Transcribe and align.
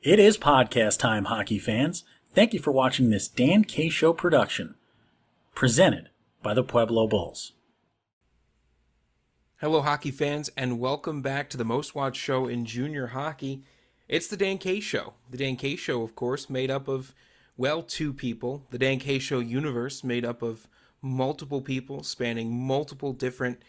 It 0.00 0.20
is 0.20 0.38
podcast 0.38 1.00
time, 1.00 1.24
hockey 1.24 1.58
fans. 1.58 2.04
Thank 2.32 2.54
you 2.54 2.60
for 2.60 2.70
watching 2.70 3.10
this 3.10 3.26
Dan 3.26 3.64
K 3.64 3.88
Show 3.88 4.12
production, 4.12 4.76
presented 5.56 6.10
by 6.40 6.54
the 6.54 6.62
Pueblo 6.62 7.08
Bulls. 7.08 7.54
Hello, 9.56 9.82
hockey 9.82 10.12
fans, 10.12 10.50
and 10.56 10.78
welcome 10.78 11.20
back 11.20 11.50
to 11.50 11.56
the 11.56 11.64
most 11.64 11.96
watched 11.96 12.22
show 12.22 12.46
in 12.46 12.64
junior 12.64 13.08
hockey. 13.08 13.64
It's 14.06 14.28
the 14.28 14.36
Dan 14.36 14.58
K 14.58 14.78
Show. 14.78 15.14
The 15.32 15.38
Dan 15.38 15.56
K 15.56 15.74
Show, 15.74 16.02
of 16.02 16.14
course, 16.14 16.48
made 16.48 16.70
up 16.70 16.86
of, 16.86 17.12
well, 17.56 17.82
two 17.82 18.12
people. 18.12 18.64
The 18.70 18.78
Dan 18.78 19.00
K 19.00 19.18
Show 19.18 19.40
universe, 19.40 20.04
made 20.04 20.24
up 20.24 20.42
of 20.42 20.68
multiple 21.02 21.60
people 21.60 22.04
spanning 22.04 22.56
multiple 22.56 23.12
different, 23.12 23.62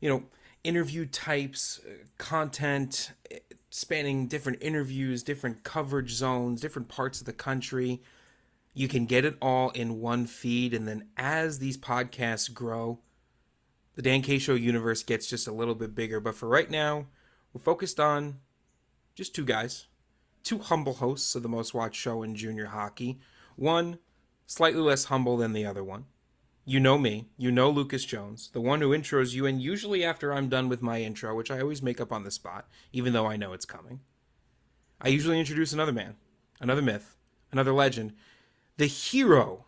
you 0.00 0.08
know, 0.08 0.22
interview 0.62 1.06
types, 1.06 1.80
uh, 1.84 2.04
content, 2.18 3.10
spanning 3.74 4.26
different 4.26 4.58
interviews, 4.60 5.22
different 5.22 5.62
coverage 5.62 6.12
zones, 6.12 6.60
different 6.60 6.88
parts 6.88 7.20
of 7.20 7.26
the 7.26 7.32
country. 7.32 8.02
You 8.74 8.86
can 8.86 9.06
get 9.06 9.24
it 9.24 9.38
all 9.40 9.70
in 9.70 9.98
one 9.98 10.26
feed. 10.26 10.74
And 10.74 10.86
then 10.86 11.08
as 11.16 11.58
these 11.58 11.78
podcasts 11.78 12.52
grow, 12.52 12.98
the 13.94 14.02
Dan 14.02 14.20
K 14.20 14.38
Show 14.38 14.54
universe 14.56 15.02
gets 15.02 15.26
just 15.26 15.48
a 15.48 15.52
little 15.52 15.74
bit 15.74 15.94
bigger. 15.94 16.20
But 16.20 16.34
for 16.34 16.50
right 16.50 16.70
now, 16.70 17.06
we're 17.54 17.62
focused 17.62 17.98
on 17.98 18.40
just 19.14 19.34
two 19.34 19.44
guys, 19.46 19.86
two 20.42 20.58
humble 20.58 20.94
hosts 20.94 21.34
of 21.34 21.42
the 21.42 21.48
most 21.48 21.72
watched 21.72 21.96
show 21.96 22.22
in 22.22 22.34
junior 22.34 22.66
hockey. 22.66 23.20
One 23.56 23.98
slightly 24.46 24.82
less 24.82 25.04
humble 25.06 25.38
than 25.38 25.54
the 25.54 25.64
other 25.64 25.82
one. 25.82 26.04
You 26.64 26.78
know 26.78 26.96
me. 26.96 27.26
You 27.36 27.50
know 27.50 27.70
Lucas 27.70 28.04
Jones, 28.04 28.50
the 28.52 28.60
one 28.60 28.80
who 28.80 28.90
intros 28.90 29.34
you, 29.34 29.46
and 29.46 29.60
usually 29.60 30.04
after 30.04 30.32
I'm 30.32 30.48
done 30.48 30.68
with 30.68 30.80
my 30.80 31.00
intro, 31.00 31.34
which 31.34 31.50
I 31.50 31.60
always 31.60 31.82
make 31.82 32.00
up 32.00 32.12
on 32.12 32.22
the 32.22 32.30
spot, 32.30 32.68
even 32.92 33.12
though 33.12 33.26
I 33.26 33.36
know 33.36 33.52
it's 33.52 33.64
coming, 33.64 34.00
I 35.00 35.08
usually 35.08 35.40
introduce 35.40 35.72
another 35.72 35.92
man, 35.92 36.14
another 36.60 36.82
myth, 36.82 37.16
another 37.50 37.72
legend, 37.72 38.12
the 38.76 38.86
hero 38.86 39.64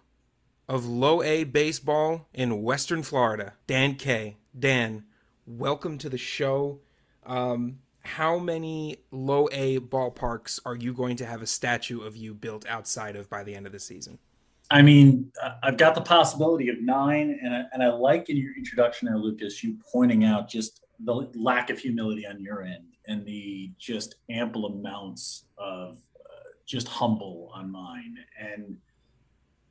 of 0.68 0.86
low 0.86 1.20
A 1.20 1.42
baseball 1.42 2.28
in 2.32 2.62
Western 2.62 3.02
Florida, 3.02 3.54
Dan 3.66 3.96
K. 3.96 4.36
Dan, 4.56 5.04
welcome 5.46 5.98
to 5.98 6.08
the 6.08 6.16
show. 6.16 6.78
Um, 7.26 7.80
how 8.02 8.38
many 8.38 8.98
low 9.10 9.48
A 9.50 9.80
ballparks 9.80 10.60
are 10.64 10.76
you 10.76 10.92
going 10.92 11.16
to 11.16 11.26
have 11.26 11.42
a 11.42 11.46
statue 11.46 12.02
of 12.02 12.16
you 12.16 12.34
built 12.34 12.64
outside 12.68 13.16
of 13.16 13.28
by 13.28 13.42
the 13.42 13.56
end 13.56 13.66
of 13.66 13.72
the 13.72 13.80
season? 13.80 14.20
I 14.74 14.82
mean, 14.82 15.30
I've 15.62 15.76
got 15.76 15.94
the 15.94 16.00
possibility 16.00 16.68
of 16.68 16.82
nine, 16.82 17.38
and 17.40 17.54
I, 17.54 17.62
and 17.72 17.80
I 17.80 17.90
like 17.90 18.28
in 18.28 18.36
your 18.36 18.56
introduction 18.56 19.06
there, 19.06 19.16
Lucas, 19.16 19.62
you 19.62 19.78
pointing 19.92 20.24
out 20.24 20.48
just 20.48 20.84
the 21.04 21.30
lack 21.36 21.70
of 21.70 21.78
humility 21.78 22.26
on 22.26 22.40
your 22.40 22.62
end 22.62 22.86
and 23.06 23.24
the 23.24 23.70
just 23.78 24.16
ample 24.30 24.66
amounts 24.66 25.44
of 25.58 25.98
uh, 26.18 26.48
just 26.66 26.88
humble 26.88 27.52
on 27.54 27.70
mine. 27.70 28.16
And 28.36 28.76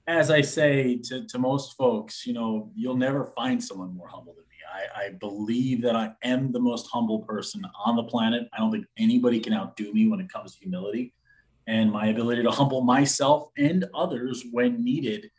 as 0.07 0.31
I 0.31 0.39
say 0.39 0.95
to, 1.03 1.27
to 1.27 1.38
most 1.38 1.75
folks, 1.75 2.25
you 2.25 2.31
know, 2.31 2.71
you'll 2.73 2.95
never 2.95 3.25
find 3.25 3.61
someone 3.61 3.93
more 3.93 4.07
humble 4.07 4.35
than 4.35 4.45
me. 4.45 4.55
I, 4.73 5.07
I 5.07 5.09
believe 5.19 5.81
that 5.81 5.97
I 5.97 6.13
am 6.23 6.53
the 6.53 6.61
most 6.61 6.88
humble 6.88 7.19
person 7.23 7.61
on 7.85 7.97
the 7.97 8.03
planet. 8.03 8.47
I 8.53 8.59
don't 8.59 8.71
think 8.71 8.85
anybody 8.97 9.41
can 9.41 9.53
outdo 9.53 9.91
me 9.91 10.07
when 10.07 10.21
it 10.21 10.31
comes 10.31 10.53
to 10.53 10.59
humility 10.61 11.13
and 11.67 11.92
my 11.92 12.08
ability 12.08 12.44
to 12.44 12.52
humble 12.52 12.81
myself 12.81 13.50
and 13.58 13.86
others 13.94 14.44
when 14.52 14.83
needed. 14.83 15.30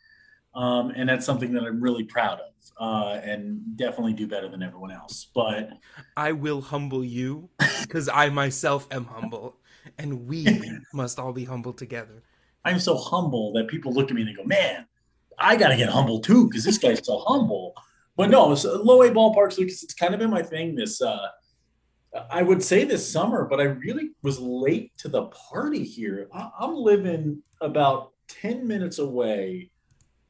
Um, 0.54 0.90
and 0.94 1.08
that's 1.08 1.26
something 1.26 1.52
that 1.52 1.64
I'm 1.64 1.80
really 1.80 2.04
proud 2.04 2.40
of 2.40 2.54
uh, 2.78 3.20
and 3.22 3.76
definitely 3.76 4.12
do 4.12 4.26
better 4.26 4.48
than 4.48 4.62
everyone 4.62 4.90
else. 4.90 5.28
But 5.34 5.70
I 6.16 6.32
will 6.32 6.60
humble 6.60 7.04
you 7.04 7.48
because 7.82 8.08
I 8.08 8.28
myself 8.30 8.86
am 8.90 9.04
humble, 9.04 9.56
and 9.98 10.26
we 10.26 10.46
must 10.92 11.18
all 11.18 11.32
be 11.32 11.44
humble 11.44 11.72
together. 11.72 12.22
I'm 12.64 12.80
so 12.80 12.96
humble 12.96 13.52
that 13.54 13.68
people 13.68 13.92
look 13.92 14.10
at 14.10 14.14
me 14.14 14.22
and 14.22 14.30
they 14.30 14.34
go, 14.34 14.44
man, 14.44 14.86
I 15.38 15.56
got 15.56 15.68
to 15.68 15.76
get 15.76 15.88
humble 15.88 16.20
too 16.20 16.48
because 16.48 16.64
this 16.64 16.78
guy's 16.78 17.04
so 17.04 17.18
humble. 17.26 17.74
But 18.16 18.30
no, 18.30 18.54
so 18.54 18.80
low 18.82 19.02
A 19.02 19.10
ballparks, 19.10 19.58
Lucas, 19.58 19.82
it's 19.82 19.94
kind 19.94 20.14
of 20.14 20.20
been 20.20 20.30
my 20.30 20.42
thing 20.42 20.74
this 20.74 21.02
uh, 21.02 21.28
I 22.30 22.42
would 22.42 22.62
say 22.62 22.84
this 22.84 23.10
summer, 23.10 23.44
but 23.44 23.60
I 23.60 23.64
really 23.64 24.10
was 24.22 24.38
late 24.38 24.96
to 24.98 25.08
the 25.08 25.26
party 25.26 25.82
here. 25.82 26.28
I'm 26.32 26.74
living 26.74 27.42
about 27.60 28.12
10 28.28 28.66
minutes 28.66 28.98
away 28.98 29.70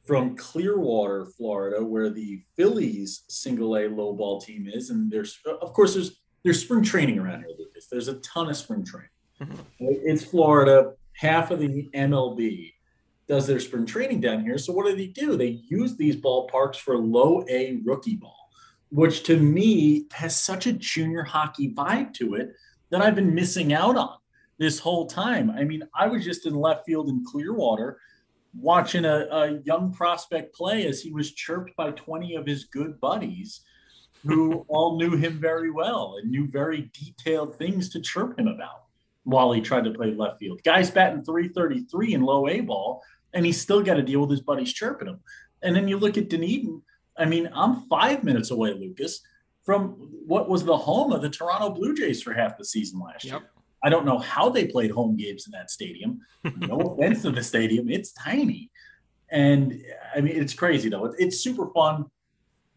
from 0.06 0.37
Clearwater, 0.37 1.27
Florida, 1.27 1.84
where 1.84 2.11
the 2.11 2.43
Phillies 2.56 3.25
single 3.28 3.77
A 3.77 3.89
low 3.89 4.12
ball 4.12 4.41
team 4.41 4.69
is. 4.72 4.91
And 4.91 5.11
there's, 5.11 5.39
of 5.61 5.72
course, 5.72 5.95
there's 5.95 6.21
there's 6.45 6.61
spring 6.61 6.83
training 6.83 7.19
around 7.19 7.41
here, 7.41 7.55
Lucas. 7.59 7.87
There's 7.87 8.09
a 8.09 8.16
ton 8.16 8.51
of 8.51 8.56
spring 8.56 8.84
training. 8.84 9.09
Mm-hmm. 9.41 9.62
It's 9.78 10.22
Florida. 10.22 10.93
Half 11.15 11.51
of 11.51 11.59
the 11.59 11.89
MLB 11.95 12.75
does 13.27 13.47
their 13.47 13.61
spring 13.61 13.87
training 13.87 14.21
down 14.21 14.43
here. 14.43 14.59
So 14.59 14.72
what 14.72 14.87
do 14.87 14.95
they 14.95 15.06
do? 15.06 15.37
They 15.37 15.62
use 15.69 15.97
these 15.97 16.16
ballparks 16.16 16.77
for 16.77 16.99
low 16.99 17.45
A 17.49 17.81
rookie 17.84 18.16
ball 18.16 18.44
which 18.91 19.22
to 19.25 19.37
me 19.39 20.06
has 20.12 20.39
such 20.41 20.67
a 20.67 20.72
junior 20.72 21.22
hockey 21.22 21.72
vibe 21.72 22.15
to 22.15 22.34
it 22.34 22.53
that 22.91 23.03
I've 23.03 23.15
been 23.15 23.34
missing 23.34 23.72
out 23.72 23.97
on 23.97 24.17
this 24.59 24.78
whole 24.78 25.06
time. 25.06 25.50
I 25.50 25.65
mean, 25.65 25.83
I 25.95 26.06
was 26.06 26.25
just 26.25 26.47
in 26.47 26.55
left 26.55 26.87
field 26.87 27.09
in 27.09 27.25
Clearwater 27.25 27.99
watching 28.56 29.05
a, 29.05 29.27
a 29.31 29.61
young 29.65 29.93
prospect 29.93 30.55
play 30.55 30.87
as 30.87 31.00
he 31.00 31.11
was 31.11 31.33
chirped 31.33 31.75
by 31.77 31.91
20 31.91 32.37
of 32.37 32.47
his 32.47 32.65
good 32.65 33.00
buddies 33.00 33.62
who 34.25 34.65
all 34.69 34.97
knew 34.97 35.16
him 35.16 35.39
very 35.41 35.71
well 35.71 36.16
and 36.21 36.31
knew 36.31 36.47
very 36.49 36.91
detailed 36.93 37.56
things 37.56 37.89
to 37.91 38.01
chirp 38.01 38.39
him 38.39 38.47
about 38.47 38.84
while 39.25 39.53
he 39.53 39.61
tried 39.61 39.84
to 39.84 39.91
play 39.91 40.15
left 40.15 40.39
field. 40.39 40.62
Guy's 40.65 40.91
batting 40.91 41.25
333 41.25 42.15
in 42.15 42.22
low 42.22 42.47
A 42.49 42.61
ball, 42.61 43.03
and 43.33 43.45
he's 43.45 43.61
still 43.61 43.83
got 43.83 43.95
to 43.95 44.03
deal 44.03 44.21
with 44.21 44.31
his 44.31 44.43
buddies 44.43 44.72
chirping 44.72 45.09
him. 45.09 45.21
And 45.62 45.75
then 45.75 45.89
you 45.89 45.97
look 45.97 46.19
at 46.19 46.28
Dunedin, 46.28 46.83
I 47.16 47.25
mean, 47.25 47.48
I'm 47.54 47.86
five 47.88 48.25
minutes 48.25 48.50
away, 48.50 48.75
Lucas, 48.75 49.20
from 49.62 49.91
what 50.26 50.48
was 50.48 50.64
the 50.64 50.76
home 50.76 51.12
of 51.12 51.22
the 51.22 51.30
Toronto 51.30 51.70
Blue 51.70 51.94
Jays 51.94 52.22
for 52.22 52.32
half 52.32 52.58
the 52.58 52.64
season 52.64 53.00
last 53.00 53.25
yep. 53.25 53.41
year. 53.41 53.50
I 53.82 53.91
don't 53.91 54.06
know 54.06 54.19
how 54.19 54.48
they 54.48 54.66
played 54.66 54.91
home 54.91 55.16
games 55.16 55.47
in 55.47 55.53
that 55.53 55.70
stadium. 55.70 56.20
No 56.58 56.78
offense 56.78 57.22
to 57.22 57.30
the 57.30 57.42
stadium, 57.42 57.88
it's 57.88 58.12
tiny. 58.12 58.70
And 59.30 59.82
I 60.14 60.20
mean, 60.20 60.36
it's 60.41 60.54
crazy 60.54 60.88
though. 60.88 61.06
It's, 61.06 61.16
it's 61.19 61.41
super 61.41 61.69
fun. 61.72 62.06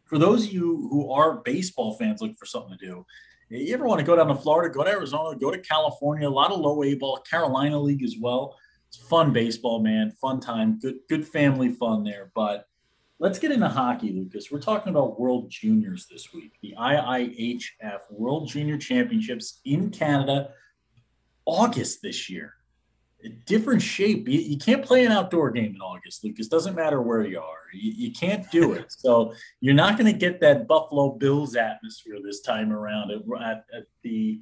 For 0.05 0.17
those 0.17 0.45
of 0.45 0.53
you 0.53 0.87
who 0.89 1.11
are 1.11 1.41
baseball 1.43 1.95
fans 1.95 2.21
looking 2.21 2.37
for 2.37 2.45
something 2.45 2.77
to 2.77 2.85
do, 2.85 3.05
you 3.49 3.73
ever 3.73 3.85
want 3.85 3.99
to 3.99 4.05
go 4.05 4.15
down 4.15 4.27
to 4.27 4.35
Florida, 4.35 4.73
go 4.73 4.83
to 4.83 4.89
Arizona, 4.89 5.37
go 5.37 5.51
to 5.51 5.57
California, 5.59 6.27
a 6.27 6.29
lot 6.29 6.51
of 6.51 6.59
low 6.59 6.83
A 6.83 6.95
ball, 6.95 7.17
Carolina 7.29 7.79
League 7.79 8.03
as 8.03 8.15
well. 8.19 8.57
It's 8.89 8.97
fun 8.97 9.31
baseball, 9.33 9.81
man. 9.81 10.11
Fun 10.11 10.39
time, 10.39 10.79
good, 10.79 10.99
good 11.09 11.27
family 11.27 11.69
fun 11.69 12.03
there. 12.03 12.31
But 12.35 12.65
Let's 13.19 13.39
get 13.39 13.51
into 13.51 13.67
hockey, 13.67 14.11
Lucas. 14.11 14.51
We're 14.51 14.59
talking 14.59 14.91
about 14.91 15.19
World 15.19 15.49
Juniors 15.49 16.05
this 16.09 16.33
week, 16.33 16.53
the 16.61 16.75
IIHF 16.77 17.99
World 18.11 18.47
Junior 18.47 18.77
Championships 18.77 19.59
in 19.65 19.89
Canada, 19.89 20.51
August 21.45 22.03
this 22.03 22.29
year. 22.29 22.53
A 23.25 23.29
different 23.29 23.81
shape. 23.81 24.27
You, 24.29 24.39
you, 24.39 24.57
can't 24.59 24.85
play 24.85 25.03
an 25.03 25.11
outdoor 25.11 25.49
game 25.49 25.73
in 25.73 25.81
August, 25.81 26.23
Lucas. 26.23 26.47
Doesn't 26.47 26.75
matter 26.75 27.01
where 27.01 27.25
you 27.25 27.39
are. 27.39 27.63
You, 27.73 27.91
you 27.91 28.11
can't 28.11 28.49
do 28.51 28.73
it. 28.73 28.85
so 28.91 29.33
you're 29.61 29.73
not 29.73 29.97
going 29.97 30.11
to 30.11 30.17
get 30.17 30.39
that 30.41 30.67
Buffalo 30.67 31.09
Bills 31.09 31.55
atmosphere 31.55 32.17
this 32.23 32.41
time 32.41 32.71
around 32.71 33.09
at, 33.09 33.21
at, 33.41 33.65
at 33.75 33.83
the 34.03 34.39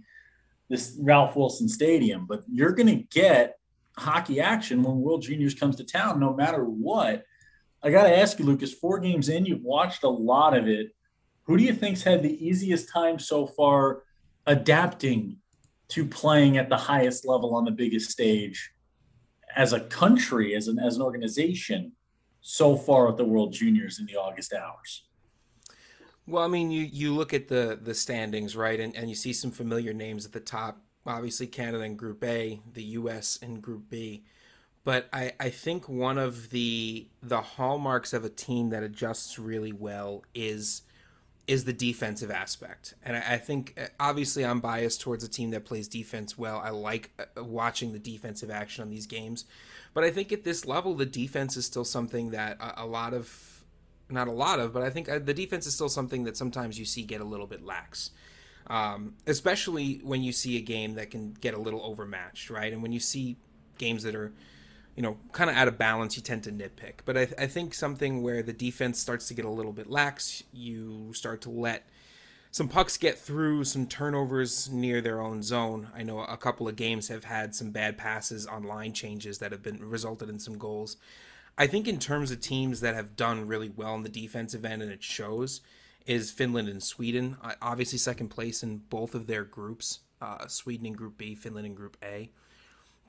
this 0.67 0.97
Ralph 0.99 1.35
Wilson 1.35 1.69
Stadium, 1.69 2.25
but 2.25 2.43
you're 2.51 2.71
going 2.71 2.87
to 2.87 3.03
get 3.11 3.59
hockey 3.97 4.41
action 4.41 4.83
when 4.83 4.99
World 4.99 5.21
Juniors 5.21 5.53
comes 5.53 5.75
to 5.77 5.83
town, 5.85 6.19
no 6.19 6.33
matter 6.33 6.65
what 6.65 7.23
I 7.85 7.91
got 7.91 8.05
to 8.05 8.17
ask 8.17 8.39
you, 8.39 8.45
Lucas, 8.45 8.73
four 8.73 8.97
games 8.97 9.29
in, 9.29 9.45
you've 9.45 9.61
watched 9.61 10.01
a 10.01 10.09
lot 10.09 10.57
of 10.57 10.67
it. 10.67 10.95
Who 11.43 11.55
do 11.55 11.63
you 11.63 11.71
think's 11.71 12.01
had 12.01 12.23
the 12.23 12.45
easiest 12.45 12.89
time 12.89 13.19
so 13.19 13.45
far 13.45 14.01
adapting 14.47 15.37
to 15.89 16.03
playing 16.03 16.57
at 16.57 16.67
the 16.67 16.77
highest 16.77 17.27
level 17.27 17.53
on 17.53 17.63
the 17.63 17.69
biggest 17.71 18.09
stage 18.09 18.71
as 19.55 19.71
a 19.71 19.81
country, 19.81 20.55
as 20.55 20.67
an 20.67 20.79
as 20.79 20.95
an 20.95 21.03
organization, 21.03 21.91
so 22.41 22.75
far 22.75 23.07
at 23.07 23.17
the 23.17 23.23
World 23.23 23.53
Juniors 23.53 23.99
in 23.99 24.07
the 24.07 24.15
August 24.15 24.51
hours? 24.51 25.03
Well, 26.25 26.43
I 26.43 26.47
mean, 26.47 26.71
you 26.71 26.85
you 26.85 27.13
look 27.13 27.35
at 27.35 27.47
the 27.47 27.77
the 27.79 27.93
standings, 27.93 28.55
right, 28.55 28.79
and 28.79 28.95
and 28.95 29.09
you 29.09 29.15
see 29.15 29.31
some 29.31 29.51
familiar 29.51 29.93
names 29.93 30.25
at 30.25 30.31
the 30.31 30.39
top. 30.39 30.81
Obviously, 31.05 31.45
Canada 31.45 31.83
in 31.83 31.95
Group 31.95 32.23
A, 32.23 32.59
the 32.73 32.83
U.S. 32.83 33.37
in 33.43 33.59
Group 33.59 33.91
B 33.91 34.23
but 34.85 35.09
I, 35.11 35.33
I 35.39 35.49
think 35.49 35.89
one 35.89 36.17
of 36.17 36.51
the 36.51 37.07
the 37.21 37.41
hallmarks 37.41 38.13
of 38.13 38.23
a 38.23 38.29
team 38.29 38.69
that 38.69 38.83
adjusts 38.83 39.37
really 39.37 39.73
well 39.73 40.23
is 40.33 40.83
is 41.47 41.65
the 41.65 41.73
defensive 41.73 42.31
aspect. 42.31 42.95
And 43.03 43.17
I, 43.17 43.33
I 43.33 43.37
think 43.37 43.75
uh, 43.77 43.87
obviously 43.99 44.45
I'm 44.45 44.61
biased 44.61 45.01
towards 45.01 45.23
a 45.23 45.27
team 45.27 45.51
that 45.51 45.65
plays 45.65 45.87
defense 45.87 46.37
well. 46.37 46.59
I 46.63 46.69
like 46.69 47.11
uh, 47.19 47.43
watching 47.43 47.93
the 47.93 47.99
defensive 47.99 48.49
action 48.49 48.83
on 48.83 48.89
these 48.89 49.05
games, 49.05 49.45
but 49.93 50.03
I 50.03 50.11
think 50.11 50.31
at 50.31 50.43
this 50.43 50.65
level 50.65 50.93
the 50.93 51.05
defense 51.05 51.57
is 51.57 51.65
still 51.65 51.85
something 51.85 52.31
that 52.31 52.57
a, 52.61 52.83
a 52.83 52.85
lot 52.85 53.13
of 53.13 53.51
not 54.09 54.27
a 54.27 54.31
lot 54.31 54.59
of, 54.59 54.71
but 54.71 54.83
I 54.83 54.91
think 54.91 55.09
uh, 55.09 55.17
the 55.17 55.33
defense 55.33 55.65
is 55.65 55.73
still 55.73 55.89
something 55.89 56.25
that 56.25 56.37
sometimes 56.37 56.77
you 56.77 56.85
see 56.85 57.01
get 57.01 57.21
a 57.21 57.25
little 57.25 57.47
bit 57.47 57.65
lax. 57.65 58.11
Um, 58.67 59.13
especially 59.27 59.99
when 60.03 60.23
you 60.23 60.31
see 60.31 60.57
a 60.57 60.61
game 60.61 60.95
that 60.95 61.11
can 61.11 61.33
get 61.33 61.53
a 61.53 61.57
little 61.59 61.83
overmatched, 61.83 62.49
right? 62.49 62.71
And 62.73 62.81
when 62.81 62.91
you 62.91 62.99
see 62.99 63.37
games 63.77 64.01
that 64.03 64.15
are, 64.15 64.33
you 64.95 65.03
know, 65.03 65.17
kind 65.31 65.49
of 65.49 65.55
out 65.55 65.67
of 65.67 65.77
balance, 65.77 66.15
you 66.15 66.23
tend 66.23 66.43
to 66.43 66.51
nitpick. 66.51 66.99
But 67.03 67.17
I, 67.17 67.27
I 67.37 67.47
think 67.47 67.73
something 67.73 68.23
where 68.23 68.41
the 68.41 68.53
defense 68.53 68.99
starts 68.99 69.27
to 69.27 69.33
get 69.33 69.45
a 69.45 69.49
little 69.49 69.73
bit 69.73 69.89
lax, 69.89 70.43
you 70.53 71.13
start 71.13 71.41
to 71.41 71.49
let 71.49 71.87
some 72.51 72.69
pucks 72.69 72.97
get 72.97 73.19
through, 73.19 73.65
some 73.65 73.85
turnovers 73.85 74.69
near 74.69 75.01
their 75.01 75.19
own 75.19 75.43
zone. 75.43 75.89
I 75.93 76.03
know 76.03 76.21
a 76.21 76.37
couple 76.37 76.69
of 76.69 76.77
games 76.77 77.09
have 77.09 77.25
had 77.25 77.53
some 77.53 77.71
bad 77.71 77.97
passes 77.97 78.47
on 78.47 78.63
line 78.63 78.93
changes 78.93 79.39
that 79.39 79.51
have 79.51 79.61
been 79.61 79.79
resulted 79.79 80.29
in 80.29 80.39
some 80.39 80.57
goals. 80.57 80.95
I 81.57 81.67
think 81.67 81.87
in 81.87 81.99
terms 81.99 82.31
of 82.31 82.39
teams 82.39 82.79
that 82.79 82.95
have 82.95 83.17
done 83.17 83.47
really 83.47 83.69
well 83.75 83.95
in 83.95 84.03
the 84.03 84.09
defensive 84.09 84.63
end 84.63 84.81
and 84.81 84.91
it 84.91 85.03
shows 85.03 85.59
is 86.05 86.31
Finland 86.31 86.69
and 86.69 86.81
Sweden. 86.81 87.35
Obviously 87.61 87.97
second 87.97 88.29
place 88.29 88.63
in 88.63 88.77
both 88.77 89.15
of 89.15 89.27
their 89.27 89.43
groups. 89.43 89.99
Uh, 90.21 90.47
Sweden 90.47 90.85
in 90.85 90.93
Group 90.93 91.17
B, 91.17 91.35
Finland 91.35 91.65
in 91.65 91.75
Group 91.75 91.97
A. 92.01 92.29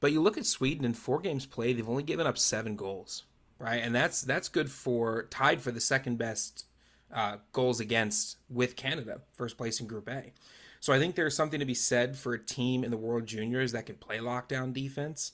But 0.00 0.12
you 0.12 0.20
look 0.20 0.36
at 0.36 0.46
Sweden 0.46 0.84
in 0.84 0.94
four 0.94 1.20
games 1.20 1.46
played, 1.46 1.78
they've 1.78 1.88
only 1.88 2.02
given 2.02 2.26
up 2.26 2.38
seven 2.38 2.76
goals, 2.76 3.24
right? 3.58 3.82
And 3.82 3.94
that's 3.94 4.22
that's 4.22 4.48
good 4.48 4.70
for 4.70 5.26
tied 5.30 5.62
for 5.62 5.70
the 5.70 5.80
second 5.80 6.18
best 6.18 6.66
uh, 7.12 7.36
goals 7.52 7.80
against 7.80 8.36
with 8.50 8.76
Canada, 8.76 9.20
first 9.36 9.56
place 9.56 9.80
in 9.80 9.86
Group 9.86 10.08
A. 10.08 10.32
So 10.80 10.92
I 10.92 10.98
think 10.98 11.14
there's 11.14 11.34
something 11.34 11.60
to 11.60 11.66
be 11.66 11.74
said 11.74 12.16
for 12.16 12.34
a 12.34 12.38
team 12.38 12.84
in 12.84 12.90
the 12.90 12.96
World 12.96 13.26
Juniors 13.26 13.72
that 13.72 13.86
can 13.86 13.96
play 13.96 14.18
lockdown 14.18 14.72
defense. 14.72 15.32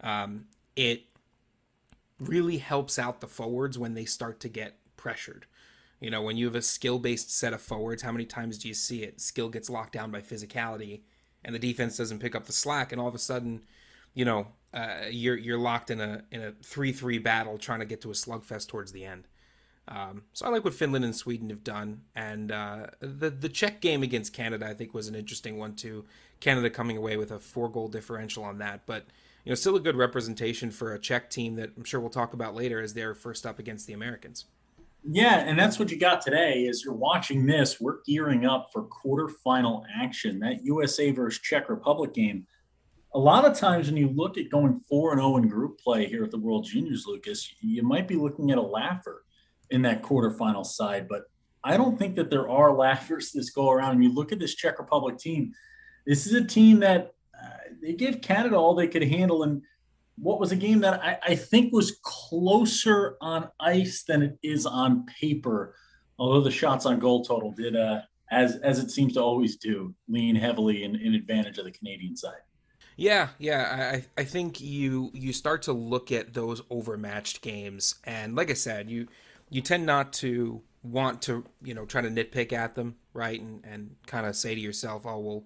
Um, 0.00 0.46
it 0.74 1.04
really 2.18 2.58
helps 2.58 2.98
out 2.98 3.20
the 3.20 3.26
forwards 3.26 3.78
when 3.78 3.94
they 3.94 4.04
start 4.04 4.40
to 4.40 4.48
get 4.48 4.78
pressured. 4.96 5.46
You 6.00 6.10
know, 6.10 6.22
when 6.22 6.36
you 6.36 6.46
have 6.46 6.54
a 6.54 6.62
skill 6.62 6.98
based 6.98 7.36
set 7.36 7.52
of 7.52 7.60
forwards, 7.60 8.02
how 8.02 8.12
many 8.12 8.24
times 8.24 8.58
do 8.58 8.68
you 8.68 8.74
see 8.74 9.02
it? 9.02 9.20
Skill 9.20 9.48
gets 9.48 9.68
locked 9.68 9.92
down 9.92 10.10
by 10.10 10.20
physicality, 10.20 11.02
and 11.44 11.54
the 11.54 11.58
defense 11.58 11.96
doesn't 11.96 12.20
pick 12.20 12.34
up 12.34 12.46
the 12.46 12.52
slack, 12.52 12.92
and 12.92 13.00
all 13.00 13.08
of 13.08 13.14
a 13.14 13.18
sudden, 13.18 13.62
you 14.18 14.24
know, 14.24 14.48
uh, 14.74 15.04
you're 15.08 15.36
you're 15.36 15.58
locked 15.58 15.92
in 15.92 16.00
a 16.00 16.24
in 16.32 16.42
a 16.42 16.52
three 16.60 16.90
three 16.90 17.18
battle 17.18 17.56
trying 17.56 17.78
to 17.78 17.86
get 17.86 18.00
to 18.00 18.10
a 18.10 18.14
slugfest 18.14 18.66
towards 18.66 18.90
the 18.90 19.04
end. 19.04 19.28
Um, 19.86 20.24
so 20.32 20.44
I 20.44 20.48
like 20.48 20.64
what 20.64 20.74
Finland 20.74 21.04
and 21.04 21.14
Sweden 21.14 21.48
have 21.50 21.62
done, 21.62 22.00
and 22.16 22.50
uh, 22.50 22.88
the 22.98 23.30
the 23.30 23.48
Czech 23.48 23.80
game 23.80 24.02
against 24.02 24.32
Canada 24.32 24.66
I 24.66 24.74
think 24.74 24.92
was 24.92 25.06
an 25.06 25.14
interesting 25.14 25.56
one 25.56 25.76
too. 25.76 26.04
Canada 26.40 26.68
coming 26.68 26.96
away 26.96 27.16
with 27.16 27.30
a 27.30 27.38
four 27.38 27.68
goal 27.68 27.86
differential 27.86 28.42
on 28.42 28.58
that, 28.58 28.80
but 28.86 29.04
you 29.44 29.52
know 29.52 29.54
still 29.54 29.76
a 29.76 29.80
good 29.80 29.96
representation 29.96 30.72
for 30.72 30.94
a 30.94 30.98
Czech 30.98 31.30
team 31.30 31.54
that 31.54 31.70
I'm 31.76 31.84
sure 31.84 32.00
we'll 32.00 32.10
talk 32.10 32.32
about 32.32 32.56
later 32.56 32.82
as 32.82 32.94
they're 32.94 33.14
first 33.14 33.46
up 33.46 33.60
against 33.60 33.86
the 33.86 33.92
Americans. 33.92 34.46
Yeah, 35.08 35.38
and 35.38 35.56
that's 35.56 35.78
what 35.78 35.92
you 35.92 35.96
got 35.96 36.22
today. 36.22 36.66
As 36.66 36.84
you're 36.84 36.92
watching 36.92 37.46
this, 37.46 37.80
we're 37.80 38.02
gearing 38.04 38.46
up 38.46 38.70
for 38.72 38.82
quarterfinal 38.82 39.84
action. 39.96 40.40
That 40.40 40.64
USA 40.64 41.12
versus 41.12 41.40
Czech 41.40 41.68
Republic 41.68 42.12
game. 42.12 42.48
A 43.14 43.18
lot 43.18 43.46
of 43.46 43.56
times 43.56 43.88
when 43.88 43.96
you 43.96 44.08
look 44.08 44.36
at 44.36 44.50
going 44.50 44.80
four 44.88 45.12
and 45.12 45.20
zero 45.20 45.32
oh 45.32 45.36
in 45.38 45.48
group 45.48 45.80
play 45.80 46.06
here 46.06 46.24
at 46.24 46.30
the 46.30 46.38
World 46.38 46.66
Juniors, 46.66 47.06
Lucas, 47.06 47.54
you 47.60 47.82
might 47.82 48.06
be 48.06 48.16
looking 48.16 48.50
at 48.50 48.58
a 48.58 48.62
laugher 48.62 49.24
in 49.70 49.82
that 49.82 50.02
quarterfinal 50.02 50.64
side. 50.64 51.08
But 51.08 51.22
I 51.64 51.76
don't 51.76 51.98
think 51.98 52.16
that 52.16 52.30
there 52.30 52.48
are 52.48 52.74
laughers 52.74 53.32
this 53.32 53.50
go 53.50 53.70
around. 53.70 53.92
And 53.92 54.04
you 54.04 54.14
look 54.14 54.32
at 54.32 54.38
this 54.38 54.54
Czech 54.54 54.78
Republic 54.78 55.18
team, 55.18 55.52
this 56.06 56.26
is 56.26 56.34
a 56.34 56.44
team 56.44 56.80
that 56.80 57.12
uh, 57.34 57.48
they 57.82 57.94
gave 57.94 58.20
Canada 58.20 58.56
all 58.56 58.74
they 58.74 58.88
could 58.88 59.02
handle. 59.02 59.42
And 59.42 59.62
what 60.16 60.40
was 60.40 60.52
a 60.52 60.56
game 60.56 60.80
that 60.80 61.02
I, 61.02 61.18
I, 61.22 61.34
think 61.34 61.72
was 61.72 61.98
closer 62.02 63.16
on 63.20 63.48
ice 63.60 64.02
than 64.02 64.22
it 64.22 64.38
is 64.42 64.66
on 64.66 65.06
paper, 65.06 65.74
although 66.18 66.40
the 66.40 66.50
shots 66.50 66.86
on 66.86 66.98
goal 66.98 67.24
total 67.24 67.52
did, 67.52 67.76
uh, 67.76 68.00
as 68.30 68.56
as 68.56 68.78
it 68.78 68.90
seems 68.90 69.14
to 69.14 69.22
always 69.22 69.56
do, 69.56 69.94
lean 70.08 70.34
heavily 70.34 70.84
in, 70.84 70.96
in 70.96 71.14
advantage 71.14 71.58
of 71.58 71.64
the 71.64 71.70
Canadian 71.70 72.16
side. 72.16 72.40
Yeah, 72.98 73.28
yeah, 73.38 73.92
I 73.94 74.20
I 74.20 74.24
think 74.24 74.60
you 74.60 75.12
you 75.14 75.32
start 75.32 75.62
to 75.62 75.72
look 75.72 76.10
at 76.10 76.34
those 76.34 76.62
overmatched 76.68 77.42
games, 77.42 77.94
and 78.02 78.34
like 78.34 78.50
I 78.50 78.54
said, 78.54 78.90
you 78.90 79.06
you 79.50 79.60
tend 79.62 79.86
not 79.86 80.12
to 80.14 80.62
want 80.82 81.22
to 81.22 81.44
you 81.62 81.74
know 81.74 81.86
try 81.86 82.00
to 82.00 82.08
nitpick 82.08 82.52
at 82.52 82.74
them 82.74 82.96
right 83.14 83.40
and 83.40 83.64
and 83.64 83.94
kind 84.06 84.26
of 84.26 84.34
say 84.36 84.54
to 84.54 84.60
yourself 84.60 85.04
oh 85.06 85.18
well 85.18 85.44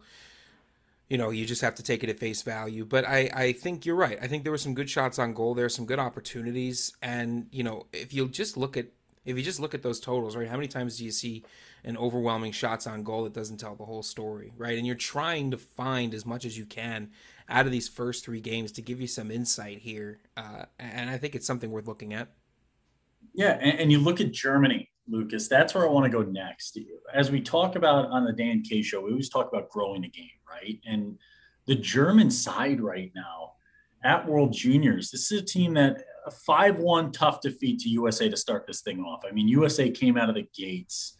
you 1.08 1.18
know 1.18 1.30
you 1.30 1.44
just 1.46 1.62
have 1.62 1.74
to 1.74 1.82
take 1.82 2.02
it 2.02 2.10
at 2.10 2.18
face 2.18 2.42
value. 2.42 2.84
But 2.84 3.06
i 3.06 3.30
i 3.34 3.52
think 3.52 3.84
you're 3.84 3.96
right. 3.96 4.18
I 4.20 4.26
think 4.26 4.44
there 4.44 4.52
were 4.52 4.58
some 4.58 4.74
good 4.74 4.88
shots 4.88 5.18
on 5.18 5.34
goal. 5.34 5.54
There 5.54 5.66
are 5.66 5.68
some 5.78 5.86
good 5.86 5.98
opportunities. 5.98 6.92
And 7.02 7.46
you 7.52 7.62
know 7.62 7.86
if 7.92 8.12
you 8.14 8.28
just 8.28 8.56
look 8.56 8.76
at 8.76 8.86
if 9.24 9.36
you 9.36 9.42
just 9.42 9.60
look 9.60 9.74
at 9.74 9.82
those 9.82 10.00
totals 10.00 10.34
right 10.36 10.48
how 10.48 10.56
many 10.56 10.66
times 10.68 10.98
do 10.98 11.04
you 11.04 11.12
see 11.12 11.44
an 11.84 11.96
overwhelming 11.96 12.50
shots 12.52 12.86
on 12.88 13.04
goal 13.04 13.24
that 13.24 13.32
doesn't 13.32 13.58
tell 13.58 13.74
the 13.74 13.84
whole 13.84 14.02
story 14.02 14.52
right? 14.56 14.78
And 14.78 14.86
you're 14.86 14.96
trying 14.96 15.50
to 15.50 15.58
find 15.58 16.14
as 16.14 16.24
much 16.24 16.44
as 16.44 16.56
you 16.56 16.64
can 16.64 17.10
out 17.52 17.66
of 17.66 17.72
these 17.72 17.88
first 17.88 18.24
three 18.24 18.40
games 18.40 18.72
to 18.72 18.82
give 18.82 19.00
you 19.00 19.06
some 19.06 19.30
insight 19.30 19.78
here 19.78 20.18
uh, 20.36 20.64
and 20.78 21.08
i 21.08 21.16
think 21.16 21.34
it's 21.34 21.46
something 21.46 21.70
worth 21.70 21.86
looking 21.86 22.14
at 22.14 22.28
yeah, 23.34 23.58
and, 23.60 23.80
and, 23.80 23.92
you 23.92 23.98
look 23.98 24.20
at 24.20 24.32
Germany, 24.32 24.90
Lucas. 25.08 25.48
That's 25.48 25.74
where 25.74 25.84
I 25.84 25.90
want 25.90 26.04
to 26.04 26.10
go 26.10 26.22
next. 26.22 26.78
As 27.14 27.30
we 27.30 27.40
talk 27.40 27.76
about 27.76 28.06
on 28.06 28.24
the 28.24 28.32
Dan 28.32 28.62
K 28.62 28.82
show, 28.82 29.00
we 29.00 29.10
always 29.10 29.28
talk 29.28 29.48
about 29.50 29.70
growing 29.70 30.02
the 30.02 30.08
game, 30.08 30.28
right? 30.48 30.78
And 30.86 31.18
the 31.66 31.74
German 31.74 32.30
side 32.30 32.80
right 32.80 33.10
now 33.14 33.52
at 34.04 34.26
World 34.26 34.52
Juniors, 34.52 35.10
this 35.10 35.32
is 35.32 35.40
a 35.40 35.44
team 35.44 35.74
that 35.74 36.04
a 36.26 36.30
five-one 36.30 37.10
tough 37.10 37.40
defeat 37.40 37.80
to 37.80 37.88
USA 37.88 38.28
to 38.28 38.36
start 38.36 38.66
this 38.66 38.82
thing 38.82 39.00
off. 39.00 39.22
I 39.28 39.32
mean, 39.32 39.48
USA 39.48 39.90
came 39.90 40.16
out 40.16 40.28
of 40.28 40.34
the 40.34 40.46
gates 40.54 41.16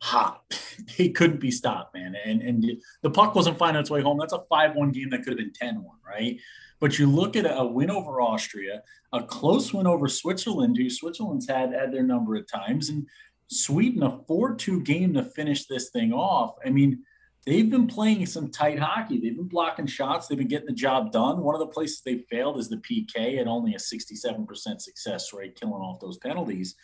hot. 0.00 0.42
they 0.98 1.08
couldn't 1.10 1.40
be 1.40 1.50
stopped, 1.50 1.94
man. 1.94 2.16
And 2.24 2.42
and 2.42 2.64
the 3.02 3.10
puck 3.10 3.34
wasn't 3.34 3.58
finding 3.58 3.80
its 3.80 3.90
way 3.90 4.02
home. 4.02 4.18
That's 4.18 4.32
a 4.32 4.44
five-one 4.48 4.92
game 4.92 5.10
that 5.10 5.22
could 5.22 5.38
have 5.38 5.38
been 5.38 5.52
10-1, 5.52 5.84
right? 6.06 6.38
But 6.80 6.98
you 6.98 7.06
look 7.06 7.36
at 7.36 7.44
a 7.44 7.64
win 7.64 7.90
over 7.90 8.20
Austria, 8.20 8.82
a 9.12 9.22
close 9.22 9.72
win 9.72 9.86
over 9.86 10.08
Switzerland, 10.08 10.78
who 10.78 10.88
Switzerland's 10.88 11.46
had 11.46 11.72
had 11.74 11.92
their 11.92 12.02
number 12.02 12.36
of 12.36 12.50
times, 12.50 12.88
and 12.88 13.06
Sweden 13.48 14.02
a 14.02 14.10
4-2 14.10 14.82
game 14.84 15.12
to 15.14 15.22
finish 15.22 15.66
this 15.66 15.90
thing 15.90 16.12
off. 16.12 16.54
I 16.64 16.70
mean, 16.70 17.02
they've 17.44 17.68
been 17.68 17.86
playing 17.86 18.24
some 18.26 18.50
tight 18.50 18.78
hockey. 18.78 19.20
They've 19.20 19.36
been 19.36 19.48
blocking 19.48 19.86
shots. 19.86 20.26
They've 20.26 20.38
been 20.38 20.48
getting 20.48 20.68
the 20.68 20.72
job 20.72 21.12
done. 21.12 21.42
One 21.42 21.54
of 21.54 21.60
the 21.60 21.66
places 21.66 22.00
they 22.00 22.24
failed 22.30 22.58
is 22.58 22.70
the 22.70 22.78
PK 22.78 23.38
at 23.38 23.46
only 23.46 23.74
a 23.74 23.78
67% 23.78 24.80
success 24.80 25.32
rate, 25.34 25.60
killing 25.60 25.74
off 25.74 26.00
those 26.00 26.16
penalties. 26.16 26.76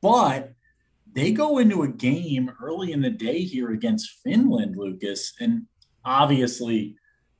But 0.00 0.54
they 1.16 1.32
go 1.32 1.58
into 1.58 1.82
a 1.82 1.88
game 1.88 2.52
early 2.62 2.92
in 2.92 3.00
the 3.00 3.10
day 3.10 3.40
here 3.40 3.70
against 3.70 4.20
Finland, 4.22 4.76
Lucas, 4.76 5.32
and 5.40 5.62
obviously 6.04 6.94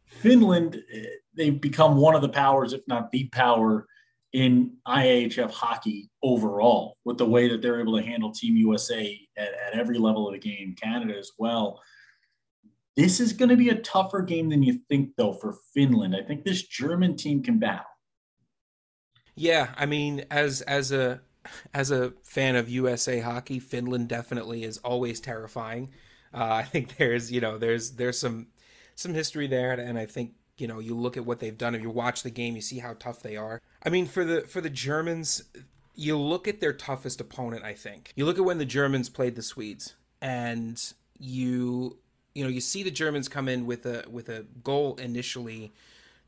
Finland, 0.06 0.82
eh, 0.92 1.04
they've 1.34 1.60
become 1.60 1.96
one 1.96 2.14
of 2.14 2.22
the 2.22 2.28
powers, 2.30 2.72
if 2.72 2.80
not 2.88 3.12
the 3.12 3.28
power, 3.28 3.86
in 4.32 4.72
IIHF 4.88 5.50
hockey 5.50 6.08
overall, 6.22 6.96
with 7.04 7.18
the 7.18 7.28
way 7.28 7.48
that 7.48 7.60
they're 7.60 7.80
able 7.80 7.98
to 7.98 8.02
handle 8.02 8.32
Team 8.32 8.56
USA 8.56 9.20
at, 9.36 9.48
at 9.48 9.78
every 9.78 9.98
level 9.98 10.26
of 10.26 10.32
the 10.32 10.40
game, 10.40 10.74
Canada 10.74 11.14
as 11.16 11.32
well. 11.38 11.82
This 12.96 13.20
is 13.20 13.34
going 13.34 13.50
to 13.50 13.56
be 13.56 13.68
a 13.68 13.82
tougher 13.82 14.22
game 14.22 14.48
than 14.48 14.62
you 14.62 14.80
think, 14.88 15.10
though, 15.18 15.34
for 15.34 15.54
Finland. 15.74 16.16
I 16.16 16.22
think 16.22 16.44
this 16.44 16.66
German 16.66 17.14
team 17.14 17.42
can 17.42 17.58
battle. 17.58 17.84
Yeah, 19.34 19.74
I 19.76 19.84
mean, 19.84 20.24
as 20.30 20.62
as 20.62 20.92
a 20.92 21.20
as 21.74 21.90
a 21.90 22.12
fan 22.22 22.56
of 22.56 22.68
USA 22.68 23.20
hockey, 23.20 23.58
Finland 23.58 24.08
definitely 24.08 24.64
is 24.64 24.78
always 24.78 25.20
terrifying. 25.20 25.90
Uh, 26.32 26.44
I 26.44 26.62
think 26.62 26.96
there's 26.96 27.30
you 27.32 27.40
know 27.40 27.58
there's 27.58 27.92
there's 27.92 28.18
some 28.18 28.48
some 28.94 29.14
history 29.14 29.46
there, 29.46 29.72
and 29.72 29.98
I 29.98 30.06
think 30.06 30.32
you 30.58 30.66
know 30.66 30.78
you 30.78 30.94
look 30.94 31.16
at 31.16 31.24
what 31.24 31.40
they've 31.40 31.56
done. 31.56 31.74
If 31.74 31.82
you 31.82 31.90
watch 31.90 32.22
the 32.22 32.30
game, 32.30 32.56
you 32.56 32.62
see 32.62 32.78
how 32.78 32.94
tough 32.94 33.22
they 33.22 33.36
are. 33.36 33.60
I 33.84 33.88
mean, 33.88 34.06
for 34.06 34.24
the 34.24 34.42
for 34.42 34.60
the 34.60 34.70
Germans, 34.70 35.42
you 35.94 36.16
look 36.16 36.48
at 36.48 36.60
their 36.60 36.72
toughest 36.72 37.20
opponent. 37.20 37.64
I 37.64 37.74
think 37.74 38.12
you 38.16 38.24
look 38.24 38.38
at 38.38 38.44
when 38.44 38.58
the 38.58 38.64
Germans 38.66 39.08
played 39.08 39.36
the 39.36 39.42
Swedes, 39.42 39.94
and 40.20 40.82
you 41.18 41.98
you 42.34 42.44
know 42.44 42.50
you 42.50 42.60
see 42.60 42.82
the 42.82 42.90
Germans 42.90 43.28
come 43.28 43.48
in 43.48 43.66
with 43.66 43.86
a 43.86 44.04
with 44.10 44.28
a 44.28 44.44
goal 44.62 44.96
initially 44.96 45.72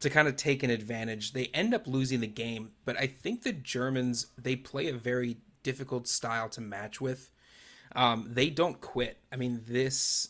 to 0.00 0.10
kind 0.10 0.28
of 0.28 0.36
take 0.36 0.62
an 0.62 0.70
advantage. 0.70 1.32
They 1.32 1.46
end 1.46 1.74
up 1.74 1.86
losing 1.86 2.20
the 2.20 2.26
game, 2.26 2.72
but 2.84 2.96
I 2.98 3.06
think 3.06 3.42
the 3.42 3.52
Germans 3.52 4.26
they 4.36 4.56
play 4.56 4.88
a 4.88 4.94
very 4.94 5.38
difficult 5.62 6.08
style 6.08 6.48
to 6.50 6.60
match 6.60 7.00
with. 7.00 7.30
Um, 7.96 8.28
they 8.32 8.50
don't 8.50 8.80
quit. 8.80 9.18
I 9.32 9.36
mean, 9.36 9.62
this 9.66 10.28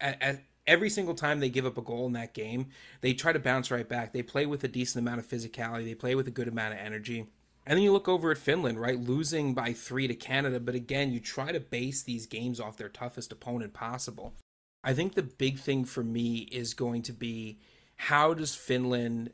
at, 0.00 0.22
at, 0.22 0.44
every 0.66 0.90
single 0.90 1.14
time 1.14 1.40
they 1.40 1.48
give 1.48 1.66
up 1.66 1.78
a 1.78 1.82
goal 1.82 2.06
in 2.06 2.12
that 2.12 2.34
game, 2.34 2.68
they 3.00 3.14
try 3.14 3.32
to 3.32 3.38
bounce 3.38 3.70
right 3.70 3.88
back. 3.88 4.12
They 4.12 4.22
play 4.22 4.46
with 4.46 4.62
a 4.64 4.68
decent 4.68 5.04
amount 5.04 5.20
of 5.20 5.26
physicality. 5.26 5.84
They 5.84 5.94
play 5.94 6.14
with 6.14 6.28
a 6.28 6.32
good 6.32 6.48
amount 6.48 6.74
of 6.74 6.80
energy. 6.80 7.26
And 7.66 7.76
then 7.76 7.82
you 7.82 7.92
look 7.92 8.08
over 8.08 8.30
at 8.30 8.38
Finland, 8.38 8.80
right? 8.80 8.98
Losing 8.98 9.54
by 9.54 9.72
three 9.72 10.06
to 10.08 10.14
Canada. 10.14 10.60
But 10.60 10.74
again, 10.74 11.12
you 11.12 11.20
try 11.20 11.52
to 11.52 11.60
base 11.60 12.02
these 12.02 12.26
games 12.26 12.60
off 12.60 12.76
their 12.76 12.88
toughest 12.88 13.32
opponent 13.32 13.74
possible. 13.74 14.34
I 14.82 14.94
think 14.94 15.14
the 15.14 15.22
big 15.22 15.58
thing 15.58 15.84
for 15.84 16.02
me 16.02 16.48
is 16.50 16.72
going 16.74 17.02
to 17.02 17.12
be 17.12 17.58
how 18.00 18.32
does 18.32 18.54
Finland 18.54 19.30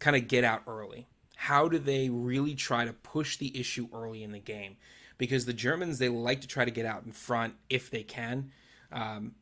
kind 0.00 0.16
of 0.16 0.26
get 0.26 0.42
out 0.42 0.62
early? 0.66 1.06
How 1.36 1.68
do 1.68 1.78
they 1.78 2.08
really 2.08 2.56
try 2.56 2.84
to 2.84 2.92
push 2.92 3.36
the 3.36 3.56
issue 3.56 3.88
early 3.94 4.24
in 4.24 4.32
the 4.32 4.40
game? 4.40 4.76
Because 5.18 5.46
the 5.46 5.52
Germans, 5.52 6.00
they 6.00 6.08
like 6.08 6.40
to 6.40 6.48
try 6.48 6.64
to 6.64 6.70
get 6.72 6.84
out 6.84 7.04
in 7.04 7.12
front 7.12 7.54
if 7.70 7.92
they 7.92 8.02
can. 8.02 8.50
Um, 8.90 9.36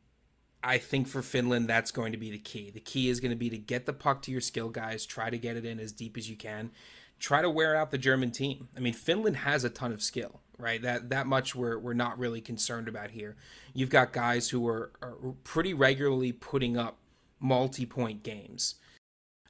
I 0.63 0.77
think 0.77 1.07
for 1.07 1.23
Finland, 1.23 1.67
that's 1.67 1.89
going 1.89 2.11
to 2.11 2.19
be 2.19 2.29
the 2.29 2.37
key. 2.37 2.69
The 2.69 2.79
key 2.79 3.09
is 3.09 3.19
going 3.19 3.31
to 3.31 3.35
be 3.35 3.49
to 3.49 3.57
get 3.57 3.87
the 3.87 3.93
puck 3.93 4.21
to 4.21 4.31
your 4.31 4.41
skill 4.41 4.69
guys, 4.69 5.07
try 5.07 5.31
to 5.31 5.39
get 5.39 5.57
it 5.57 5.65
in 5.65 5.79
as 5.79 5.91
deep 5.91 6.15
as 6.15 6.29
you 6.29 6.35
can, 6.35 6.69
try 7.17 7.41
to 7.41 7.49
wear 7.49 7.75
out 7.75 7.89
the 7.89 7.97
German 7.97 8.29
team. 8.29 8.67
I 8.77 8.79
mean, 8.79 8.93
Finland 8.93 9.37
has 9.37 9.63
a 9.63 9.71
ton 9.71 9.91
of 9.91 10.03
skill, 10.03 10.41
right? 10.59 10.79
That 10.83 11.09
that 11.09 11.25
much 11.25 11.55
we're 11.55 11.79
we're 11.79 11.95
not 11.95 12.19
really 12.19 12.41
concerned 12.41 12.87
about 12.87 13.09
here. 13.09 13.37
You've 13.73 13.89
got 13.89 14.13
guys 14.13 14.49
who 14.49 14.67
are, 14.67 14.91
are 15.01 15.15
pretty 15.43 15.73
regularly 15.73 16.31
putting 16.31 16.77
up 16.77 16.99
multi-point 17.39 18.23
games. 18.23 18.75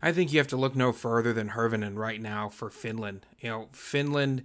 I 0.01 0.11
think 0.11 0.31
you 0.31 0.39
have 0.39 0.47
to 0.49 0.57
look 0.57 0.75
no 0.75 0.91
further 0.91 1.33
than 1.33 1.49
Hirvonen 1.49 1.97
right 1.97 2.21
now 2.21 2.49
for 2.49 2.69
Finland. 2.69 3.25
You 3.39 3.49
know, 3.49 3.69
Finland 3.71 4.43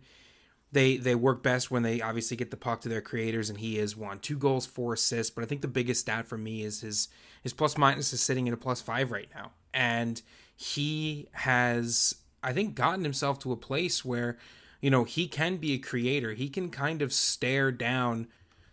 they 0.73 0.97
they 0.97 1.15
work 1.15 1.43
best 1.43 1.71
when 1.71 1.83
they 1.83 2.01
obviously 2.01 2.37
get 2.37 2.51
the 2.51 2.57
puck 2.57 2.81
to 2.81 2.89
their 2.89 3.03
creators, 3.03 3.51
and 3.51 3.61
he 3.61 3.79
is 3.79 3.97
one. 3.97 4.19
Two 4.19 4.39
goals, 4.39 4.65
four 4.65 4.95
assists. 4.95 5.31
But 5.31 5.45
I 5.45 5.47
think 5.47 5.61
the 5.61 5.69
biggest 5.69 6.01
stat 6.01 6.27
for 6.27 6.39
me 6.39 6.63
is 6.63 6.81
his 6.81 7.09
his 7.43 7.53
plus 7.53 7.77
minus 7.77 8.13
is 8.13 8.23
sitting 8.23 8.49
at 8.49 8.55
a 8.55 8.57
plus 8.59 8.81
five 8.81 9.13
right 9.13 9.29
now, 9.35 9.53
and 9.75 10.21
he 10.57 11.29
has 11.33 12.17
I 12.43 12.53
think 12.55 12.75
gotten 12.75 13.05
himself 13.05 13.39
to 13.41 13.53
a 13.53 13.57
place 13.57 14.05
where 14.05 14.39
you 14.81 14.91
know 14.91 15.05
he 15.05 15.29
can 15.29 15.59
be 15.59 15.75
a 15.75 15.79
creator. 15.79 16.33
He 16.33 16.49
can 16.49 16.71
kind 16.71 17.03
of 17.03 17.13
stare 17.13 17.71
down 17.71 18.29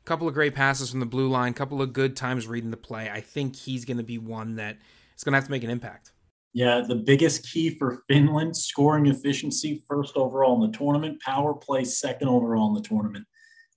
couple 0.09 0.27
of 0.27 0.33
great 0.33 0.55
passes 0.55 0.89
from 0.89 0.99
the 0.99 1.05
blue 1.05 1.29
line, 1.29 1.53
couple 1.53 1.83
of 1.83 1.93
good 1.93 2.15
times 2.15 2.47
reading 2.47 2.71
the 2.71 2.77
play. 2.77 3.11
I 3.11 3.21
think 3.21 3.55
he's 3.55 3.85
going 3.85 3.97
to 3.97 4.03
be 4.03 4.17
one 4.17 4.55
that 4.55 4.75
is 5.15 5.23
going 5.23 5.33
to 5.33 5.37
have 5.37 5.45
to 5.45 5.51
make 5.51 5.63
an 5.63 5.69
impact. 5.69 6.13
Yeah, 6.51 6.81
the 6.81 6.95
biggest 6.95 7.47
key 7.47 7.77
for 7.77 8.01
Finland 8.07 8.57
scoring 8.57 9.05
efficiency, 9.05 9.83
first 9.87 10.17
overall 10.17 10.55
in 10.55 10.71
the 10.71 10.75
tournament, 10.75 11.21
power 11.21 11.53
play, 11.53 11.83
second 11.83 12.27
overall 12.27 12.69
in 12.69 12.73
the 12.73 12.89
tournament. 12.89 13.27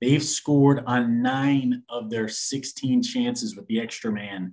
They've 0.00 0.22
scored 0.22 0.82
on 0.86 1.20
nine 1.20 1.82
of 1.90 2.08
their 2.08 2.28
16 2.28 3.02
chances 3.02 3.54
with 3.54 3.66
the 3.66 3.78
extra 3.78 4.10
man. 4.10 4.52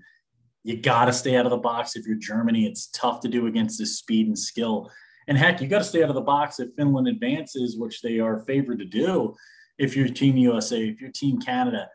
You 0.66 0.82
got 0.82 1.06
to 1.06 1.14
stay 1.14 1.38
out 1.38 1.46
of 1.46 1.52
the 1.52 1.58
box 1.58 1.96
if 1.96 2.06
you're 2.06 2.18
Germany. 2.18 2.66
It's 2.66 2.88
tough 2.88 3.22
to 3.22 3.30
do 3.30 3.48
against 3.48 3.80
this 3.80 4.00
speed 4.00 4.28
and 4.28 4.38
skill. 4.38 4.92
And 5.30 5.38
heck, 5.38 5.62
you 5.62 5.70
got 5.70 5.78
to 5.78 5.86
stay 5.86 6.04
out 6.04 6.10
of 6.10 6.16
the 6.16 6.22
box 6.22 6.60
if 6.60 6.74
Finland 6.76 7.08
advances, 7.08 7.78
which 7.78 8.02
they 8.02 8.20
are 8.20 8.40
favored 8.40 8.80
to 8.80 8.86
do. 8.86 9.38
If 9.80 9.96
you're 9.96 10.10
Team 10.10 10.38
USA, 10.38 10.88
if 10.88 11.02
you're 11.02 11.12
Team 11.12 11.40
Canada, 11.40 11.90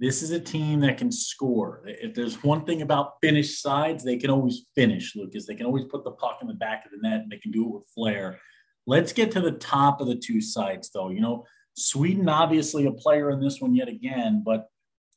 this 0.00 0.22
is 0.22 0.30
a 0.30 0.40
team 0.40 0.80
that 0.80 0.98
can 0.98 1.10
score. 1.10 1.82
If 1.86 2.14
there's 2.14 2.42
one 2.42 2.64
thing 2.64 2.82
about 2.82 3.14
Finnish 3.20 3.60
sides, 3.60 4.04
they 4.04 4.16
can 4.16 4.30
always 4.30 4.66
finish, 4.74 5.16
Lucas. 5.16 5.46
They 5.46 5.54
can 5.54 5.66
always 5.66 5.86
put 5.86 6.04
the 6.04 6.12
puck 6.12 6.38
in 6.40 6.48
the 6.48 6.54
back 6.54 6.84
of 6.84 6.92
the 6.92 7.08
net 7.08 7.22
and 7.22 7.30
they 7.30 7.38
can 7.38 7.50
do 7.50 7.64
it 7.64 7.74
with 7.74 7.86
flair. 7.94 8.38
Let's 8.86 9.12
get 9.12 9.32
to 9.32 9.40
the 9.40 9.52
top 9.52 10.00
of 10.00 10.06
the 10.06 10.16
two 10.16 10.40
sides, 10.40 10.90
though. 10.92 11.10
You 11.10 11.20
know, 11.20 11.46
Sweden, 11.74 12.28
obviously 12.28 12.86
a 12.86 12.92
player 12.92 13.30
in 13.30 13.40
this 13.40 13.60
one 13.60 13.74
yet 13.74 13.88
again, 13.88 14.42
but 14.44 14.68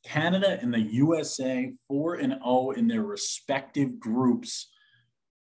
Canada 0.04 0.58
and 0.62 0.74
the 0.74 0.80
USA 0.80 1.72
4 1.88 2.16
and 2.16 2.34
0 2.34 2.72
in 2.72 2.88
their 2.88 3.04
respective 3.04 4.00
groups. 4.00 4.70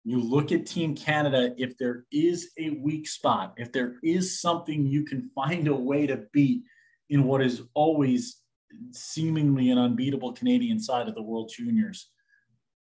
You 0.10 0.20
look 0.20 0.52
at 0.52 0.66
Team 0.66 0.96
Canada, 0.96 1.54
if 1.60 1.78
there 1.78 2.06
is 2.12 2.50
a 2.58 2.72
weak 2.82 3.08
spot, 3.08 3.54
if 3.58 3.72
there 3.72 3.98
is 4.02 4.42
something 4.42 4.88
you 4.88 5.04
can 5.04 5.30
find 5.36 5.68
a 5.68 5.76
way 5.76 6.08
to 6.08 6.24
beat 6.34 6.64
in 7.12 7.26
what 7.26 7.44
is 7.44 7.62
always 7.76 8.38
seemingly 8.90 9.70
an 9.70 9.78
unbeatable 9.78 10.34
Canadian 10.34 10.80
side 10.80 11.08
of 11.08 11.14
the 11.14 11.22
World 11.22 11.52
Juniors. 11.56 12.10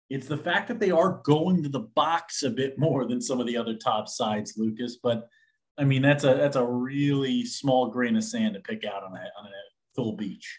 It's 0.09 0.27
the 0.27 0.39
fact 0.39 0.69
that 0.69 0.81
they 0.81 0.91
are 0.91 1.21
going 1.23 1.63
to 1.63 1.69
the 1.69 1.81
box 1.81 2.45
a 2.45 2.51
bit 2.51 2.79
more 2.79 3.07
than 3.07 3.21
some 3.21 3.41
of 3.41 3.47
the 3.47 3.59
other 3.59 3.77
top 3.77 4.09
sides, 4.09 4.55
Lucas. 4.57 4.97
But 4.97 5.29
I 5.77 5.85
mean, 5.85 6.01
that's 6.01 6.25
a 6.25 6.33
that's 6.33 6.57
a 6.57 6.65
really 6.65 7.45
small 7.45 7.89
grain 7.89 8.17
of 8.17 8.25
sand 8.25 8.55
to 8.55 8.61
pick 8.61 8.87
out 8.87 9.03
on 9.03 9.13
a 9.13 9.25
on 9.39 9.45
a 9.45 9.63
full 9.95 10.17
beach. 10.17 10.59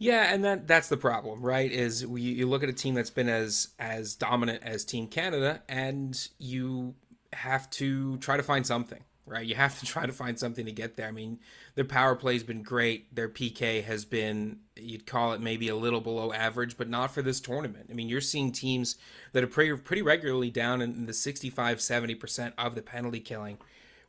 Yeah, 0.00 0.32
and 0.32 0.42
that 0.44 0.66
that's 0.66 0.88
the 0.88 0.96
problem, 0.96 1.42
right? 1.42 1.70
Is 1.70 2.04
we, 2.06 2.22
you 2.22 2.48
look 2.48 2.62
at 2.62 2.68
a 2.68 2.72
team 2.72 2.94
that's 2.94 3.10
been 3.10 3.28
as 3.28 3.68
as 3.78 4.16
dominant 4.16 4.64
as 4.64 4.84
Team 4.84 5.06
Canada, 5.06 5.62
and 5.68 6.28
you 6.38 6.94
have 7.32 7.70
to 7.70 8.16
try 8.16 8.36
to 8.36 8.42
find 8.42 8.66
something 8.66 9.04
right? 9.30 9.46
You 9.46 9.54
have 9.54 9.78
to 9.78 9.86
try 9.86 10.06
to 10.06 10.12
find 10.12 10.38
something 10.38 10.66
to 10.66 10.72
get 10.72 10.96
there. 10.96 11.06
I 11.06 11.12
mean, 11.12 11.38
their 11.76 11.84
power 11.84 12.16
play's 12.16 12.42
been 12.42 12.62
great. 12.62 13.14
Their 13.14 13.28
PK 13.28 13.82
has 13.84 14.04
been, 14.04 14.58
you'd 14.76 15.06
call 15.06 15.32
it 15.32 15.40
maybe 15.40 15.68
a 15.68 15.76
little 15.76 16.00
below 16.00 16.32
average, 16.32 16.76
but 16.76 16.88
not 16.88 17.12
for 17.12 17.22
this 17.22 17.40
tournament. 17.40 17.86
I 17.90 17.94
mean, 17.94 18.08
you're 18.08 18.20
seeing 18.20 18.50
teams 18.50 18.96
that 19.32 19.44
are 19.44 19.48
pretty, 19.48 19.74
pretty 19.76 20.02
regularly 20.02 20.50
down 20.50 20.82
in 20.82 21.06
the 21.06 21.12
65, 21.12 21.78
70% 21.78 22.52
of 22.58 22.74
the 22.74 22.82
penalty 22.82 23.20
killing, 23.20 23.58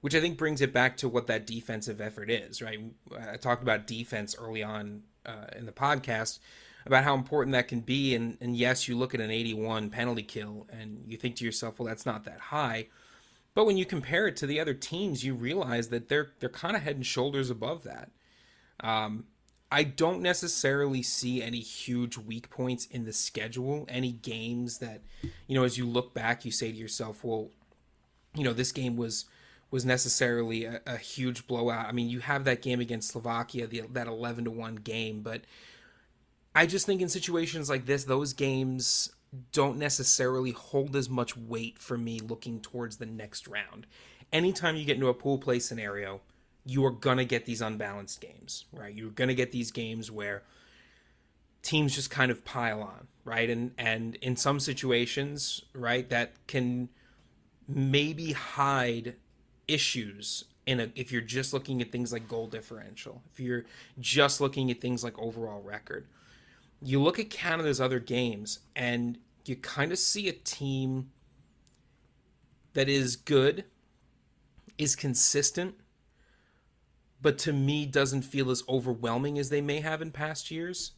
which 0.01 0.15
I 0.15 0.21
think 0.21 0.38
brings 0.38 0.60
it 0.60 0.74
back 0.74 0.98
to 0.98 1.07
what 1.07 1.27
that 1.27 1.45
defensive 1.45 2.01
effort 2.01 2.31
is, 2.31 2.62
right? 2.62 2.79
I 3.15 3.38
talked 3.38 3.62
about 3.62 3.86
defense 3.86 4.36
early 4.38 4.63
on 4.63 5.03
uh, 5.25 5.47
in 5.55 5.65
the 5.65 5.71
podcast 5.71 6.39
about 6.85 7.03
how 7.03 7.13
important 7.13 7.53
that 7.53 7.67
can 7.67 7.81
be. 7.81 8.15
And, 8.15 8.37
and 8.41 8.55
yes, 8.55 8.87
you 8.87 8.97
look 8.97 9.13
at 9.13 9.21
an 9.21 9.31
81 9.31 9.89
penalty 9.89 10.23
kill 10.23 10.67
and 10.71 11.03
you 11.07 11.17
think 11.17 11.35
to 11.37 11.45
yourself, 11.45 11.79
well, 11.79 11.87
that's 11.87 12.05
not 12.05 12.23
that 12.25 12.39
high 12.39 12.87
but 13.53 13.65
when 13.65 13.77
you 13.77 13.85
compare 13.85 14.27
it 14.27 14.37
to 14.37 14.47
the 14.47 14.59
other 14.59 14.73
teams, 14.73 15.25
you 15.25 15.33
realize 15.33 15.89
that 15.89 16.07
they're 16.07 16.31
they're 16.39 16.49
kind 16.49 16.75
of 16.75 16.83
head 16.83 16.95
and 16.95 17.05
shoulders 17.05 17.49
above 17.49 17.83
that. 17.83 18.11
Um, 18.79 19.25
I 19.71 19.83
don't 19.83 20.21
necessarily 20.21 21.01
see 21.01 21.41
any 21.41 21.59
huge 21.59 22.17
weak 22.17 22.49
points 22.49 22.85
in 22.87 23.05
the 23.05 23.13
schedule, 23.13 23.85
any 23.87 24.11
games 24.11 24.79
that, 24.79 25.01
you 25.47 25.55
know, 25.55 25.63
as 25.63 25.77
you 25.77 25.85
look 25.85 26.13
back, 26.13 26.43
you 26.43 26.51
say 26.51 26.71
to 26.71 26.77
yourself, 26.77 27.23
well, 27.23 27.49
you 28.35 28.43
know, 28.43 28.51
this 28.51 28.73
game 28.73 28.97
was 28.97 29.25
was 29.71 29.85
necessarily 29.85 30.65
a, 30.65 30.81
a 30.85 30.97
huge 30.97 31.47
blowout. 31.47 31.87
I 31.87 31.93
mean, 31.93 32.09
you 32.09 32.19
have 32.19 32.43
that 32.43 32.61
game 32.61 32.79
against 32.79 33.09
Slovakia, 33.09 33.67
the, 33.67 33.83
that 33.93 34.07
eleven 34.07 34.43
to 34.43 34.51
one 34.51 34.75
game, 34.75 35.21
but 35.21 35.41
I 36.53 36.65
just 36.65 36.85
think 36.85 37.01
in 37.01 37.09
situations 37.09 37.69
like 37.69 37.85
this, 37.85 38.03
those 38.03 38.33
games 38.33 39.13
don't 39.53 39.77
necessarily 39.77 40.51
hold 40.51 40.95
as 40.97 41.09
much 41.09 41.37
weight 41.37 41.79
for 41.79 41.97
me 41.97 42.19
looking 42.19 42.59
towards 42.59 42.97
the 42.97 43.05
next 43.05 43.47
round. 43.47 43.87
Anytime 44.33 44.75
you 44.75 44.83
get 44.83 44.95
into 44.95 45.07
a 45.07 45.13
pool 45.13 45.37
play 45.37 45.59
scenario, 45.59 46.19
you 46.65 46.83
are 46.85 46.91
going 46.91 47.17
to 47.17 47.25
get 47.25 47.45
these 47.45 47.61
unbalanced 47.61 48.19
games, 48.19 48.65
right? 48.73 48.93
You're 48.93 49.09
going 49.11 49.29
to 49.29 49.33
get 49.33 49.53
these 49.53 49.71
games 49.71 50.11
where 50.11 50.43
teams 51.61 51.95
just 51.95 52.09
kind 52.09 52.29
of 52.29 52.43
pile 52.43 52.81
on, 52.81 53.07
right? 53.23 53.49
And 53.49 53.71
and 53.77 54.15
in 54.15 54.35
some 54.35 54.59
situations, 54.59 55.61
right, 55.73 56.09
that 56.09 56.33
can 56.47 56.89
maybe 57.67 58.33
hide 58.33 59.15
issues 59.73 60.45
in 60.65 60.79
a 60.79 60.91
if 60.95 61.11
you're 61.11 61.21
just 61.21 61.53
looking 61.53 61.81
at 61.81 61.91
things 61.91 62.13
like 62.13 62.27
goal 62.27 62.47
differential, 62.47 63.21
if 63.31 63.39
you're 63.39 63.65
just 63.99 64.41
looking 64.41 64.71
at 64.71 64.81
things 64.81 65.03
like 65.03 65.17
overall 65.19 65.61
record 65.61 66.05
you 66.81 67.01
look 67.01 67.19
at 67.19 67.29
Canada's 67.29 67.79
other 67.79 67.99
games 67.99 68.59
and 68.75 69.17
you 69.45 69.55
kind 69.55 69.91
of 69.91 69.99
see 69.99 70.27
a 70.27 70.33
team 70.33 71.11
that 72.73 72.89
is 72.89 73.15
good, 73.15 73.65
is 74.77 74.95
consistent, 74.95 75.75
but 77.21 77.37
to 77.37 77.53
me 77.53 77.85
doesn't 77.85 78.23
feel 78.23 78.49
as 78.49 78.63
overwhelming 78.67 79.37
as 79.37 79.49
they 79.49 79.61
may 79.61 79.79
have 79.79 80.01
in 80.01 80.11
past 80.11 80.49
years. 80.49 80.93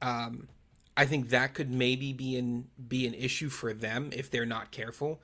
Um, 0.00 0.48
I 0.96 1.04
think 1.04 1.28
that 1.30 1.54
could 1.54 1.70
maybe 1.70 2.12
be 2.12 2.36
an 2.36 2.68
be 2.88 3.06
an 3.06 3.14
issue 3.14 3.48
for 3.48 3.72
them 3.72 4.10
if 4.12 4.30
they're 4.30 4.46
not 4.46 4.70
careful. 4.70 5.20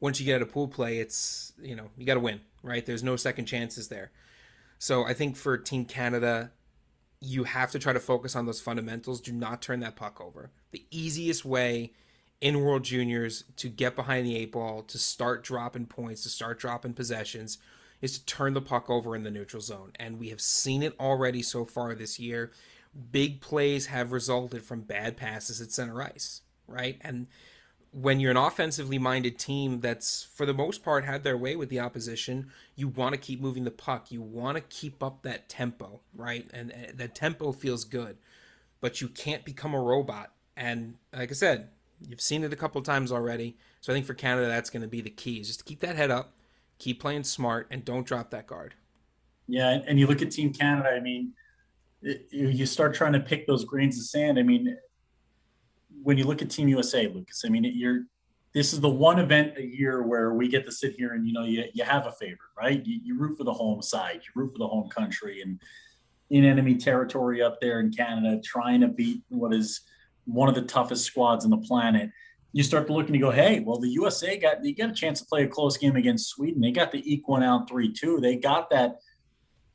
Once 0.00 0.20
you 0.20 0.26
get 0.26 0.36
out 0.36 0.42
of 0.42 0.52
pool 0.52 0.68
play, 0.68 0.98
it's 0.98 1.52
you 1.60 1.74
know 1.74 1.88
you 1.96 2.04
got 2.06 2.14
to 2.14 2.20
win, 2.20 2.40
right? 2.62 2.84
There's 2.84 3.02
no 3.02 3.16
second 3.16 3.46
chances 3.46 3.88
there. 3.88 4.10
So 4.78 5.04
I 5.06 5.14
think 5.14 5.36
for 5.36 5.56
Team 5.56 5.84
Canada, 5.84 6.52
you 7.20 7.44
have 7.44 7.70
to 7.70 7.78
try 7.78 7.92
to 7.92 8.00
focus 8.00 8.36
on 8.36 8.46
those 8.46 8.60
fundamentals. 8.60 9.20
Do 9.20 9.32
not 9.32 9.62
turn 9.62 9.80
that 9.80 9.96
puck 9.96 10.20
over. 10.20 10.50
The 10.72 10.84
easiest 10.90 11.44
way 11.44 11.92
in 12.40 12.60
World 12.60 12.84
Juniors 12.84 13.44
to 13.56 13.68
get 13.68 13.96
behind 13.96 14.26
the 14.26 14.36
eight 14.36 14.52
ball, 14.52 14.82
to 14.82 14.98
start 14.98 15.42
dropping 15.42 15.86
points, 15.86 16.22
to 16.24 16.28
start 16.28 16.58
dropping 16.58 16.92
possessions, 16.92 17.58
is 18.02 18.18
to 18.18 18.26
turn 18.26 18.52
the 18.52 18.60
puck 18.60 18.90
over 18.90 19.16
in 19.16 19.22
the 19.22 19.30
neutral 19.30 19.62
zone. 19.62 19.92
And 19.98 20.18
we 20.18 20.28
have 20.28 20.40
seen 20.40 20.82
it 20.82 20.94
already 21.00 21.42
so 21.42 21.64
far 21.64 21.94
this 21.94 22.18
year. 22.18 22.52
Big 23.10 23.40
plays 23.40 23.86
have 23.86 24.12
resulted 24.12 24.62
from 24.62 24.82
bad 24.82 25.16
passes 25.16 25.60
at 25.60 25.72
center 25.72 26.02
ice, 26.02 26.42
right? 26.66 26.98
And 27.00 27.26
when 27.98 28.20
you're 28.20 28.30
an 28.30 28.36
offensively 28.36 28.98
minded 28.98 29.38
team 29.38 29.80
that's 29.80 30.22
for 30.22 30.44
the 30.44 30.52
most 30.52 30.84
part 30.84 31.02
had 31.02 31.24
their 31.24 31.36
way 31.36 31.56
with 31.56 31.70
the 31.70 31.80
opposition, 31.80 32.50
you 32.74 32.88
want 32.88 33.14
to 33.14 33.18
keep 33.18 33.40
moving 33.40 33.64
the 33.64 33.70
puck. 33.70 34.12
You 34.12 34.20
want 34.20 34.56
to 34.56 34.60
keep 34.60 35.02
up 35.02 35.22
that 35.22 35.48
tempo, 35.48 36.00
right? 36.14 36.46
And 36.52 36.72
uh, 36.72 36.92
the 36.94 37.08
tempo 37.08 37.52
feels 37.52 37.84
good, 37.84 38.18
but 38.82 39.00
you 39.00 39.08
can't 39.08 39.46
become 39.46 39.72
a 39.72 39.80
robot. 39.80 40.32
And 40.58 40.96
like 41.14 41.30
I 41.30 41.34
said, 41.34 41.70
you've 42.06 42.20
seen 42.20 42.44
it 42.44 42.52
a 42.52 42.56
couple 42.56 42.82
times 42.82 43.12
already. 43.12 43.56
So 43.80 43.94
I 43.94 43.96
think 43.96 44.04
for 44.04 44.12
Canada, 44.12 44.46
that's 44.46 44.68
going 44.68 44.82
to 44.82 44.88
be 44.88 45.00
the 45.00 45.08
key: 45.08 45.40
is 45.40 45.46
just 45.46 45.64
keep 45.64 45.80
that 45.80 45.96
head 45.96 46.10
up, 46.10 46.34
keep 46.78 47.00
playing 47.00 47.24
smart, 47.24 47.66
and 47.70 47.82
don't 47.82 48.06
drop 48.06 48.28
that 48.30 48.46
guard. 48.46 48.74
Yeah, 49.48 49.80
and 49.86 49.98
you 49.98 50.06
look 50.06 50.20
at 50.20 50.30
Team 50.30 50.52
Canada. 50.52 50.90
I 50.90 51.00
mean, 51.00 51.32
you 52.02 52.66
start 52.66 52.94
trying 52.94 53.14
to 53.14 53.20
pick 53.20 53.46
those 53.46 53.64
grains 53.64 53.96
of 53.98 54.04
sand. 54.04 54.38
I 54.38 54.42
mean, 54.42 54.76
when 56.06 56.16
you 56.16 56.22
look 56.22 56.40
at 56.40 56.48
Team 56.48 56.68
USA, 56.68 57.08
Lucas, 57.08 57.42
I 57.44 57.48
mean, 57.48 57.64
you're 57.64 58.04
this 58.54 58.72
is 58.72 58.80
the 58.80 58.88
one 58.88 59.18
event 59.18 59.58
a 59.58 59.66
year 59.66 60.04
where 60.04 60.34
we 60.34 60.46
get 60.46 60.64
to 60.64 60.70
sit 60.70 60.94
here 60.94 61.14
and 61.14 61.26
you 61.26 61.32
know 61.32 61.42
you, 61.42 61.64
you 61.74 61.82
have 61.82 62.06
a 62.06 62.12
favorite, 62.12 62.38
right? 62.56 62.80
You, 62.86 63.00
you 63.02 63.18
root 63.18 63.36
for 63.36 63.42
the 63.42 63.52
home 63.52 63.82
side, 63.82 64.20
you 64.22 64.40
root 64.40 64.52
for 64.52 64.58
the 64.58 64.68
home 64.68 64.88
country, 64.88 65.42
and 65.42 65.60
in 66.30 66.44
enemy 66.44 66.76
territory 66.76 67.42
up 67.42 67.60
there 67.60 67.80
in 67.80 67.90
Canada, 67.90 68.40
trying 68.40 68.82
to 68.82 68.88
beat 68.88 69.22
what 69.30 69.52
is 69.52 69.80
one 70.26 70.48
of 70.48 70.54
the 70.54 70.62
toughest 70.62 71.04
squads 71.04 71.44
on 71.44 71.50
the 71.50 71.58
planet. 71.58 72.08
You 72.52 72.62
start 72.62 72.86
to 72.86 72.92
look 72.92 73.06
and 73.06 73.16
you 73.16 73.20
go, 73.20 73.32
hey, 73.32 73.58
well, 73.58 73.80
the 73.80 73.88
USA 73.88 74.38
got 74.38 74.62
they 74.62 74.74
got 74.74 74.90
a 74.90 74.94
chance 74.94 75.18
to 75.22 75.26
play 75.26 75.42
a 75.42 75.48
close 75.48 75.76
game 75.76 75.96
against 75.96 76.28
Sweden. 76.28 76.60
They 76.60 76.70
got 76.70 76.92
the 76.92 77.02
eke 77.12 77.26
one 77.26 77.42
out 77.42 77.68
three 77.68 77.92
two. 77.92 78.20
They 78.20 78.36
got 78.36 78.70
that 78.70 78.98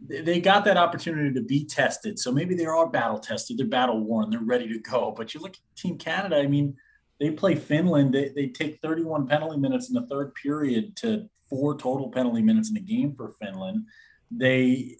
they 0.08 0.41
got 0.41 0.65
that 0.65 0.77
opportunity 0.77 1.34
to 1.34 1.41
be 1.41 1.65
tested. 1.65 2.17
So 2.17 2.31
maybe 2.31 2.55
they 2.55 2.65
are 2.65 2.89
battle 2.89 3.20
tested, 3.20 3.58
they're 3.58 3.67
battle 3.67 4.00
worn, 4.00 4.29
they're 4.29 4.39
ready 4.39 4.67
to 4.67 4.79
go. 4.79 5.13
But 5.15 5.34
you 5.34 5.39
look 5.39 5.53
at 5.53 5.75
Team 5.75 5.98
Canada, 5.98 6.38
I 6.38 6.48
mean, 6.48 6.75
they 7.20 7.29
play 7.29 7.55
Finland. 7.55 8.13
They, 8.13 8.29
they 8.29 8.48
take 8.48 8.79
31 8.81 9.27
penalty 9.27 9.60
minutes 9.60 9.89
in 9.89 9.93
the 9.93 10.08
third 10.08 10.34
period 10.34 10.96
to 10.98 11.29
four 11.50 11.77
total 11.77 12.10
penalty 12.10 12.41
minutes 12.41 12.70
in 12.70 12.74
the 12.74 12.81
game 12.81 13.13
for 13.13 13.34
Finland. 13.39 13.86
They 14.31 14.98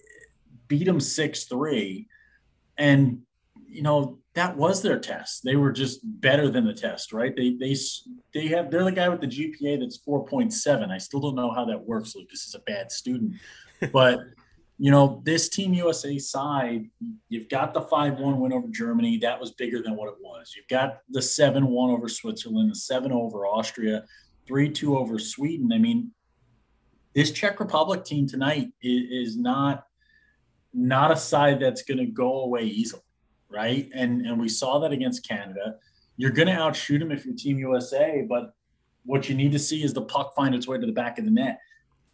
beat 0.68 0.84
them 0.84 1.00
6 1.00 1.44
3. 1.44 2.08
And, 2.78 3.22
you 3.66 3.82
know, 3.82 4.20
that 4.34 4.56
was 4.56 4.82
their 4.82 5.00
test. 5.00 5.42
They 5.44 5.56
were 5.56 5.72
just 5.72 6.00
better 6.04 6.48
than 6.48 6.64
the 6.64 6.74
test, 6.74 7.12
right? 7.12 7.34
They, 7.34 7.56
they, 7.58 7.76
they 8.32 8.46
have, 8.48 8.70
they're 8.70 8.84
the 8.84 8.92
guy 8.92 9.08
with 9.08 9.20
the 9.20 9.26
GPA 9.26 9.80
that's 9.80 9.98
4.7. 10.06 10.90
I 10.90 10.98
still 10.98 11.20
don't 11.20 11.34
know 11.34 11.52
how 11.52 11.64
that 11.64 11.84
works. 11.84 12.14
Lucas 12.14 12.46
is 12.46 12.54
a 12.54 12.60
bad 12.60 12.92
student, 12.92 13.34
but 13.92 14.20
you 14.82 14.90
know, 14.90 15.22
this 15.24 15.48
Team 15.48 15.74
USA 15.74 16.18
side, 16.18 16.90
you've 17.28 17.48
got 17.48 17.72
the 17.72 17.82
5 17.82 18.18
1 18.18 18.40
win 18.40 18.52
over 18.52 18.66
Germany. 18.66 19.16
That 19.18 19.38
was 19.38 19.52
bigger 19.52 19.80
than 19.80 19.94
what 19.94 20.08
it 20.08 20.16
was. 20.20 20.54
You've 20.56 20.66
got 20.66 21.02
the 21.08 21.22
7 21.22 21.68
1 21.68 21.90
over 21.90 22.08
Switzerland, 22.08 22.72
the 22.72 22.74
7 22.74 23.12
over 23.12 23.46
Austria, 23.46 24.02
3 24.48 24.70
2 24.70 24.98
over 24.98 25.20
Sweden. 25.20 25.72
I 25.72 25.78
mean, 25.78 26.10
this 27.14 27.30
Czech 27.30 27.60
Republic 27.60 28.04
team 28.04 28.26
tonight 28.26 28.72
is, 28.82 29.36
not 29.36 29.84
not 30.74 31.12
a 31.12 31.16
side 31.16 31.60
that's 31.60 31.84
going 31.84 31.98
to 31.98 32.06
go 32.06 32.40
away 32.40 32.64
easily, 32.64 33.02
right? 33.48 33.88
And 33.94 34.26
and 34.26 34.40
we 34.40 34.48
saw 34.48 34.80
that 34.80 34.90
against 34.90 35.28
Canada. 35.28 35.76
You're 36.16 36.32
going 36.32 36.48
to 36.48 36.60
outshoot 36.60 36.98
them 36.98 37.12
if 37.12 37.24
you're 37.24 37.36
Team 37.36 37.56
USA, 37.60 38.26
but 38.28 38.52
what 39.04 39.28
you 39.28 39.36
need 39.36 39.52
to 39.52 39.60
see 39.60 39.84
is 39.84 39.94
the 39.94 40.02
puck 40.02 40.34
find 40.34 40.56
its 40.56 40.66
way 40.66 40.76
to 40.76 40.86
the 40.86 40.92
back 40.92 41.20
of 41.20 41.24
the 41.24 41.30
net 41.30 41.60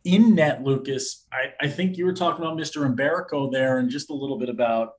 in 0.09 0.35
net, 0.35 0.63
Lucas, 0.63 1.27
I, 1.31 1.53
I 1.61 1.69
think 1.69 1.99
you 1.99 2.07
were 2.07 2.15
talking 2.15 2.43
about 2.43 2.57
Mr. 2.57 2.91
Mbereko 2.95 3.53
there 3.53 3.77
and 3.77 3.91
just 3.91 4.09
a 4.09 4.15
little 4.15 4.39
bit 4.39 4.49
about 4.49 4.95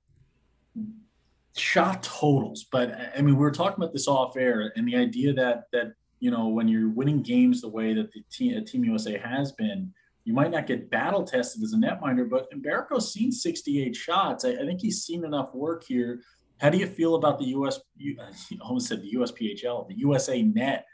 shot 1.57 2.03
totals. 2.03 2.67
But 2.71 2.95
I 3.17 3.21
mean, 3.21 3.35
we 3.35 3.41
were 3.41 3.51
talking 3.51 3.77
about 3.77 3.91
this 3.91 4.07
off 4.07 4.37
air 4.37 4.71
and 4.75 4.87
the 4.87 4.95
idea 4.95 5.33
that 5.33 5.63
that 5.73 5.93
you 6.19 6.29
know 6.29 6.47
when 6.47 6.67
you're 6.67 6.89
winning 6.89 7.23
games 7.23 7.61
the 7.61 7.69
way 7.69 7.93
that 7.95 8.11
the 8.11 8.19
uh, 8.19 8.23
team, 8.31 8.65
team 8.65 8.83
USA 8.83 9.17
has 9.17 9.51
been, 9.53 9.91
you 10.25 10.33
might 10.33 10.51
not 10.51 10.67
get 10.67 10.91
battle 10.91 11.23
tested 11.23 11.63
as 11.63 11.73
a 11.73 11.77
netminder. 11.77 12.29
But 12.29 12.51
Mbereko's 12.51 13.11
seen 13.11 13.31
68 13.31 13.95
shots. 13.95 14.45
I, 14.45 14.49
I, 14.49 14.65
think 14.65 14.79
he's 14.79 15.03
seen 15.03 15.25
enough 15.25 15.55
work 15.55 15.83
here. 15.83 16.21
How 16.59 16.69
do 16.69 16.77
you 16.77 16.85
feel 16.85 17.15
about 17.15 17.39
the 17.39 17.45
US? 17.45 17.79
You 17.97 18.15
almost 18.61 18.87
said 18.87 19.01
the 19.01 19.13
USPHL, 19.13 19.87
the 19.87 19.97
USA 19.97 20.43
net 20.43 20.85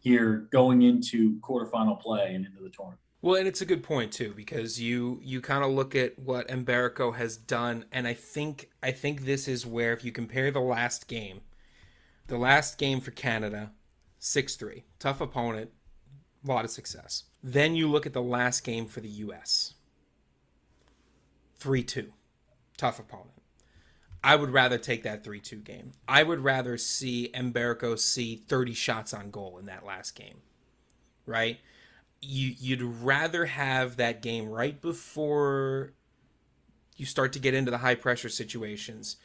here 0.00 0.48
going 0.50 0.82
into 0.82 1.38
quarterfinal 1.40 2.00
play 2.00 2.34
and 2.34 2.46
into 2.46 2.62
the 2.62 2.70
tournament. 2.70 2.98
Well, 3.22 3.36
and 3.36 3.46
it's 3.46 3.60
a 3.60 3.66
good 3.66 3.84
point 3.84 4.12
too 4.12 4.34
because 4.34 4.80
you 4.80 5.20
you 5.22 5.40
kind 5.40 5.64
of 5.64 5.70
look 5.70 5.94
at 5.94 6.18
what 6.18 6.48
Mbereko 6.48 7.14
has 7.14 7.36
done, 7.36 7.84
and 7.92 8.08
I 8.08 8.14
think 8.14 8.68
I 8.82 8.90
think 8.90 9.24
this 9.24 9.46
is 9.46 9.64
where 9.64 9.92
if 9.92 10.04
you 10.04 10.10
compare 10.10 10.50
the 10.50 10.60
last 10.60 11.06
game, 11.06 11.40
the 12.26 12.36
last 12.36 12.78
game 12.78 13.00
for 13.00 13.12
Canada, 13.12 13.70
six 14.18 14.56
three, 14.56 14.82
tough 14.98 15.20
opponent, 15.20 15.70
a 16.44 16.48
lot 16.48 16.64
of 16.64 16.72
success. 16.72 17.24
Then 17.44 17.76
you 17.76 17.88
look 17.88 18.06
at 18.06 18.12
the 18.12 18.22
last 18.22 18.64
game 18.64 18.86
for 18.86 19.00
the 19.00 19.08
U.S. 19.08 19.74
Three 21.58 21.84
two, 21.84 22.12
tough 22.76 22.98
opponent. 22.98 23.30
I 24.24 24.34
would 24.34 24.50
rather 24.50 24.78
take 24.78 25.02
that 25.02 25.24
3 25.24 25.40
2 25.40 25.56
game. 25.56 25.92
I 26.06 26.22
would 26.22 26.44
rather 26.44 26.78
see 26.78 27.30
Mbereko 27.34 27.98
see 27.98 28.36
30 28.36 28.72
shots 28.72 29.12
on 29.12 29.32
goal 29.32 29.58
in 29.58 29.66
that 29.66 29.84
last 29.84 30.14
game, 30.14 30.42
right? 31.26 31.58
You 32.22 32.54
you'd 32.58 32.82
rather 32.82 33.46
have 33.46 33.96
that 33.96 34.22
game 34.22 34.48
right 34.48 34.80
before 34.80 35.92
you 36.96 37.04
start 37.04 37.32
to 37.32 37.40
get 37.40 37.52
into 37.52 37.70
the 37.70 37.78
high 37.78 37.96
pressure 37.96 38.28
situations. 38.28 39.16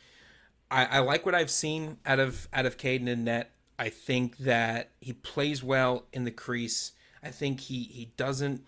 I, 0.69 0.85
I 0.85 0.99
like 0.99 1.25
what 1.25 1.35
I've 1.35 1.51
seen 1.51 1.97
out 2.05 2.19
of 2.19 2.47
out 2.51 2.65
of 2.65 2.77
Kaidan 2.77 3.07
in 3.07 3.23
net. 3.23 3.51
I 3.79 3.89
think 3.89 4.37
that 4.39 4.89
he 4.99 5.13
plays 5.13 5.63
well 5.63 6.05
in 6.11 6.23
the 6.23 6.31
crease. 6.31 6.93
I 7.23 7.29
think 7.29 7.59
he 7.59 7.83
he 7.83 8.11
doesn't 8.17 8.65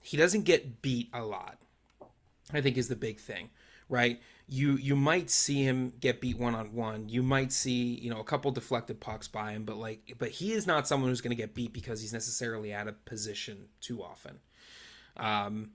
he 0.00 0.16
doesn't 0.16 0.42
get 0.42 0.80
beat 0.80 1.10
a 1.12 1.22
lot. 1.22 1.58
I 2.52 2.62
think 2.62 2.78
is 2.78 2.88
the 2.88 2.96
big 2.96 3.20
thing, 3.20 3.50
right? 3.88 4.20
You 4.48 4.76
you 4.76 4.96
might 4.96 5.30
see 5.30 5.62
him 5.62 5.92
get 6.00 6.20
beat 6.20 6.38
one 6.38 6.54
on 6.54 6.72
one. 6.72 7.08
You 7.08 7.22
might 7.22 7.52
see 7.52 7.98
you 8.00 8.10
know 8.10 8.20
a 8.20 8.24
couple 8.24 8.50
deflected 8.50 8.98
pucks 8.98 9.28
by 9.28 9.52
him, 9.52 9.64
but 9.64 9.76
like 9.76 10.14
but 10.18 10.30
he 10.30 10.52
is 10.52 10.66
not 10.66 10.88
someone 10.88 11.10
who's 11.10 11.20
going 11.20 11.36
to 11.36 11.40
get 11.40 11.54
beat 11.54 11.72
because 11.72 12.00
he's 12.00 12.12
necessarily 12.12 12.72
out 12.72 12.88
of 12.88 13.04
position 13.04 13.68
too 13.80 14.02
often. 14.02 14.38
Um, 15.16 15.70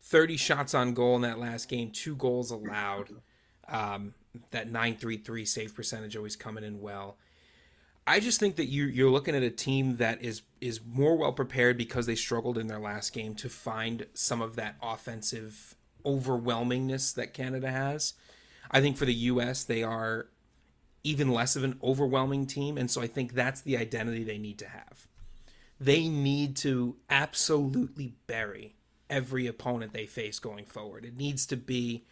Thirty 0.00 0.36
shots 0.38 0.72
on 0.72 0.94
goal 0.94 1.16
in 1.16 1.22
that 1.22 1.38
last 1.38 1.68
game, 1.68 1.90
two 1.90 2.16
goals 2.16 2.50
allowed. 2.50 3.10
Um, 3.68 4.14
that 4.52 4.70
nine 4.70 4.96
three 4.96 5.18
three 5.18 5.44
save 5.44 5.74
percentage 5.74 6.16
always 6.16 6.36
coming 6.36 6.64
in 6.64 6.80
well. 6.80 7.18
I 8.06 8.20
just 8.20 8.40
think 8.40 8.56
that 8.56 8.66
you 8.66 8.86
you're 8.86 9.10
looking 9.10 9.34
at 9.34 9.42
a 9.42 9.50
team 9.50 9.96
that 9.96 10.22
is 10.22 10.42
is 10.60 10.80
more 10.82 11.16
well 11.16 11.32
prepared 11.32 11.76
because 11.76 12.06
they 12.06 12.14
struggled 12.14 12.56
in 12.56 12.66
their 12.66 12.78
last 12.78 13.12
game 13.12 13.34
to 13.36 13.50
find 13.50 14.06
some 14.14 14.40
of 14.40 14.56
that 14.56 14.76
offensive 14.82 15.76
overwhelmingness 16.04 17.14
that 17.14 17.34
Canada 17.34 17.70
has. 17.70 18.14
I 18.70 18.80
think 18.80 18.96
for 18.96 19.04
the 19.04 19.14
US, 19.14 19.64
they 19.64 19.82
are 19.82 20.28
even 21.04 21.30
less 21.30 21.56
of 21.56 21.64
an 21.64 21.78
overwhelming 21.82 22.46
team. 22.46 22.76
And 22.76 22.90
so 22.90 23.00
I 23.00 23.06
think 23.06 23.32
that's 23.32 23.60
the 23.60 23.76
identity 23.76 24.24
they 24.24 24.38
need 24.38 24.58
to 24.58 24.68
have. 24.68 25.06
They 25.80 26.08
need 26.08 26.56
to 26.56 26.96
absolutely 27.08 28.14
bury 28.26 28.74
every 29.08 29.46
opponent 29.46 29.92
they 29.92 30.06
face 30.06 30.38
going 30.38 30.66
forward. 30.66 31.04
It 31.04 31.16
needs 31.16 31.46
to 31.46 31.56
be 31.56 32.04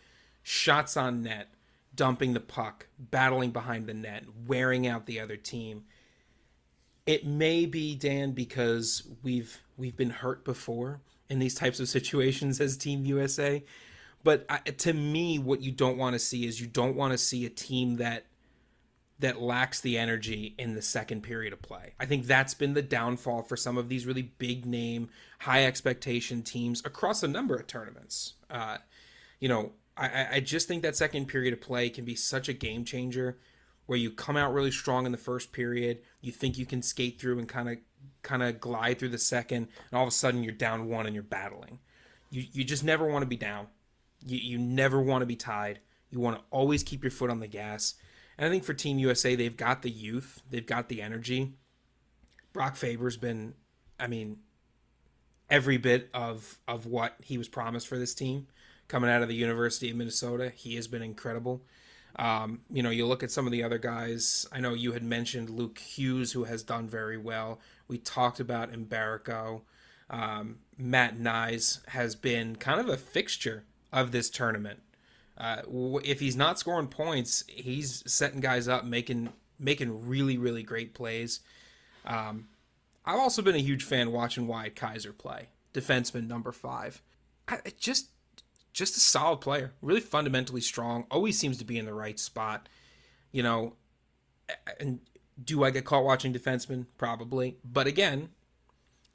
shots 0.43 0.97
on 0.97 1.23
net, 1.23 1.49
dumping 1.95 2.33
the 2.33 2.41
puck, 2.41 2.87
battling 2.99 3.51
behind 3.51 3.87
the 3.87 3.95
net, 3.95 4.25
wearing 4.47 4.87
out 4.87 5.07
the 5.07 5.21
other 5.21 5.37
team. 5.37 5.85
It 7.07 7.27
may 7.27 7.67
be 7.67 7.95
Dan 7.95 8.33
because 8.33 9.03
we've 9.23 9.61
we've 9.77 9.97
been 9.97 10.11
hurt 10.11 10.45
before 10.45 11.01
in 11.29 11.39
these 11.39 11.55
types 11.55 11.81
of 11.81 11.89
situations 11.89 12.61
as 12.61 12.77
Team 12.77 13.05
USA. 13.05 13.65
But 14.23 14.45
I, 14.49 14.59
to 14.59 14.93
me, 14.93 15.39
what 15.39 15.61
you 15.61 15.73
don't 15.73 15.99
want 15.99 16.15
to 16.15 16.19
see 16.19 16.47
is 16.47 16.61
you 16.61 16.67
don't 16.67 16.97
want 16.97 17.13
to 17.13 17.19
see 17.19 17.47
a 17.47 17.51
team 17.51 17.97
that 17.97 18.27
that 19.19 19.41
lacks 19.41 19.81
the 19.81 19.97
energy 19.97 20.55
in 20.59 20.75
the 20.75 20.83
second 20.83 21.23
period 21.23 21.53
of 21.53 21.63
play. 21.63 21.95
I 21.99 22.05
think 22.05 22.27
that's 22.27 22.53
been 22.53 22.75
the 22.75 22.83
downfall 22.83 23.45
for 23.45 23.57
some 23.57 23.79
of 23.79 23.89
these 23.89 24.05
really 24.05 24.35
big 24.37 24.67
name, 24.67 25.09
high 25.39 25.65
expectation 25.65 26.43
teams 26.43 26.85
across 26.85 27.23
a 27.23 27.29
number 27.29 27.57
of 27.57 27.67
tournaments. 27.67 28.35
Uh, 28.51 28.77
you 29.41 29.49
know, 29.49 29.73
I, 29.97 30.27
I 30.33 30.41
just 30.41 30.69
think 30.69 30.83
that 30.83 30.97
second 30.97 31.29
period 31.29 31.55
of 31.55 31.63
play 31.63 31.89
can 31.89 32.05
be 32.05 32.15
such 32.15 32.51
a 32.51 32.53
game 32.53 32.85
changer 32.85 33.39
where 33.87 33.99
you 33.99 34.11
come 34.11 34.37
out 34.37 34.53
really 34.53 34.71
strong 34.71 35.07
in 35.07 35.13
the 35.13 35.19
first 35.19 35.53
period, 35.53 36.01
you 36.21 36.33
think 36.33 36.59
you 36.59 36.67
can 36.67 36.83
skate 36.83 37.21
through 37.21 37.39
and 37.39 37.49
kind 37.49 37.69
of 37.69 37.79
kind 38.23 38.43
of 38.43 38.61
glide 38.61 38.99
through 38.99 39.11
the 39.11 39.19
second, 39.19 39.69
and 39.91 39.99
all 39.99 40.03
of 40.03 40.09
a 40.09 40.13
sudden 40.13 40.43
you're 40.43 40.53
down 40.53 40.89
one 40.89 41.07
and 41.07 41.15
you're 41.15 41.23
battling. 41.23 41.79
You 42.31 42.45
you 42.53 42.65
just 42.65 42.85
never 42.85 43.07
want 43.07 43.23
to 43.23 43.29
be 43.29 43.37
down. 43.37 43.69
You 44.25 44.39
you 44.39 44.59
never 44.59 45.01
want 45.01 45.23
to 45.23 45.27
be 45.27 45.37
tied. 45.37 45.81
You 46.11 46.21
want 46.21 46.39
to 46.39 46.45
always 46.51 46.83
keep 46.83 47.03
your 47.03 47.11
foot 47.11 47.31
on 47.31 47.41
the 47.41 47.47
gas. 47.47 47.95
And 48.39 48.47
I 48.47 48.51
think 48.51 48.65
for 48.65 48.75
Team 48.75 48.99
USA, 48.99 49.35
they've 49.35 49.57
got 49.57 49.83
the 49.83 49.91
youth, 49.91 50.43
they've 50.51 50.67
got 50.67 50.89
the 50.89 51.03
energy. 51.03 51.55
Brock 52.53 52.77
Faber's 52.77 53.17
been, 53.17 53.55
I 53.99 54.07
mean, 54.07 54.39
every 55.51 55.77
bit 55.77 56.11
of 56.15 56.59
of 56.67 56.87
what 56.87 57.17
he 57.23 57.39
was 57.39 57.49
promised 57.49 57.89
for 57.89 57.99
this 57.99 58.15
team 58.15 58.47
coming 58.89 59.11
out 59.11 59.23
of 59.23 59.29
the 59.29 59.35
University 59.35 59.91
of 59.91 59.97
Minnesota. 59.97 60.53
He 60.55 60.77
has 60.77 60.87
been 60.87 61.03
incredible. 61.03 61.63
Um, 62.19 62.61
you 62.71 62.83
know, 62.83 62.91
you 62.91 63.07
look 63.07 63.23
at 63.23 63.31
some 63.31 63.47
of 63.47 63.53
the 63.53 63.63
other 63.63 63.79
guys. 63.79 64.47
I 64.51 64.61
know 64.61 64.73
you 64.73 64.93
had 64.93 65.03
mentioned 65.03 65.51
Luke 65.51 65.79
Hughes, 65.79 66.33
who 66.33 66.45
has 66.45 66.63
done 66.63 66.89
very 66.89 67.19
well. 67.19 67.61
We 67.89 67.99
talked 67.99 68.41
about 68.41 68.73
Mbereko. 68.73 69.61
Um, 70.09 70.59
Matt 70.79 71.19
Knies 71.19 71.87
has 71.89 72.15
been 72.15 72.57
kind 72.57 72.81
of 72.81 72.89
a 72.89 72.97
fixture 72.97 73.65
of 73.93 74.13
this 74.13 74.31
tournament. 74.31 74.81
Uh, 75.37 75.63
if 76.05 76.21
he's 76.21 76.37
not 76.37 76.59
scoring 76.59 76.89
points, 76.89 77.45
he's 77.49 78.03
setting 78.07 78.41
guys 78.41 78.69
up, 78.69 78.85
making 78.85 79.33
making 79.59 80.07
really 80.07 80.39
really 80.39 80.63
great 80.63 80.95
plays. 80.95 81.41
Um, 82.07 82.49
I've 83.05 83.19
also 83.19 83.43
been 83.43 83.55
a 83.55 83.59
huge 83.59 83.85
fan 83.85 84.13
watching 84.13 84.47
Wyatt 84.47 84.77
Kaiser 84.77 85.13
play, 85.13 85.49
defenseman 85.75 86.27
number 86.27 86.53
five. 86.53 87.03
I, 87.49 87.59
just 87.79 88.09
just 88.77 88.97
a 88.97 89.01
solid 89.01 89.41
player, 89.41 89.73
really 89.83 90.01
fundamentally 90.03 90.61
strong. 90.61 91.07
Always 91.11 91.39
seems 91.39 91.59
to 91.59 91.65
be 91.65 91.79
in 91.79 91.87
the 91.87 91.95
right 91.95 92.21
spot. 92.21 92.69
You 93.33 93.43
know, 93.43 93.75
and 94.81 95.01
do 95.43 95.65
I 95.65 95.71
get 95.71 95.85
caught 95.87 96.05
watching 96.05 96.33
defensemen? 96.35 96.87
Probably, 96.99 97.59
but 97.65 97.87
again, 97.89 98.31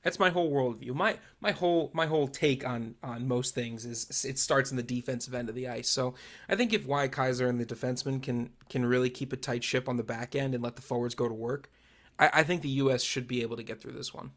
That's 0.04 0.18
my 0.20 0.30
whole 0.32 0.52
worldview. 0.52 0.96
My 0.96 1.20
my 1.40 1.52
whole 1.52 1.92
my 1.94 2.08
whole 2.08 2.28
take 2.28 2.66
on 2.68 2.96
on 3.04 3.28
most 3.28 3.54
things 3.54 3.86
is 3.86 4.26
it 4.26 4.40
starts 4.40 4.72
in 4.72 4.78
the 4.78 4.84
defensive 4.84 5.34
end 5.36 5.48
of 5.50 5.56
the 5.56 5.68
ice. 5.68 5.90
So 5.90 6.16
I 6.50 6.56
think 6.56 6.74
if 6.74 6.86
Wyatt 6.88 7.12
Kaiser 7.12 7.48
and 7.48 7.60
the 7.60 7.66
defensemen 7.66 8.22
can 8.22 8.50
can 8.70 8.84
really 8.86 9.12
keep 9.12 9.32
a 9.32 9.38
tight 9.38 9.64
ship 9.64 9.88
on 9.88 9.98
the 9.98 10.04
back 10.04 10.36
end 10.36 10.56
and 10.56 10.64
let 10.64 10.76
the 10.76 10.82
forwards 10.82 11.14
go 11.14 11.28
to 11.28 11.34
work, 11.36 11.70
I, 12.18 12.30
I 12.34 12.44
think 12.44 12.64
the 12.64 12.70
U.S. 12.70 13.04
should 13.04 13.28
be 13.28 13.44
able 13.44 13.58
to 13.58 13.64
get 13.64 13.80
through 13.82 13.94
this 13.94 14.14
one. 14.14 14.32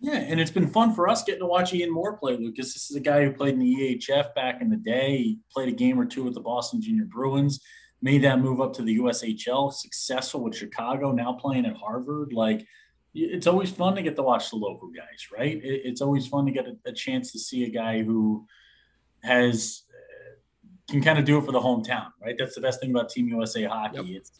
Yeah, 0.00 0.18
and 0.18 0.40
it's 0.40 0.50
been 0.50 0.68
fun 0.68 0.94
for 0.94 1.08
us 1.08 1.24
getting 1.24 1.40
to 1.40 1.46
watch 1.46 1.72
Ian 1.72 1.90
Moore 1.90 2.16
play, 2.16 2.36
Lucas. 2.36 2.74
This 2.74 2.90
is 2.90 2.96
a 2.96 3.00
guy 3.00 3.24
who 3.24 3.32
played 3.32 3.54
in 3.54 3.60
the 3.60 3.98
EHF 3.98 4.34
back 4.34 4.60
in 4.60 4.68
the 4.68 4.76
day. 4.76 5.16
He 5.16 5.38
played 5.50 5.68
a 5.68 5.72
game 5.72 5.98
or 5.98 6.04
two 6.04 6.24
with 6.24 6.34
the 6.34 6.40
Boston 6.40 6.82
Junior 6.82 7.06
Bruins, 7.06 7.60
made 8.02 8.22
that 8.22 8.40
move 8.40 8.60
up 8.60 8.74
to 8.74 8.82
the 8.82 8.98
USHL, 8.98 9.72
successful 9.72 10.42
with 10.42 10.56
Chicago, 10.56 11.12
now 11.12 11.32
playing 11.32 11.64
at 11.64 11.76
Harvard. 11.76 12.32
Like 12.32 12.66
it's 13.14 13.46
always 13.46 13.70
fun 13.70 13.94
to 13.94 14.02
get 14.02 14.16
to 14.16 14.22
watch 14.22 14.50
the 14.50 14.56
local 14.56 14.88
guys, 14.88 15.28
right? 15.36 15.58
It's 15.62 16.00
always 16.00 16.26
fun 16.26 16.46
to 16.46 16.52
get 16.52 16.66
a, 16.66 16.76
a 16.84 16.92
chance 16.92 17.32
to 17.32 17.38
see 17.38 17.64
a 17.64 17.70
guy 17.70 18.02
who 18.02 18.46
has 19.22 19.84
uh, 19.88 20.92
can 20.92 21.02
kind 21.02 21.18
of 21.18 21.24
do 21.24 21.38
it 21.38 21.44
for 21.44 21.52
the 21.52 21.60
hometown, 21.60 22.08
right? 22.20 22.34
That's 22.38 22.54
the 22.54 22.60
best 22.60 22.80
thing 22.80 22.90
about 22.90 23.08
Team 23.08 23.28
USA 23.28 23.64
hockey. 23.64 23.96
Yep. 23.96 24.06
It's 24.08 24.32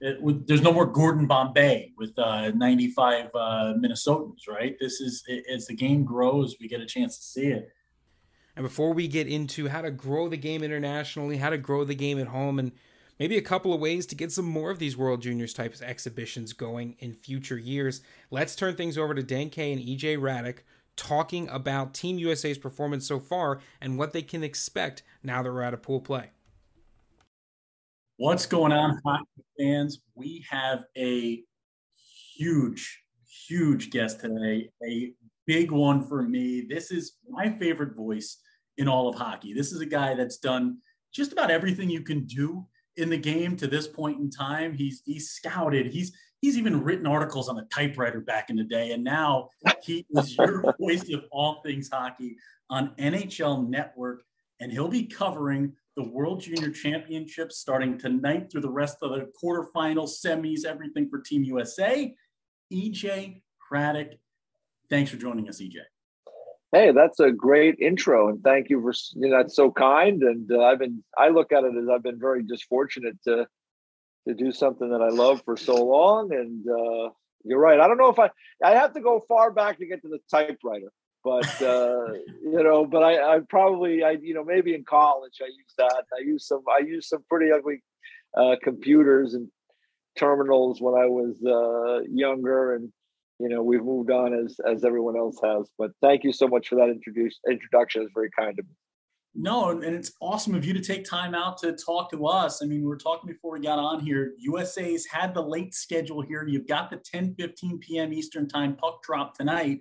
it, 0.00 0.46
there's 0.46 0.62
no 0.62 0.72
more 0.72 0.86
Gordon 0.86 1.26
Bombay 1.26 1.92
with 1.98 2.18
uh, 2.18 2.50
95 2.50 3.26
uh, 3.34 3.38
Minnesotans, 3.78 4.48
right? 4.48 4.76
This 4.80 5.00
is 5.00 5.24
as 5.52 5.66
the 5.66 5.74
game 5.74 6.04
grows, 6.04 6.56
we 6.60 6.68
get 6.68 6.80
a 6.80 6.86
chance 6.86 7.18
to 7.18 7.24
see 7.24 7.46
it. 7.48 7.70
And 8.56 8.64
before 8.64 8.92
we 8.92 9.08
get 9.08 9.26
into 9.26 9.68
how 9.68 9.82
to 9.82 9.90
grow 9.90 10.28
the 10.28 10.36
game 10.36 10.62
internationally, 10.62 11.36
how 11.36 11.50
to 11.50 11.58
grow 11.58 11.84
the 11.84 11.94
game 11.94 12.18
at 12.18 12.26
home, 12.26 12.58
and 12.58 12.72
maybe 13.18 13.36
a 13.36 13.42
couple 13.42 13.72
of 13.72 13.80
ways 13.80 14.06
to 14.06 14.14
get 14.14 14.32
some 14.32 14.44
more 14.44 14.70
of 14.70 14.78
these 14.78 14.96
World 14.96 15.22
Juniors 15.22 15.54
types 15.54 15.82
exhibitions 15.82 16.52
going 16.52 16.96
in 16.98 17.14
future 17.14 17.58
years. 17.58 18.00
Let's 18.30 18.56
turn 18.56 18.76
things 18.76 18.98
over 18.98 19.14
to 19.14 19.22
Dan 19.22 19.44
and 19.44 19.52
EJ 19.52 20.18
Hradek 20.18 20.58
talking 20.96 21.48
about 21.48 21.94
Team 21.94 22.18
USA's 22.18 22.58
performance 22.58 23.06
so 23.06 23.20
far 23.20 23.60
and 23.80 23.96
what 23.96 24.12
they 24.12 24.22
can 24.22 24.42
expect 24.42 25.02
now 25.22 25.42
that 25.42 25.52
we're 25.52 25.62
out 25.62 25.74
of 25.74 25.82
pool 25.82 26.00
play. 26.00 26.30
What's 28.20 28.44
going 28.44 28.70
on, 28.70 29.00
hockey 29.02 29.24
fans? 29.58 30.02
We 30.14 30.44
have 30.50 30.84
a 30.94 31.42
huge, 32.36 33.02
huge 33.48 33.88
guest 33.88 34.20
today, 34.20 34.68
a 34.86 35.14
big 35.46 35.70
one 35.70 36.06
for 36.06 36.22
me. 36.22 36.66
This 36.68 36.90
is 36.90 37.16
my 37.30 37.48
favorite 37.48 37.96
voice 37.96 38.36
in 38.76 38.88
all 38.88 39.08
of 39.08 39.14
hockey. 39.14 39.54
This 39.54 39.72
is 39.72 39.80
a 39.80 39.86
guy 39.86 40.12
that's 40.12 40.36
done 40.36 40.80
just 41.14 41.32
about 41.32 41.50
everything 41.50 41.88
you 41.88 42.02
can 42.02 42.26
do 42.26 42.66
in 42.98 43.08
the 43.08 43.16
game 43.16 43.56
to 43.56 43.66
this 43.66 43.88
point 43.88 44.20
in 44.20 44.28
time. 44.28 44.74
He's 44.74 45.00
he's 45.06 45.30
scouted. 45.30 45.86
He's 45.86 46.12
he's 46.42 46.58
even 46.58 46.84
written 46.84 47.06
articles 47.06 47.48
on 47.48 47.56
the 47.56 47.66
typewriter 47.72 48.20
back 48.20 48.50
in 48.50 48.56
the 48.56 48.64
day, 48.64 48.92
and 48.92 49.02
now 49.02 49.48
he 49.82 50.04
is 50.10 50.36
your 50.36 50.74
voice 50.78 51.10
of 51.14 51.24
all 51.32 51.62
things 51.64 51.88
hockey 51.90 52.36
on 52.68 52.94
NHL 52.98 53.66
Network, 53.66 54.24
and 54.60 54.70
he'll 54.70 54.88
be 54.88 55.04
covering 55.06 55.72
the 55.96 56.08
World 56.08 56.40
Junior 56.40 56.70
Championships 56.70 57.58
starting 57.58 57.98
tonight 57.98 58.50
through 58.50 58.60
the 58.60 58.70
rest 58.70 58.98
of 59.02 59.10
the 59.10 59.30
quarterfinals, 59.42 60.24
semis, 60.24 60.64
everything 60.64 61.08
for 61.08 61.20
Team 61.20 61.42
USA. 61.44 62.14
EJ 62.72 63.42
Hradek, 63.70 64.18
thanks 64.88 65.10
for 65.10 65.16
joining 65.16 65.48
us, 65.48 65.60
EJ. 65.60 65.76
Hey, 66.72 66.92
that's 66.92 67.18
a 67.18 67.32
great 67.32 67.80
intro, 67.80 68.28
and 68.28 68.42
thank 68.44 68.70
you 68.70 68.80
for 68.80 68.92
you 69.18 69.28
know, 69.28 69.38
that's 69.38 69.56
so 69.56 69.72
kind. 69.72 70.22
And 70.22 70.50
uh, 70.52 70.62
I've 70.62 70.78
been 70.78 71.02
I 71.18 71.30
look 71.30 71.50
at 71.50 71.64
it 71.64 71.72
as 71.76 71.88
I've 71.88 72.02
been 72.02 72.20
very 72.20 72.44
just 72.44 72.64
fortunate 72.64 73.16
to 73.24 73.46
to 74.28 74.34
do 74.34 74.52
something 74.52 74.88
that 74.90 75.02
I 75.02 75.08
love 75.08 75.42
for 75.44 75.56
so 75.56 75.74
long. 75.84 76.32
And 76.32 76.64
uh, 76.68 77.10
you're 77.44 77.58
right. 77.58 77.80
I 77.80 77.88
don't 77.88 77.98
know 77.98 78.10
if 78.10 78.20
I 78.20 78.30
I 78.64 78.72
have 78.76 78.92
to 78.94 79.00
go 79.00 79.18
far 79.26 79.50
back 79.50 79.78
to 79.78 79.86
get 79.86 80.02
to 80.02 80.08
the 80.08 80.20
typewriter, 80.30 80.92
but 81.22 81.62
uh, 81.62 82.12
you 82.42 82.62
know, 82.62 82.86
but 82.86 83.02
I, 83.02 83.36
I 83.36 83.40
probably 83.48 84.02
I 84.02 84.12
you 84.12 84.34
know 84.34 84.44
maybe 84.44 84.74
in 84.74 84.84
college 84.84 85.38
I 85.42 85.46
used 85.46 85.76
that. 85.78 86.04
I 86.16 86.22
used 86.22 86.46
some 86.46 86.62
I 86.68 86.82
used 86.84 87.08
some 87.08 87.24
pretty 87.28 87.52
ugly 87.52 87.82
uh, 88.36 88.56
computers 88.62 89.34
and 89.34 89.48
terminals 90.16 90.80
when 90.80 90.94
I 90.94 91.06
was 91.06 91.36
uh, 91.44 92.04
younger 92.10 92.74
and 92.74 92.90
you 93.38 93.48
know 93.48 93.62
we've 93.62 93.84
moved 93.84 94.10
on 94.10 94.34
as 94.34 94.58
as 94.66 94.84
everyone 94.84 95.16
else 95.16 95.38
has 95.42 95.70
but 95.78 95.90
thank 96.02 96.24
you 96.24 96.32
so 96.32 96.48
much 96.48 96.68
for 96.68 96.76
that 96.76 96.88
introduce 96.88 97.38
introduction. 97.48 98.02
It's 98.02 98.12
very 98.14 98.30
kind 98.38 98.58
of 98.58 98.66
me 98.66 98.74
no 99.34 99.70
and 99.70 99.84
it's 99.84 100.12
awesome 100.20 100.54
of 100.54 100.64
you 100.64 100.72
to 100.72 100.80
take 100.80 101.04
time 101.04 101.34
out 101.34 101.58
to 101.58 101.72
talk 101.72 102.10
to 102.10 102.26
us. 102.26 102.62
I 102.62 102.66
mean 102.66 102.80
we 102.80 102.86
were 102.86 102.96
talking 102.96 103.28
before 103.30 103.52
we 103.52 103.60
got 103.60 103.78
on 103.78 104.00
here 104.00 104.34
usa's 104.38 105.06
had 105.06 105.34
the 105.34 105.42
late 105.42 105.74
schedule 105.74 106.22
here. 106.22 106.46
You've 106.46 106.66
got 106.66 106.90
the 106.90 106.96
10 106.96 107.34
15 107.38 107.78
p.m 107.78 108.12
eastern 108.12 108.48
time 108.48 108.74
puck 108.74 109.02
drop 109.02 109.36
tonight 109.36 109.80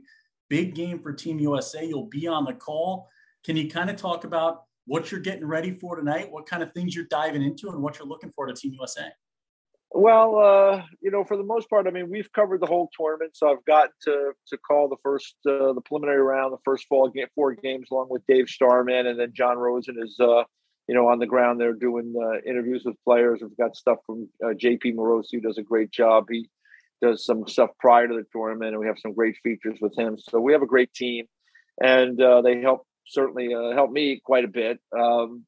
big 0.49 0.75
game 0.75 0.99
for 0.99 1.13
team 1.13 1.39
usa 1.39 1.85
you'll 1.85 2.07
be 2.07 2.27
on 2.27 2.45
the 2.45 2.53
call 2.53 3.07
can 3.45 3.55
you 3.55 3.69
kind 3.69 3.89
of 3.89 3.95
talk 3.95 4.23
about 4.23 4.63
what 4.85 5.12
you're 5.12 5.21
getting 5.21 5.45
ready 5.45 5.71
for 5.71 5.95
tonight 5.95 6.31
what 6.31 6.45
kind 6.45 6.63
of 6.63 6.71
things 6.73 6.95
you're 6.95 7.05
diving 7.05 7.43
into 7.43 7.69
and 7.69 7.81
what 7.81 7.97
you're 7.97 8.07
looking 8.07 8.31
for 8.31 8.45
to 8.45 8.53
team 8.53 8.75
usa 8.79 9.09
well, 9.91 10.38
uh, 10.38 10.83
you 11.01 11.09
know, 11.09 11.23
for 11.23 11.35
the 11.35 11.43
most 11.43 11.69
part, 11.69 11.88
I 11.88 11.91
mean, 11.91 12.09
we've 12.12 12.31
covered 12.31 12.62
the 12.62 12.67
whole 12.67 12.89
tournament, 12.95 13.35
so 13.35 13.49
I've 13.49 13.65
gotten 13.65 13.91
to 14.03 14.33
to 14.47 14.57
call 14.57 14.88
the 14.88 14.97
first 15.01 15.35
uh, 15.47 15.73
the 15.73 15.81
preliminary 15.83 16.21
round, 16.21 16.53
the 16.53 16.62
first 16.63 16.85
four, 16.88 17.09
game, 17.09 17.27
four 17.33 17.55
games, 17.55 17.88
along 17.91 18.07
with 18.09 18.25
Dave 18.27 18.49
Starman, 18.49 19.07
and 19.07 19.19
then 19.19 19.33
John 19.33 19.57
Rosen 19.57 19.97
is, 19.99 20.15
uh, 20.19 20.43
you 20.88 20.93
know, 20.93 21.07
on 21.07 21.17
the 21.17 21.25
ground 21.25 21.59
there 21.59 21.73
doing 21.73 22.13
uh, 22.15 22.39
interviews 22.47 22.83
with 22.85 23.03
players. 23.03 23.39
We've 23.41 23.57
got 23.57 23.75
stuff 23.75 23.97
from 24.05 24.29
uh, 24.43 24.49
JP 24.49 24.93
Morosi, 24.93 25.33
who 25.33 25.41
does 25.41 25.57
a 25.57 25.63
great 25.63 25.89
job. 25.89 26.27
He 26.29 26.47
does 27.01 27.25
some 27.25 27.47
stuff 27.47 27.71
prior 27.79 28.07
to 28.07 28.13
the 28.13 28.25
tournament, 28.31 28.71
and 28.71 28.79
we 28.79 28.88
have 28.88 28.99
some 28.99 29.13
great 29.13 29.38
features 29.43 29.77
with 29.81 29.97
him. 29.97 30.17
So 30.17 30.39
we 30.39 30.53
have 30.53 30.62
a 30.62 30.67
great 30.67 30.93
team, 30.93 31.25
and 31.81 32.21
uh, 32.21 32.41
they 32.41 32.62
help 32.62 32.85
certainly 33.07 33.49
help 33.51 33.91
me 33.91 34.21
quite 34.23 34.45
a 34.45 34.49
bit. 34.49 34.79
Um, 34.97 35.45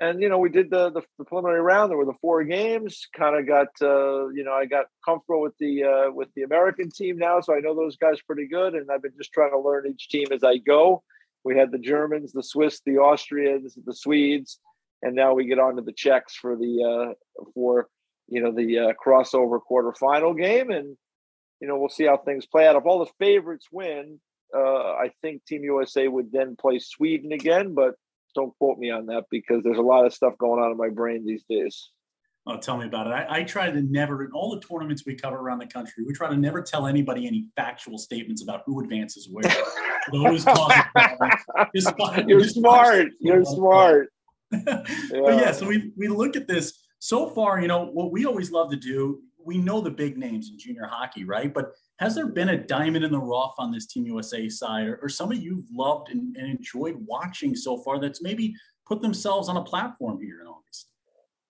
and 0.00 0.20
you 0.20 0.28
know 0.28 0.38
we 0.38 0.48
did 0.48 0.70
the, 0.70 0.90
the, 0.90 1.02
the 1.18 1.24
preliminary 1.24 1.60
round 1.60 1.90
there 1.90 1.96
were 1.96 2.04
the 2.04 2.18
four 2.20 2.42
games 2.44 3.06
kind 3.16 3.36
of 3.36 3.46
got 3.46 3.68
uh, 3.82 4.28
you 4.28 4.42
know 4.44 4.52
i 4.52 4.64
got 4.64 4.86
comfortable 5.04 5.40
with 5.40 5.56
the 5.58 5.84
uh, 5.84 6.12
with 6.12 6.28
the 6.34 6.42
american 6.42 6.90
team 6.90 7.16
now 7.16 7.40
so 7.40 7.54
i 7.54 7.60
know 7.60 7.74
those 7.74 7.96
guys 7.96 8.20
pretty 8.26 8.46
good 8.46 8.74
and 8.74 8.90
i've 8.90 9.02
been 9.02 9.12
just 9.16 9.32
trying 9.32 9.50
to 9.50 9.58
learn 9.58 9.86
each 9.86 10.08
team 10.08 10.26
as 10.32 10.42
i 10.42 10.56
go 10.56 11.02
we 11.44 11.56
had 11.56 11.70
the 11.70 11.78
germans 11.78 12.32
the 12.32 12.42
swiss 12.42 12.80
the 12.86 12.98
austrians 12.98 13.78
the 13.86 13.94
swedes 13.94 14.58
and 15.02 15.14
now 15.14 15.34
we 15.34 15.46
get 15.46 15.58
on 15.58 15.76
to 15.76 15.82
the 15.82 15.92
czechs 15.92 16.34
for 16.34 16.56
the 16.56 16.82
uh, 16.82 17.42
for 17.54 17.88
you 18.28 18.42
know 18.42 18.52
the 18.52 18.78
uh, 18.78 18.92
crossover 19.04 19.58
quarterfinal 19.70 20.36
game 20.36 20.70
and 20.70 20.96
you 21.60 21.68
know 21.68 21.78
we'll 21.78 21.88
see 21.88 22.04
how 22.04 22.16
things 22.16 22.46
play 22.46 22.66
out 22.66 22.76
if 22.76 22.84
all 22.84 22.98
the 22.98 23.10
favorites 23.18 23.68
win 23.70 24.18
uh, 24.56 24.92
i 24.94 25.10
think 25.22 25.44
team 25.44 25.62
usa 25.62 26.08
would 26.08 26.32
then 26.32 26.56
play 26.56 26.78
sweden 26.78 27.32
again 27.32 27.74
but 27.74 27.94
don't 28.34 28.56
quote 28.58 28.78
me 28.78 28.90
on 28.90 29.06
that 29.06 29.24
because 29.30 29.62
there's 29.62 29.78
a 29.78 29.82
lot 29.82 30.04
of 30.04 30.12
stuff 30.12 30.36
going 30.38 30.62
on 30.62 30.70
in 30.70 30.76
my 30.76 30.88
brain 30.88 31.24
these 31.24 31.44
days. 31.48 31.90
Oh, 32.46 32.58
tell 32.58 32.76
me 32.76 32.84
about 32.84 33.06
it. 33.06 33.10
I, 33.10 33.38
I, 33.38 33.42
try 33.42 33.70
to 33.70 33.80
never, 33.80 34.22
in 34.22 34.32
all 34.32 34.54
the 34.54 34.60
tournaments 34.60 35.04
we 35.06 35.14
cover 35.14 35.36
around 35.36 35.60
the 35.60 35.66
country, 35.66 36.04
we 36.06 36.12
try 36.12 36.28
to 36.28 36.36
never 36.36 36.60
tell 36.60 36.86
anybody 36.86 37.26
any 37.26 37.46
factual 37.56 37.96
statements 37.96 38.42
about 38.42 38.62
who 38.66 38.80
advances 38.80 39.30
where. 39.30 39.50
Those 40.12 40.44
You're 42.26 42.44
smart. 42.44 43.06
You're 43.18 43.44
smart. 43.46 44.08
yeah. 44.52 44.82
But 45.10 45.38
yeah, 45.38 45.52
so 45.52 45.66
we, 45.66 45.92
we 45.96 46.08
look 46.08 46.36
at 46.36 46.46
this 46.46 46.83
so 47.04 47.28
far, 47.28 47.60
you 47.60 47.68
know, 47.68 47.84
what 47.84 48.12
we 48.12 48.24
always 48.24 48.50
love 48.50 48.70
to 48.70 48.78
do, 48.78 49.20
we 49.44 49.58
know 49.58 49.82
the 49.82 49.90
big 49.90 50.16
names 50.16 50.48
in 50.48 50.58
junior 50.58 50.86
hockey, 50.86 51.26
right? 51.26 51.52
But 51.52 51.72
has 51.98 52.14
there 52.14 52.28
been 52.28 52.48
a 52.48 52.56
diamond 52.56 53.04
in 53.04 53.12
the 53.12 53.20
rough 53.20 53.52
on 53.58 53.70
this 53.70 53.84
Team 53.84 54.06
USA 54.06 54.48
side, 54.48 54.86
or, 54.86 54.98
or 55.02 55.10
somebody 55.10 55.40
you've 55.40 55.70
loved 55.70 56.08
and, 56.08 56.34
and, 56.34 56.48
enjoyed 56.48 56.96
watching 57.06 57.54
so 57.54 57.76
far 57.76 58.00
that's 58.00 58.22
maybe 58.22 58.54
put 58.88 59.02
themselves 59.02 59.50
on 59.50 59.58
a 59.58 59.62
platform 59.62 60.18
here 60.18 60.40
in 60.40 60.46
August? 60.46 60.88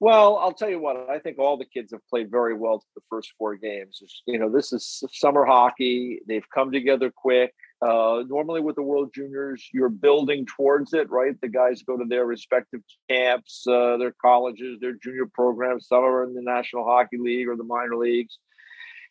Well, 0.01 0.39
I'll 0.39 0.53
tell 0.53 0.69
you 0.69 0.81
what, 0.81 1.09
I 1.09 1.21
think 1.21 1.39
all 1.39 1.57
the 1.57 1.67
kids 1.67 1.93
have 1.93 2.05
played 2.11 2.33
very 2.33 2.55
well 2.55 2.85
the 2.97 3.03
first 3.09 3.31
four 3.39 3.55
games. 3.55 4.03
You 4.27 4.41
know, 4.41 4.51
this 4.51 4.73
is 4.73 5.05
summer 5.13 5.45
hockey. 5.45 6.19
They've 6.27 6.51
come 6.53 6.73
together 6.73 7.13
quick. 7.15 7.55
Uh, 7.85 8.23
normally, 8.29 8.63
with 8.63 8.77
the 8.77 8.83
World 8.83 9.11
Juniors, 9.15 9.69
you're 9.75 9.91
building 9.91 10.47
towards 10.47 10.95
it, 10.95 11.11
right? 11.11 11.39
The 11.43 11.49
guys 11.49 11.83
go 11.83 11.99
to 11.99 12.05
their 12.09 12.25
respective 12.25 12.81
camps, 13.11 13.67
uh, 13.67 13.99
their 13.99 14.15
colleges, 14.23 14.79
their 14.81 14.95
junior 14.95 15.27
programs. 15.27 15.89
Some 15.89 16.03
are 16.03 16.25
in 16.25 16.35
the 16.35 16.41
National 16.41 16.85
Hockey 16.85 17.19
League 17.19 17.47
or 17.47 17.57
the 17.57 17.65
minor 17.65 17.97
leagues. 17.97 18.39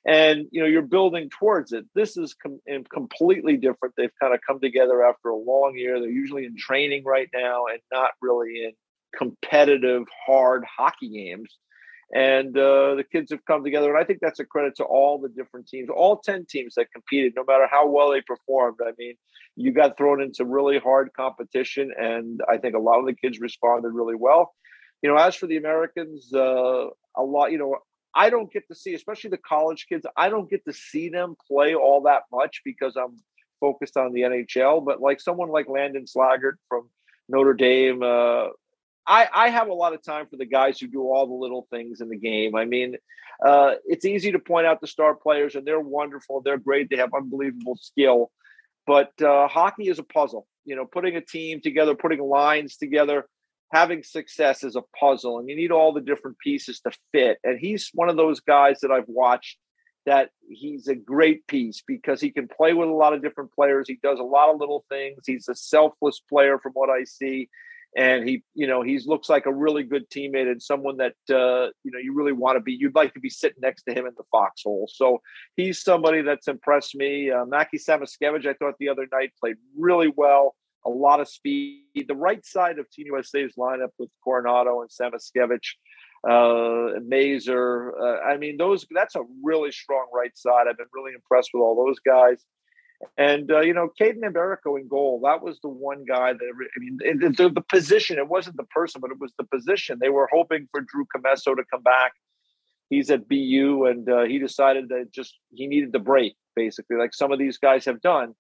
And 0.08 0.48
you 0.52 0.62
know 0.62 0.68
you're 0.68 0.82
building 0.82 1.30
towards 1.30 1.72
it. 1.72 1.86
This 1.94 2.18
is 2.18 2.34
com- 2.34 2.60
completely 2.92 3.58
different. 3.58 3.94
They've 3.96 4.20
kind 4.20 4.34
of 4.34 4.40
come 4.46 4.60
together 4.60 5.06
after 5.06 5.30
a 5.30 5.38
long 5.38 5.76
year. 5.76 6.00
They're 6.00 6.10
usually 6.10 6.46
in 6.46 6.58
training 6.58 7.04
right 7.06 7.30
now 7.32 7.68
and 7.68 7.80
not 7.92 8.12
really 8.22 8.64
in 8.66 8.72
competitive 9.16 10.04
hard 10.26 10.66
hockey 10.66 11.10
games 11.10 11.58
and 12.13 12.58
uh, 12.58 12.95
the 12.95 13.04
kids 13.12 13.32
have 13.32 13.43
come 13.45 13.63
together 13.63 13.89
and 13.89 13.97
i 13.97 14.06
think 14.06 14.19
that's 14.21 14.39
a 14.39 14.45
credit 14.45 14.76
to 14.76 14.84
all 14.84 15.19
the 15.19 15.30
different 15.30 15.67
teams 15.67 15.89
all 15.89 16.17
10 16.17 16.45
teams 16.49 16.76
that 16.76 16.91
competed 16.91 17.34
no 17.36 17.43
matter 17.47 17.67
how 17.69 17.88
well 17.88 18.12
they 18.12 18.21
performed 18.21 18.78
i 18.86 18.91
mean 18.97 19.15
you 19.56 19.71
got 19.71 19.97
thrown 19.97 20.21
into 20.21 20.45
really 20.45 20.80
hard 20.80 21.10
competition 21.15 21.91
and 21.97 22.41
i 22.49 22.58
think 22.58 22.76
a 22.76 22.80
lot 22.80 22.99
of 22.99 23.06
the 23.06 23.13
kids 23.13 23.39
responded 23.39 23.89
really 23.89 24.15
well 24.15 24.54
you 25.02 25.10
know 25.10 25.17
as 25.17 25.36
for 25.36 25.47
the 25.47 25.58
americans 25.58 26.32
uh, 26.34 26.88
a 27.17 27.23
lot 27.23 27.52
you 27.52 27.58
know 27.58 27.78
I 28.15 28.30
don't 28.30 28.52
get 28.52 28.67
to 28.67 28.76
see, 28.76 28.93
especially 28.93 29.32
the 29.32 29.38
college 29.38 29.88
kids, 29.89 30.06
I 30.15 30.30
don't 30.30 30.49
get 30.49 30.63
to 30.65 30.73
see 30.73 31.10
them 31.10 31.36
play 31.47 31.73
all 31.73 32.02
that 32.04 32.23
much 32.32 32.62
because 32.63 32.95
I'm 32.95 33.17
focused 33.60 33.97
on 33.97 34.13
the 34.13 34.21
NHL. 34.21 34.86
But 34.86 35.02
like 35.02 35.19
someone 35.19 35.49
like 35.49 35.67
Landon 35.67 36.06
Slaggert 36.06 36.58
from 36.69 36.89
Notre 37.28 37.54
Dame, 37.54 38.04
uh, 38.04 38.47
I, 39.06 39.28
I 39.34 39.50
have 39.50 39.68
a 39.68 39.74
lot 39.74 39.94
of 39.94 40.02
time 40.02 40.28
for 40.30 40.38
the 40.38 40.46
guys 40.46 40.80
who 40.80 40.88
do 40.88 41.02
all 41.02 41.28
the 41.28 41.34
little 41.34 41.68
things 41.70 42.02
in 42.02 42.10
the 42.10 42.18
game. 42.18 42.56
I 42.56 42.66
mean, 42.66 42.96
uh, 43.46 43.74
it's 43.86 44.06
easy 44.06 44.32
to 44.32 44.39
point 44.39 44.66
out 44.66 44.82
the 44.82 44.88
star 44.88 45.16
players, 45.16 45.56
and 45.56 45.66
they're 45.66 45.80
wonderful. 45.80 46.42
They're 46.42 46.58
great. 46.58 46.89
They 46.89 46.98
have 46.98 47.13
unbelievable 47.13 47.78
skill. 47.82 48.32
But 48.88 49.12
uh, 49.22 49.48
hockey 49.48 49.89
is 49.89 50.00
a 50.00 50.04
puzzle. 50.04 50.48
You 50.66 50.76
know, 50.76 50.86
putting 50.86 51.16
a 51.16 51.22
team 51.22 51.60
together, 51.62 51.96
putting 51.96 52.22
lines 52.22 52.78
together, 52.78 53.28
having 53.72 54.04
success 54.04 54.63
is 54.63 54.76
a 54.76 54.84
puzzle, 54.98 55.39
and 55.39 55.50
you 55.50 55.56
need 55.56 55.72
all 55.72 55.94
the 55.94 56.02
different 56.02 56.38
pieces 56.39 56.80
to 56.82 56.92
fit. 57.12 57.39
And 57.44 57.60
he's 57.60 57.89
one 57.94 58.10
of 58.10 58.16
those 58.16 58.39
guys 58.39 58.80
that 58.82 58.92
I've 58.92 59.08
watched 59.08 59.58
that 60.06 60.30
he's 60.50 60.88
a 60.88 60.96
great 60.96 61.48
piece 61.48 61.82
because 61.88 62.20
he 62.20 62.30
can 62.30 62.48
play 62.48 62.74
with 62.74 62.89
a 62.89 62.94
lot 62.94 63.13
of 63.13 63.22
different 63.22 63.54
players. 63.54 63.88
He 63.88 64.00
does 64.04 64.20
a 64.20 64.24
lot 64.24 64.54
of 64.54 64.60
little 64.60 64.86
things. 64.89 65.24
He's 65.26 65.48
a 65.48 65.56
selfless 65.56 66.22
player 66.30 66.60
from 66.60 66.74
what 66.74 66.89
I 66.89 67.06
see 67.06 67.50
and 67.95 68.27
he 68.27 68.43
you 68.53 68.67
know 68.67 68.82
he 68.82 68.99
looks 69.06 69.29
like 69.29 69.45
a 69.45 69.53
really 69.53 69.84
good 69.84 70.10
teammate 70.10 70.49
and 70.49 70.62
someone 70.62 70.97
that 70.97 71.13
uh, 71.29 71.69
you 71.84 71.91
know 71.91 71.99
you 72.01 72.13
really 72.13 72.32
want 72.32 72.56
to 72.56 72.60
be 72.60 72.73
you'd 72.73 72.95
like 72.95 73.13
to 73.13 73.19
be 73.19 73.29
sitting 73.29 73.62
next 73.62 73.84
to 73.84 73.93
him 73.93 74.06
in 74.06 74.13
the 74.17 74.23
foxhole. 74.32 74.89
So 74.91 75.21
he's 75.56 75.82
somebody 75.82 76.21
that's 76.21 76.47
impressed 76.47 76.95
me. 76.95 77.32
Uh, 77.32 77.45
Mackie 77.45 77.77
Samoskevich 77.77 78.45
I 78.45 78.53
thought 78.53 78.75
the 78.79 78.89
other 78.89 79.08
night 79.12 79.32
played 79.39 79.58
really 79.77 80.12
well 80.15 80.56
a 80.86 80.89
lot 80.89 81.21
of 81.21 81.29
speed. 81.29 82.06
The 82.08 82.15
right 82.15 82.45
side 82.45 82.79
of 82.79 82.89
Team 82.89 83.08
USA's 83.08 83.53
lineup 83.58 83.89
with 83.97 84.10
Coronato 84.25 84.82
and 84.82 84.89
Samoskevich 84.89 85.75
uh, 86.27 86.99
Mazur 87.01 87.93
uh, 88.01 88.27
I 88.27 88.38
mean 88.38 88.58
those 88.58 88.86
that's 88.91 89.15
a 89.15 89.23
really 89.43 89.71
strong 89.71 90.08
right 90.13 90.36
side. 90.36 90.67
I've 90.69 90.77
been 90.77 90.88
really 90.93 91.13
impressed 91.13 91.51
with 91.53 91.62
all 91.62 91.86
those 91.86 91.99
guys 91.99 92.43
and 93.18 93.52
uh, 93.52 93.62
you 93.62 93.74
know, 93.74 93.89
Kaidan 94.00 94.22
Mbereko 94.22 94.80
in 94.80 94.88
goal. 94.88 95.22
That 95.24 95.42
was 95.42 95.60
the 95.62 95.70
one 95.70 96.06
guy 96.06 96.34
that 96.34 96.39
I 96.42 96.80
mean, 96.80 96.98
the, 97.38 97.50
the, 97.50 97.62
position. 97.62 98.18
It 98.18 98.28
wasn't 98.28 98.58
the 98.58 98.63
person, 98.66 99.02
but 99.02 99.12
it 99.12 99.20
was 99.20 99.34
the 99.38 99.46
position. 99.46 100.00
They 100.00 100.10
were 100.10 100.30
hoping 100.32 100.68
for 100.72 100.82
Drew 100.82 101.06
Commesso 101.16 101.56
to 101.56 101.63
come 101.72 101.84
back. 101.84 102.13
He's 102.89 103.10
at 103.10 103.28
BU, 103.28 103.86
and 103.86 104.10
uh, 104.10 104.24
he 104.24 104.39
decided 104.39 104.89
that 104.89 105.12
just 105.12 105.38
he 105.52 105.68
needed 105.68 105.92
the 105.92 106.00
break, 106.00 106.36
basically, 106.56 106.98
like 106.98 107.13
some 107.13 107.32
of 107.32 107.39
these 107.39 107.58
guys 107.58 107.86
have 107.86 108.02
done. 108.02 108.34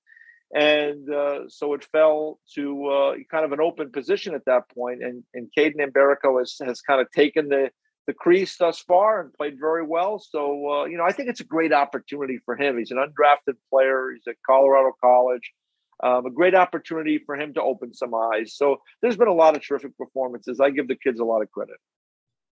And 0.55 1.09
uh, 1.09 1.49
so 1.49 1.73
it 1.73 1.83
fell 1.85 2.39
to 2.53 2.85
uh, 2.87 3.13
kind 3.31 3.45
of 3.45 3.53
an 3.53 3.61
open 3.61 3.91
position 3.91 4.35
at 4.35 4.45
that 4.45 4.69
point, 4.69 5.03
and 5.03 5.23
and 5.33 5.49
Kaidan 5.57 5.91
Mbereko 5.91 6.39
has 6.39 6.57
has 6.65 6.81
kind 6.81 7.01
of 7.01 7.09
taken 7.11 7.49
the 7.49 7.71
the 8.07 8.13
crease 8.13 8.57
thus 8.57 8.79
far 8.79 9.21
and 9.21 9.33
played 9.33 9.55
very 9.59 9.85
well. 9.85 10.19
So, 10.19 10.69
uh, 10.69 10.85
you 10.85 10.97
know, 10.97 11.05
I 11.05 11.11
think 11.11 11.29
it's 11.29 11.39
a 11.39 11.45
great 11.45 11.73
opportunity 11.73 12.39
for 12.45 12.55
him. 12.55 12.77
He's 12.77 12.91
an 12.91 12.97
undrafted 12.97 13.55
player, 13.69 14.11
he's 14.13 14.23
at 14.27 14.35
Colorado 14.45 14.91
College. 15.01 15.51
Um, 16.03 16.25
a 16.25 16.31
great 16.31 16.55
opportunity 16.55 17.19
for 17.25 17.35
him 17.35 17.53
to 17.53 17.61
open 17.61 17.93
some 17.93 18.13
eyes. 18.13 18.55
So, 18.55 18.81
there's 19.01 19.15
been 19.15 19.27
a 19.27 19.33
lot 19.33 19.55
of 19.55 19.65
terrific 19.65 19.97
performances. 19.97 20.59
I 20.59 20.69
give 20.69 20.87
the 20.87 20.97
kids 20.97 21.19
a 21.19 21.23
lot 21.23 21.41
of 21.41 21.51
credit. 21.51 21.77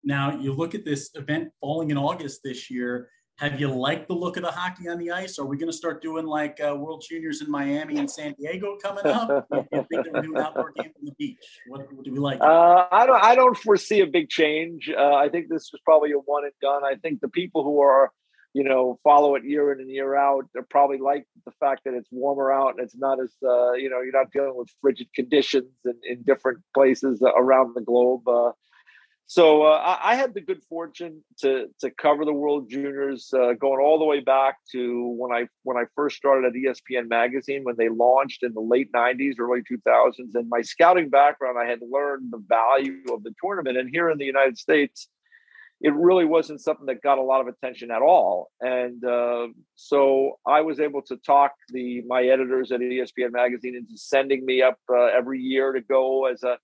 Now, 0.03 0.39
you 0.39 0.53
look 0.53 0.73
at 0.73 0.85
this 0.85 1.11
event 1.15 1.49
falling 1.59 1.91
in 1.91 1.97
August 1.97 2.41
this 2.43 2.71
year, 2.71 3.09
have 3.41 3.59
you 3.59 3.69
liked 3.69 4.07
the 4.07 4.13
look 4.13 4.37
of 4.37 4.43
the 4.43 4.51
hockey 4.51 4.87
on 4.87 4.99
the 4.99 5.09
ice? 5.09 5.39
Are 5.39 5.45
we 5.45 5.57
going 5.57 5.71
to 5.71 5.75
start 5.75 5.99
doing 5.99 6.27
like 6.27 6.61
uh, 6.61 6.75
World 6.75 7.03
Juniors 7.09 7.41
in 7.41 7.49
Miami 7.49 7.97
and 7.97 8.09
San 8.09 8.33
Diego 8.33 8.77
coming 8.79 9.03
up? 9.07 9.47
you 9.51 9.87
think 9.89 10.05
we're 10.13 10.21
doing 10.21 10.37
outdoor 10.37 10.71
games 10.73 10.93
on 10.99 11.05
the 11.05 11.11
beach? 11.17 11.39
What, 11.67 11.91
what 11.91 12.05
do 12.05 12.11
we 12.11 12.19
like? 12.19 12.39
Uh, 12.39 12.85
I 12.91 13.07
don't. 13.07 13.23
I 13.23 13.33
don't 13.33 13.57
foresee 13.57 14.01
a 14.01 14.05
big 14.05 14.29
change. 14.29 14.91
Uh, 14.95 15.15
I 15.15 15.27
think 15.29 15.49
this 15.49 15.71
was 15.71 15.81
probably 15.83 16.11
a 16.11 16.17
one 16.17 16.43
and 16.43 16.53
done. 16.61 16.83
I 16.85 16.97
think 17.01 17.19
the 17.19 17.29
people 17.29 17.63
who 17.63 17.81
are, 17.81 18.11
you 18.53 18.63
know, 18.63 18.99
follow 19.03 19.33
it 19.33 19.43
year 19.43 19.73
in 19.73 19.79
and 19.79 19.89
year 19.89 20.15
out, 20.15 20.45
they 20.53 20.61
probably 20.69 20.99
like 20.99 21.25
the 21.43 21.51
fact 21.59 21.81
that 21.85 21.95
it's 21.95 22.09
warmer 22.11 22.51
out 22.51 22.75
and 22.77 22.79
it's 22.79 22.95
not 22.95 23.19
as, 23.19 23.33
uh, 23.43 23.71
you 23.71 23.89
know, 23.89 24.01
you're 24.01 24.11
not 24.11 24.31
dealing 24.31 24.55
with 24.55 24.69
frigid 24.81 25.07
conditions 25.15 25.71
in, 25.83 25.95
in 26.07 26.21
different 26.21 26.59
places 26.75 27.23
around 27.23 27.73
the 27.73 27.81
globe. 27.81 28.21
So 29.31 29.63
uh, 29.63 29.81
I, 29.81 30.11
I, 30.11 30.15
had 30.15 30.33
the 30.33 30.41
good 30.41 30.61
fortune 30.65 31.23
to 31.39 31.67
to 31.79 31.89
cover 31.89 32.25
the 32.25 32.33
World 32.33 32.69
Juniors, 32.69 33.33
uh, 33.33 33.53
going 33.53 33.79
all 33.79 33.97
the 33.97 34.03
way 34.03 34.19
back 34.19 34.57
to 34.73 35.07
when 35.17 35.31
I 35.31 35.47
when 35.63 35.77
I 35.77 35.85
first 35.95 36.17
started 36.17 36.47
at 36.47 36.53
ESPN 36.53 37.07
magazine 37.07 37.63
when 37.63 37.77
they 37.77 37.87
launched 37.87 38.43
in 38.43 38.53
the 38.53 38.59
late 38.59 38.91
'90s, 38.91 39.39
early 39.39 39.61
2000s. 39.61 40.35
And 40.35 40.49
my 40.49 40.61
scouting 40.61 41.07
background, 41.09 41.57
I 41.57 41.65
had 41.65 41.79
learned 41.89 42.29
the 42.29 42.43
value 42.45 43.05
of 43.09 43.23
the 43.23 43.33
tournament. 43.41 43.77
And 43.77 43.89
here 43.89 44.09
in 44.09 44.17
the 44.17 44.25
United 44.25 44.57
States, 44.57 45.07
it 45.79 45.93
really 45.93 46.25
wasn't 46.25 46.59
something 46.59 46.87
that 46.87 47.01
got 47.01 47.17
a 47.17 47.23
lot 47.23 47.39
of 47.39 47.47
attention 47.47 47.89
at 47.89 48.01
all. 48.01 48.51
And 48.59 49.01
uh, 49.05 49.47
so 49.75 50.39
I 50.45 50.59
was 50.59 50.81
able 50.81 51.03
to 51.03 51.15
talk 51.15 51.53
the 51.69 52.01
my 52.05 52.23
editors 52.23 52.73
at 52.73 52.81
ESPN 52.81 53.31
magazine 53.31 53.77
into 53.77 53.95
sending 53.95 54.45
me 54.45 54.61
up 54.61 54.77
uh, 54.89 55.05
every 55.05 55.39
year 55.39 55.71
to 55.71 55.79
go 55.79 56.25
as 56.25 56.43
a 56.43 56.57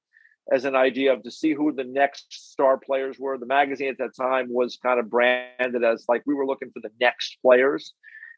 as 0.51 0.65
an 0.65 0.75
idea 0.75 1.13
of 1.13 1.23
to 1.23 1.31
see 1.31 1.53
who 1.53 1.71
the 1.73 1.83
next 1.83 2.51
star 2.51 2.77
players 2.77 3.17
were. 3.19 3.37
The 3.37 3.45
magazine 3.45 3.89
at 3.89 3.97
that 3.97 4.15
time 4.15 4.47
was 4.49 4.77
kind 4.81 4.99
of 4.99 5.09
branded 5.09 5.83
as 5.83 6.05
like 6.07 6.23
we 6.25 6.33
were 6.33 6.45
looking 6.45 6.71
for 6.71 6.79
the 6.79 6.91
next 6.99 7.37
players. 7.41 7.93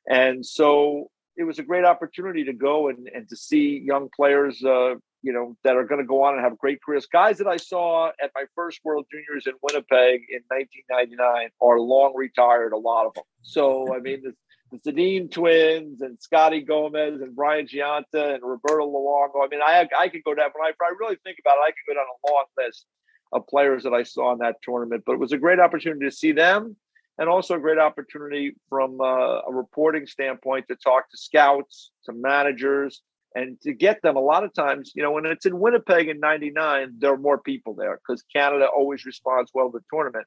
And 0.09 0.45
so 0.45 1.11
it 1.37 1.43
was 1.43 1.59
a 1.59 1.63
great 1.63 1.85
opportunity 1.85 2.43
to 2.45 2.53
go 2.53 2.89
and, 2.89 3.07
and 3.13 3.29
to 3.29 3.35
see 3.35 3.81
young 3.85 4.09
players, 4.15 4.63
uh, 4.63 4.95
you 5.21 5.33
know, 5.33 5.55
that 5.63 5.75
are 5.75 5.83
going 5.83 6.01
to 6.01 6.07
go 6.07 6.23
on 6.23 6.33
and 6.33 6.43
have 6.43 6.57
great 6.57 6.79
careers. 6.83 7.05
Guys 7.05 7.37
that 7.37 7.47
I 7.47 7.57
saw 7.57 8.09
at 8.21 8.31
my 8.33 8.45
first 8.55 8.79
World 8.83 9.05
Juniors 9.11 9.45
in 9.45 9.53
Winnipeg 9.61 10.21
in 10.29 10.41
1999 10.47 11.49
are 11.61 11.79
long 11.79 12.13
retired, 12.15 12.73
a 12.73 12.77
lot 12.77 13.05
of 13.05 13.13
them. 13.13 13.23
So, 13.41 13.95
I 13.95 13.99
mean, 13.99 14.23
the 14.71 14.77
Sedin 14.77 15.31
twins 15.31 16.01
and 16.01 16.19
Scotty 16.21 16.61
Gomez 16.61 17.21
and 17.21 17.35
Brian 17.35 17.67
Gionta 17.67 18.35
and 18.35 18.43
Roberto 18.43 18.85
Luongo. 18.85 19.43
I 19.43 19.47
mean, 19.49 19.61
I 19.61 19.87
I 19.97 20.09
could 20.09 20.23
go 20.23 20.35
down, 20.35 20.49
but 20.53 20.61
I, 20.61 20.69
I 20.69 20.93
really 20.99 21.17
think 21.23 21.37
about 21.39 21.57
it, 21.57 21.67
I 21.67 21.71
could 21.71 21.87
go 21.87 21.93
down 21.95 22.05
a 22.05 22.31
long 22.31 22.45
list 22.57 22.85
of 23.31 23.47
players 23.47 23.83
that 23.83 23.93
I 23.93 24.03
saw 24.03 24.33
in 24.33 24.39
that 24.39 24.57
tournament. 24.63 25.03
But 25.05 25.13
it 25.13 25.19
was 25.19 25.31
a 25.31 25.37
great 25.37 25.59
opportunity 25.59 26.05
to 26.05 26.15
see 26.15 26.31
them, 26.31 26.75
and 27.17 27.29
also 27.29 27.55
a 27.55 27.59
great 27.59 27.79
opportunity 27.79 28.55
from 28.69 29.01
uh, 29.01 29.41
a 29.41 29.51
reporting 29.51 30.05
standpoint 30.05 30.67
to 30.67 30.75
talk 30.75 31.09
to 31.09 31.17
scouts, 31.17 31.91
to 32.05 32.13
managers, 32.13 33.01
and 33.35 33.59
to 33.61 33.73
get 33.73 34.01
them. 34.01 34.17
A 34.17 34.21
lot 34.21 34.43
of 34.43 34.53
times, 34.53 34.91
you 34.95 35.03
know, 35.03 35.11
when 35.11 35.25
it's 35.25 35.45
in 35.45 35.59
Winnipeg 35.59 36.09
in 36.09 36.19
'99, 36.19 36.95
there 36.99 37.13
are 37.13 37.17
more 37.17 37.39
people 37.39 37.73
there 37.73 37.99
because 37.99 38.23
Canada 38.33 38.67
always 38.67 39.05
responds 39.05 39.51
well 39.53 39.71
to 39.71 39.79
the 39.79 39.85
tournament. 39.91 40.25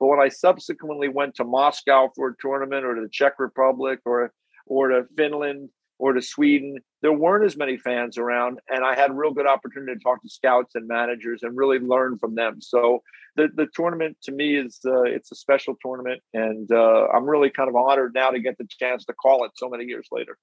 But 0.00 0.08
when 0.08 0.20
I 0.20 0.28
subsequently 0.28 1.08
went 1.08 1.34
to 1.36 1.44
Moscow 1.44 2.10
for 2.14 2.28
a 2.28 2.34
tournament 2.40 2.84
or 2.84 2.94
to 2.94 3.00
the 3.00 3.08
Czech 3.08 3.34
Republic 3.38 4.00
or 4.04 4.32
or 4.66 4.88
to 4.88 5.04
Finland 5.16 5.68
or 5.98 6.12
to 6.12 6.22
Sweden, 6.22 6.78
there 7.02 7.12
weren't 7.12 7.44
as 7.44 7.56
many 7.56 7.76
fans 7.76 8.18
around, 8.18 8.58
and 8.68 8.84
I 8.84 8.94
had 8.96 9.10
a 9.10 9.14
real 9.14 9.32
good 9.32 9.46
opportunity 9.46 9.94
to 9.94 10.00
talk 10.00 10.22
to 10.22 10.28
scouts 10.28 10.74
and 10.74 10.88
managers 10.88 11.42
and 11.42 11.56
really 11.56 11.78
learn 11.78 12.18
from 12.18 12.34
them. 12.34 12.60
So 12.60 13.02
the 13.36 13.48
the 13.54 13.68
tournament 13.74 14.16
to 14.24 14.32
me 14.32 14.56
is 14.56 14.80
uh, 14.84 15.02
it's 15.02 15.30
a 15.32 15.36
special 15.36 15.76
tournament, 15.84 16.20
and 16.32 16.70
uh, 16.72 17.06
I'm 17.14 17.24
really 17.24 17.50
kind 17.50 17.68
of 17.68 17.76
honored 17.76 18.12
now 18.14 18.30
to 18.30 18.40
get 18.40 18.58
the 18.58 18.66
chance 18.68 19.04
to 19.06 19.12
call 19.12 19.44
it 19.44 19.52
so 19.54 19.68
many 19.68 19.84
years 19.84 20.08
later. 20.10 20.36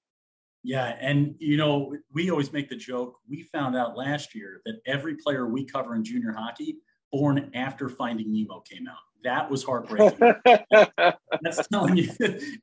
Yeah, 0.64 0.96
and 1.00 1.34
you 1.38 1.56
know 1.56 1.94
we 2.12 2.30
always 2.30 2.52
make 2.52 2.68
the 2.68 2.76
joke. 2.76 3.18
We 3.28 3.42
found 3.42 3.76
out 3.76 3.96
last 3.96 4.34
year 4.34 4.62
that 4.64 4.80
every 4.86 5.16
player 5.16 5.46
we 5.46 5.64
cover 5.64 5.94
in 5.94 6.04
junior 6.04 6.32
hockey 6.32 6.78
born 7.10 7.50
after 7.54 7.88
Finding 7.88 8.32
Nemo 8.32 8.60
came 8.60 8.88
out 8.88 8.96
that 9.24 9.50
was 9.50 9.64
heartbreaking. 9.64 10.18
That's 11.42 11.66
telling 11.68 11.96
you 11.96 12.10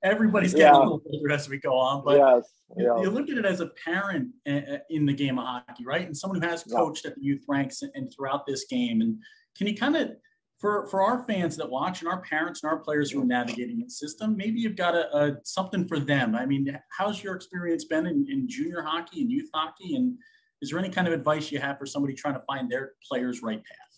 everybody's 0.03 0.53
getting 0.53 0.73
yeah. 0.73 0.79
a 0.79 0.83
little 0.83 1.01
older 1.11 1.31
as 1.31 1.49
we 1.49 1.57
go 1.57 1.77
on. 1.77 2.03
But 2.03 2.17
yes. 2.17 2.49
yeah. 2.77 3.01
you 3.01 3.09
look 3.09 3.29
at 3.29 3.37
it 3.37 3.45
as 3.45 3.59
a 3.59 3.67
parent 3.83 4.29
uh, 4.47 4.51
uh, 4.51 4.77
in 4.89 5.05
the 5.05 5.13
game 5.13 5.39
of 5.39 5.45
hockey, 5.45 5.85
right? 5.85 6.05
And 6.05 6.15
someone 6.15 6.41
who 6.41 6.47
has 6.47 6.63
coached 6.63 7.05
yeah. 7.05 7.11
at 7.11 7.15
the 7.15 7.23
youth 7.23 7.43
ranks 7.47 7.81
and 7.81 8.11
throughout 8.13 8.45
this 8.45 8.65
game. 8.65 9.01
And 9.01 9.17
can 9.57 9.67
you 9.67 9.75
kind 9.75 9.95
of 9.95 10.11
for 10.59 10.87
for 10.87 11.01
our 11.01 11.23
fans 11.23 11.55
that 11.57 11.69
watch 11.69 12.01
and 12.01 12.09
our 12.09 12.21
parents 12.21 12.63
and 12.63 12.71
our 12.71 12.77
players 12.77 13.11
who 13.11 13.21
are 13.21 13.25
navigating 13.25 13.79
the 13.79 13.89
system, 13.89 14.35
maybe 14.35 14.59
you've 14.59 14.75
got 14.75 14.93
a, 14.93 15.17
a 15.17 15.37
something 15.43 15.87
for 15.87 15.99
them. 15.99 16.35
I 16.35 16.45
mean, 16.45 16.77
how's 16.97 17.23
your 17.23 17.35
experience 17.35 17.85
been 17.85 18.05
in, 18.05 18.27
in 18.29 18.47
junior 18.47 18.81
hockey 18.81 19.21
and 19.21 19.31
youth 19.31 19.49
hockey? 19.53 19.95
And 19.95 20.17
is 20.61 20.69
there 20.69 20.79
any 20.79 20.89
kind 20.89 21.07
of 21.07 21.13
advice 21.13 21.51
you 21.51 21.59
have 21.59 21.79
for 21.79 21.85
somebody 21.85 22.13
trying 22.13 22.33
to 22.33 22.43
find 22.45 22.69
their 22.69 22.93
player's 23.09 23.41
right 23.41 23.63
path? 23.63 23.89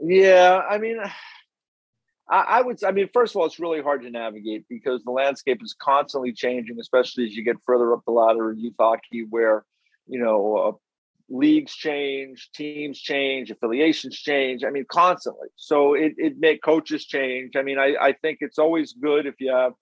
Yeah, 0.00 0.62
I 0.68 0.78
mean, 0.78 0.98
I, 2.32 2.40
I 2.40 2.62
would. 2.62 2.82
I 2.82 2.92
mean, 2.92 3.10
first 3.12 3.34
of 3.34 3.40
all, 3.40 3.46
it's 3.46 3.60
really 3.60 3.82
hard 3.82 4.02
to 4.02 4.10
navigate 4.10 4.64
because 4.68 5.04
the 5.04 5.10
landscape 5.10 5.62
is 5.62 5.76
constantly 5.78 6.32
changing, 6.32 6.80
especially 6.80 7.26
as 7.26 7.36
you 7.36 7.44
get 7.44 7.56
further 7.66 7.92
up 7.92 8.00
the 8.06 8.12
ladder 8.12 8.50
in 8.50 8.58
youth 8.58 8.74
hockey, 8.80 9.26
where 9.28 9.64
you 10.06 10.18
know 10.18 10.56
uh, 10.56 10.72
leagues 11.28 11.74
change, 11.74 12.48
teams 12.54 12.98
change, 12.98 13.50
affiliations 13.50 14.18
change. 14.18 14.64
I 14.64 14.70
mean, 14.70 14.86
constantly. 14.90 15.48
So 15.56 15.92
it 15.92 16.14
it 16.16 16.38
make 16.38 16.62
coaches 16.62 17.04
change. 17.04 17.54
I 17.54 17.62
mean, 17.62 17.78
I 17.78 17.96
I 18.00 18.12
think 18.22 18.38
it's 18.40 18.58
always 18.58 18.94
good 18.94 19.26
if 19.26 19.34
you 19.38 19.52
have 19.52 19.74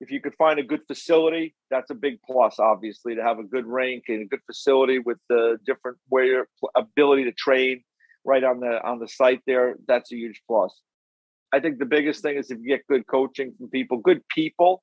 if 0.00 0.10
you 0.10 0.20
could 0.20 0.34
find 0.34 0.58
a 0.58 0.62
good 0.62 0.82
facility, 0.86 1.54
that's 1.70 1.90
a 1.90 1.94
big 1.94 2.18
plus, 2.26 2.58
obviously, 2.58 3.14
to 3.14 3.22
have 3.22 3.38
a 3.38 3.44
good 3.44 3.64
rink 3.64 4.04
and 4.08 4.22
a 4.22 4.26
good 4.26 4.42
facility 4.44 4.98
with 4.98 5.16
the 5.30 5.58
different 5.64 5.96
way 6.10 6.30
ability 6.76 7.24
to 7.24 7.32
train 7.32 7.82
right 8.22 8.44
on 8.44 8.60
the 8.60 8.86
on 8.86 8.98
the 8.98 9.08
site 9.08 9.40
there. 9.46 9.76
That's 9.88 10.12
a 10.12 10.16
huge 10.16 10.42
plus. 10.46 10.78
I 11.54 11.60
think 11.60 11.78
the 11.78 11.86
biggest 11.86 12.22
thing 12.22 12.36
is 12.36 12.50
if 12.50 12.58
you 12.60 12.68
get 12.68 12.86
good 12.88 13.06
coaching 13.06 13.54
from 13.56 13.70
people, 13.70 13.98
good 13.98 14.22
people 14.28 14.82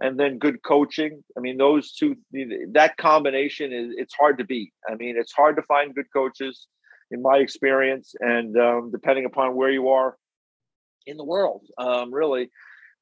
and 0.00 0.18
then 0.18 0.38
good 0.38 0.62
coaching. 0.62 1.22
I 1.36 1.40
mean, 1.40 1.56
those 1.56 1.92
two, 1.92 2.16
that 2.72 2.96
combination 2.96 3.72
is 3.72 3.94
it's 3.96 4.14
hard 4.14 4.38
to 4.38 4.44
beat. 4.44 4.72
I 4.90 4.96
mean, 4.96 5.16
it's 5.16 5.32
hard 5.32 5.56
to 5.56 5.62
find 5.62 5.94
good 5.94 6.12
coaches, 6.12 6.66
in 7.10 7.22
my 7.22 7.36
experience, 7.36 8.14
and 8.20 8.56
um, 8.58 8.90
depending 8.90 9.24
upon 9.24 9.54
where 9.54 9.70
you 9.70 9.88
are 9.88 10.16
in 11.06 11.16
the 11.16 11.24
world, 11.24 11.62
um, 11.78 12.12
really. 12.12 12.50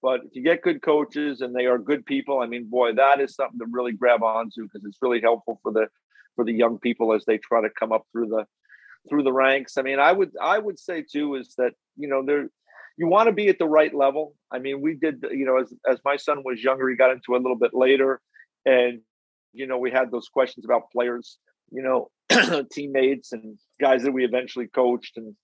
But 0.02 0.20
if 0.24 0.34
you 0.34 0.42
get 0.42 0.62
good 0.62 0.82
coaches 0.82 1.40
and 1.40 1.54
they 1.54 1.66
are 1.66 1.78
good 1.78 2.04
people, 2.04 2.40
I 2.40 2.46
mean, 2.46 2.68
boy, 2.68 2.94
that 2.94 3.20
is 3.20 3.34
something 3.34 3.58
to 3.60 3.66
really 3.70 3.92
grab 3.92 4.22
onto 4.22 4.64
because 4.64 4.84
it's 4.84 4.98
really 5.00 5.20
helpful 5.20 5.60
for 5.62 5.72
the 5.72 5.86
for 6.34 6.44
the 6.44 6.52
young 6.52 6.78
people 6.78 7.12
as 7.12 7.24
they 7.24 7.38
try 7.38 7.62
to 7.62 7.70
come 7.70 7.92
up 7.92 8.04
through 8.12 8.28
the 8.28 8.44
through 9.08 9.22
the 9.22 9.32
ranks. 9.32 9.78
I 9.78 9.82
mean, 9.82 9.98
I 9.98 10.12
would 10.12 10.32
I 10.40 10.58
would 10.58 10.78
say 10.78 11.04
too 11.10 11.36
is 11.36 11.54
that 11.56 11.72
you 11.96 12.08
know 12.08 12.24
there 12.24 12.48
you 12.96 13.06
want 13.06 13.28
to 13.28 13.32
be 13.32 13.48
at 13.48 13.58
the 13.58 13.66
right 13.66 13.94
level. 13.94 14.34
I 14.50 14.58
mean, 14.58 14.80
we 14.80 14.94
did 14.94 15.24
you 15.30 15.44
know 15.44 15.58
as 15.58 15.72
as 15.88 15.98
my 16.04 16.16
son 16.16 16.42
was 16.44 16.62
younger, 16.62 16.88
he 16.88 16.96
got 16.96 17.10
into 17.10 17.34
a 17.34 17.38
little 17.38 17.56
bit 17.56 17.72
later, 17.74 18.20
and 18.64 19.00
you 19.52 19.66
know 19.66 19.78
we 19.78 19.90
had 19.90 20.10
those 20.10 20.28
questions 20.28 20.64
about 20.64 20.90
players, 20.92 21.38
you 21.70 21.82
know, 21.82 22.10
teammates 22.72 23.32
and 23.32 23.58
guys 23.80 24.02
that 24.02 24.12
we 24.12 24.24
eventually 24.24 24.66
coached, 24.66 25.16
and 25.16 25.34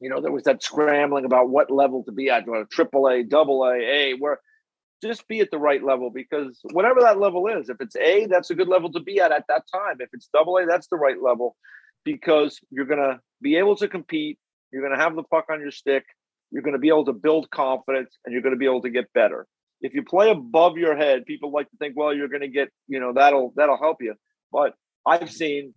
you 0.00 0.10
know 0.10 0.20
there 0.20 0.32
was 0.32 0.44
that 0.44 0.62
scrambling 0.62 1.24
about 1.24 1.48
what 1.48 1.70
level 1.70 2.04
to 2.04 2.12
be 2.12 2.30
at, 2.30 2.44
triple 2.70 3.08
A, 3.08 3.22
double 3.22 3.64
A, 3.64 3.76
A, 3.76 4.14
where 4.14 4.40
just 5.02 5.28
be 5.28 5.40
at 5.40 5.50
the 5.50 5.58
right 5.58 5.82
level 5.84 6.10
because 6.10 6.58
whatever 6.72 7.00
that 7.00 7.20
level 7.20 7.46
is, 7.46 7.68
if 7.68 7.76
it's 7.80 7.96
A, 7.96 8.26
that's 8.26 8.50
a 8.50 8.54
good 8.54 8.68
level 8.68 8.90
to 8.92 9.00
be 9.00 9.20
at 9.20 9.32
at 9.32 9.44
that 9.48 9.64
time. 9.72 9.96
If 10.00 10.08
it's 10.12 10.28
double 10.32 10.56
A, 10.56 10.66
that's 10.66 10.88
the 10.88 10.96
right 10.96 11.20
level 11.20 11.56
because 12.04 12.58
you're 12.70 12.86
going 12.86 13.00
to 13.00 13.20
be 13.42 13.56
able 13.56 13.76
to 13.76 13.88
compete. 13.88 14.38
You're 14.72 14.82
going 14.82 14.96
to 14.96 15.02
have 15.02 15.14
the 15.14 15.22
puck 15.22 15.46
on 15.50 15.60
your 15.60 15.70
stick. 15.70 16.04
You're 16.50 16.62
going 16.62 16.74
to 16.74 16.78
be 16.78 16.88
able 16.88 17.04
to 17.06 17.12
build 17.12 17.50
confidence 17.50 18.16
and 18.24 18.32
you're 18.32 18.42
going 18.42 18.54
to 18.54 18.58
be 18.58 18.66
able 18.66 18.82
to 18.82 18.90
get 18.90 19.12
better. 19.12 19.46
If 19.80 19.94
you 19.94 20.02
play 20.02 20.30
above 20.30 20.78
your 20.78 20.96
head, 20.96 21.26
people 21.26 21.52
like 21.52 21.70
to 21.70 21.76
think, 21.76 21.94
well, 21.96 22.14
you're 22.14 22.28
going 22.28 22.40
to 22.40 22.48
get, 22.48 22.68
you 22.88 23.00
know, 23.00 23.12
that'll 23.14 23.52
that'll 23.56 23.78
help 23.78 23.98
you. 24.00 24.14
But 24.52 24.74
I've 25.06 25.30
seen 25.30 25.74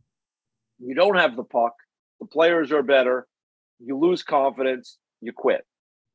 you 0.79 0.95
don't 0.95 1.17
have 1.17 1.35
the 1.35 1.43
puck, 1.43 1.73
the 2.19 2.27
players 2.27 2.71
are 2.71 2.83
better, 2.83 3.27
you 3.79 3.97
lose 3.97 4.23
confidence, 4.23 4.97
you 5.21 5.33
quit. 5.35 5.65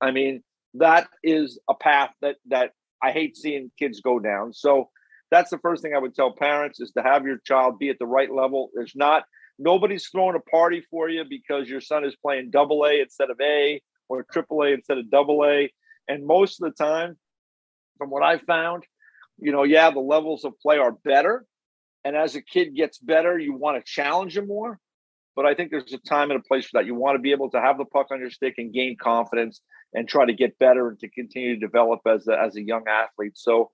I 0.00 0.10
mean, 0.10 0.42
that 0.74 1.08
is 1.22 1.58
a 1.68 1.74
path 1.74 2.10
that 2.22 2.36
that 2.46 2.70
I 3.02 3.12
hate 3.12 3.36
seeing 3.36 3.70
kids 3.78 4.00
go 4.00 4.18
down. 4.18 4.52
So 4.54 4.88
that's 5.30 5.50
the 5.50 5.58
first 5.58 5.82
thing 5.82 5.94
I 5.94 5.98
would 5.98 6.14
tell 6.14 6.34
parents 6.34 6.80
is 6.80 6.92
to 6.96 7.02
have 7.02 7.24
your 7.24 7.38
child 7.44 7.78
be 7.78 7.90
at 7.90 7.98
the 7.98 8.06
right 8.06 8.32
level. 8.32 8.70
There's 8.74 8.94
not 8.94 9.24
nobody's 9.58 10.08
throwing 10.08 10.36
a 10.36 10.50
party 10.50 10.82
for 10.90 11.08
you 11.08 11.24
because 11.28 11.68
your 11.68 11.80
son 11.80 12.04
is 12.04 12.16
playing 12.16 12.50
double 12.50 12.84
A 12.84 13.00
instead 13.00 13.30
of 13.30 13.38
A 13.40 13.80
or 14.08 14.24
triple 14.24 14.62
A 14.62 14.68
instead 14.68 14.98
of 14.98 15.10
double 15.10 15.44
A. 15.44 15.72
And 16.08 16.26
most 16.26 16.60
of 16.60 16.70
the 16.70 16.84
time, 16.84 17.16
from 17.98 18.10
what 18.10 18.22
I've 18.22 18.42
found, 18.42 18.84
you 19.38 19.52
know, 19.52 19.62
yeah, 19.62 19.90
the 19.90 20.00
levels 20.00 20.44
of 20.44 20.58
play 20.60 20.78
are 20.78 20.92
better. 20.92 21.44
And 22.04 22.16
as 22.16 22.34
a 22.34 22.42
kid 22.42 22.76
gets 22.76 22.98
better, 22.98 23.38
you 23.38 23.54
want 23.54 23.78
to 23.78 23.90
challenge 23.90 24.36
him 24.36 24.46
more. 24.46 24.78
But 25.34 25.46
I 25.46 25.54
think 25.54 25.70
there's 25.70 25.92
a 25.92 25.98
time 25.98 26.30
and 26.30 26.38
a 26.38 26.42
place 26.42 26.66
for 26.66 26.78
that. 26.78 26.86
You 26.86 26.94
want 26.94 27.16
to 27.16 27.22
be 27.22 27.32
able 27.32 27.50
to 27.50 27.60
have 27.60 27.78
the 27.78 27.84
puck 27.84 28.08
on 28.12 28.20
your 28.20 28.30
stick 28.30 28.54
and 28.58 28.72
gain 28.72 28.96
confidence 28.96 29.60
and 29.92 30.08
try 30.08 30.26
to 30.26 30.32
get 30.32 30.58
better 30.58 30.88
and 30.88 30.98
to 31.00 31.08
continue 31.08 31.54
to 31.54 31.60
develop 31.60 32.00
as 32.06 32.28
a, 32.28 32.38
as 32.38 32.56
a 32.56 32.62
young 32.62 32.84
athlete. 32.88 33.36
So, 33.36 33.70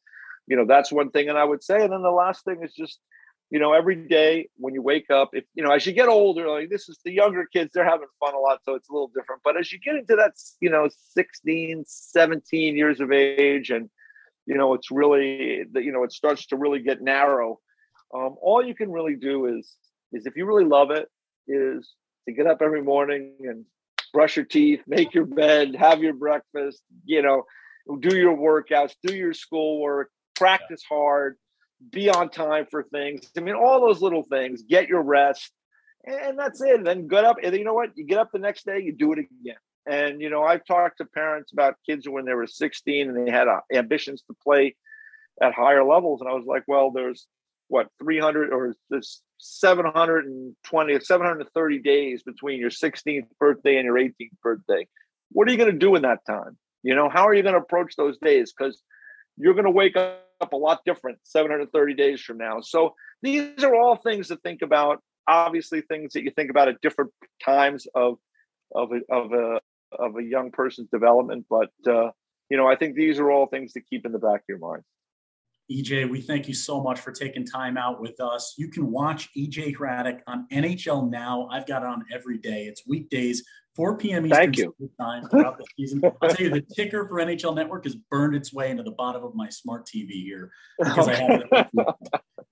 you 0.47 0.57
know, 0.57 0.64
that's 0.66 0.93
one 0.93 1.11
thing. 1.11 1.29
And 1.29 1.37
I 1.37 1.45
would 1.45 1.62
say, 1.62 1.83
and 1.83 1.93
then 1.93 2.03
the 2.03 2.11
last 2.11 2.45
thing 2.45 2.62
is 2.62 2.73
just, 2.73 2.99
you 3.51 3.59
know, 3.59 3.73
every 3.73 3.97
day 3.97 4.49
when 4.57 4.75
you 4.75 4.83
wake 4.83 5.11
up, 5.11 5.31
if 5.33 5.45
you 5.55 5.65
know, 5.65 5.73
as 5.73 5.85
you 5.85 5.93
get 5.93 6.09
older, 6.09 6.49
like 6.49 6.71
this 6.71 6.89
is 6.89 7.01
the 7.05 7.13
younger 7.13 7.47
kids, 7.53 7.73
they're 7.75 7.85
having 7.85 8.07
fun 8.21 8.35
a 8.35 8.39
lot, 8.39 8.61
so 8.65 8.75
it's 8.75 8.89
a 8.89 8.93
little 8.93 9.11
different. 9.15 9.43
But 9.45 9.59
as 9.59 9.73
you 9.73 9.81
get 9.81 9.97
into 9.97 10.15
that, 10.17 10.35
you 10.61 10.71
know, 10.71 10.89
16, 11.15 11.85
17 11.87 12.77
years 12.77 13.01
of 13.01 13.11
age, 13.11 13.71
and 13.71 13.91
you 14.47 14.57
know, 14.57 14.75
it's 14.75 14.91
really 14.93 15.65
that 15.73 15.83
you 15.83 15.91
know, 15.91 16.05
it 16.05 16.13
starts 16.13 16.47
to 16.47 16.57
really 16.57 16.79
get 16.79 17.03
narrow. 17.03 17.59
Um, 18.15 18.37
all 18.41 18.65
you 18.65 18.75
can 18.75 18.91
really 18.91 19.17
do 19.17 19.47
is 19.47 19.75
is 20.13 20.27
if 20.27 20.37
you 20.37 20.47
really 20.47 20.65
love 20.65 20.93
it, 20.93 21.09
is 21.49 21.93
to 22.29 22.35
get 22.35 22.47
up 22.47 22.63
every 22.63 22.83
morning 22.83 23.35
and 23.43 23.65
brush 24.13 24.37
your 24.37 24.45
teeth, 24.45 24.81
make 24.87 25.13
your 25.13 25.27
bed, 25.27 25.75
have 25.75 26.03
your 26.03 26.15
breakfast, 26.15 26.83
you 27.05 27.23
know, 27.23 27.45
do 27.99 28.17
your 28.17 28.37
workouts, 28.37 28.93
do 29.05 29.15
your 29.15 29.35
schoolwork, 29.35 30.11
practice 30.37 30.83
hard 30.89 31.37
be 31.88 32.11
on 32.11 32.29
time 32.29 32.66
for 32.71 32.83
things. 32.83 33.31
I 33.37 33.40
mean, 33.40 33.55
all 33.55 33.81
those 33.81 34.03
little 34.03 34.23
things. 34.23 34.62
Get 34.62 34.88
your 34.88 35.03
rest, 35.03 35.51
and 36.05 36.38
that's 36.38 36.61
it. 36.61 36.77
And 36.77 36.87
then 36.87 37.09
get 37.09 37.25
up, 37.25 37.37
and 37.43 37.57
you 37.57 37.64
know 37.64 37.75
what? 37.75 37.90
You 37.97 38.05
get 38.05 38.19
up 38.19 38.31
the 38.33 38.38
next 38.38 38.66
day, 38.66 38.81
you 38.81 38.93
do 38.93 39.12
it 39.12 39.19
again. 39.19 39.57
And 39.87 40.21
you 40.21 40.31
know, 40.31 40.43
I've 40.43 40.64
talked 40.64 40.99
to 40.99 41.05
parents 41.07 41.53
about 41.53 41.77
kids 41.87 42.09
when 42.09 42.25
they 42.25 42.35
were 42.35 42.47
16 42.47 43.09
and 43.09 43.27
they 43.27 43.31
had 43.31 43.49
uh, 43.49 43.61
ambitions 43.73 44.23
to 44.27 44.37
play 44.43 44.77
at 45.43 45.55
higher 45.55 45.85
levels, 45.85 46.21
and 46.21 46.29
I 46.29 46.35
was 46.35 46.45
like, 46.47 46.64
well, 46.66 46.90
there's 46.90 47.27
what 47.69 47.87
300 48.03 48.53
or 48.53 48.75
there's 48.90 49.23
720 49.38 51.01
730 51.01 51.79
days 51.79 52.23
between 52.23 52.61
your 52.61 52.71
16th 52.71 53.27
birthday 53.38 53.77
and 53.77 53.85
your 53.85 53.95
18th 53.95 54.12
birthday. 54.43 54.87
What 55.31 55.49
are 55.49 55.53
you 55.53 55.57
going 55.57 55.73
to 55.73 55.79
do 55.79 55.95
in 55.95 56.03
that 56.03 56.27
time? 56.27 56.59
You 56.83 56.95
know, 56.95 57.09
how 57.09 57.29
are 57.29 57.35
you 57.35 57.43
going 57.43 57.55
to 57.55 57.61
approach 57.61 57.95
those 57.97 58.19
days? 58.19 58.53
Because 58.53 58.83
you're 59.37 59.55
going 59.55 59.64
to 59.64 59.71
wake 59.71 59.97
up 59.97 60.30
up 60.40 60.53
a 60.53 60.57
lot 60.57 60.81
different 60.85 61.18
730 61.24 61.94
days 61.94 62.20
from 62.20 62.38
now. 62.38 62.61
So 62.61 62.94
these 63.22 63.62
are 63.62 63.74
all 63.74 63.96
things 63.96 64.29
to 64.29 64.37
think 64.37 64.62
about. 64.62 65.03
Obviously, 65.29 65.83
things 65.83 66.12
that 66.14 66.22
you 66.22 66.31
think 66.31 66.50
about 66.50 66.68
at 66.68 66.81
different 66.81 67.12
times 67.44 67.87
of 67.94 68.18
of 68.74 68.90
a, 68.92 69.14
of 69.14 69.33
a 69.33 69.61
of 69.98 70.16
a 70.16 70.22
young 70.22 70.50
person's 70.50 70.88
development. 70.90 71.46
But 71.48 71.70
uh, 71.87 72.11
you 72.48 72.57
know, 72.57 72.66
I 72.66 72.76
think 72.76 72.96
these 72.96 73.18
are 73.18 73.31
all 73.31 73.46
things 73.46 73.72
to 73.74 73.81
keep 73.81 74.07
in 74.07 74.12
the 74.12 74.18
back 74.18 74.40
of 74.40 74.44
your 74.48 74.59
mind. 74.59 74.83
EJ, 75.70 76.11
we 76.11 76.20
thank 76.20 76.48
you 76.48 76.55
so 76.55 76.83
much 76.83 76.98
for 76.98 77.12
taking 77.12 77.46
time 77.46 77.76
out 77.76 78.00
with 78.00 78.18
us. 78.20 78.55
You 78.59 78.68
can 78.68 78.90
watch 78.90 79.29
EJ 79.37 79.76
Hradek 79.76 80.18
on 80.26 80.48
NHL 80.53 81.09
Now. 81.09 81.48
I've 81.48 81.66
got 81.66 81.83
it 81.83 81.88
on 81.88 82.05
every 82.12 82.38
day. 82.38 82.64
It's 82.64 82.83
weekdays, 82.88 83.44
4 83.81 83.97
p.m. 83.97 84.27
Eastern 84.27 84.75
time 85.01 85.27
throughout 85.31 85.57
the 85.57 85.64
season. 85.75 86.03
I'll 86.05 86.29
tell 86.29 86.45
you, 86.45 86.51
the 86.51 86.61
ticker 86.61 87.09
for 87.09 87.14
NHL 87.14 87.55
Network 87.55 87.85
has 87.85 87.95
burned 87.95 88.35
its 88.35 88.53
way 88.53 88.71
into 88.71 88.83
the 88.83 88.90
bottom 88.90 89.25
of 89.25 89.35
my 89.35 89.49
smart 89.49 89.87
TV 89.87 90.23
here 90.23 90.51
because 90.79 91.09
I 91.09 91.14
have 91.14 91.43
it. 91.51 91.87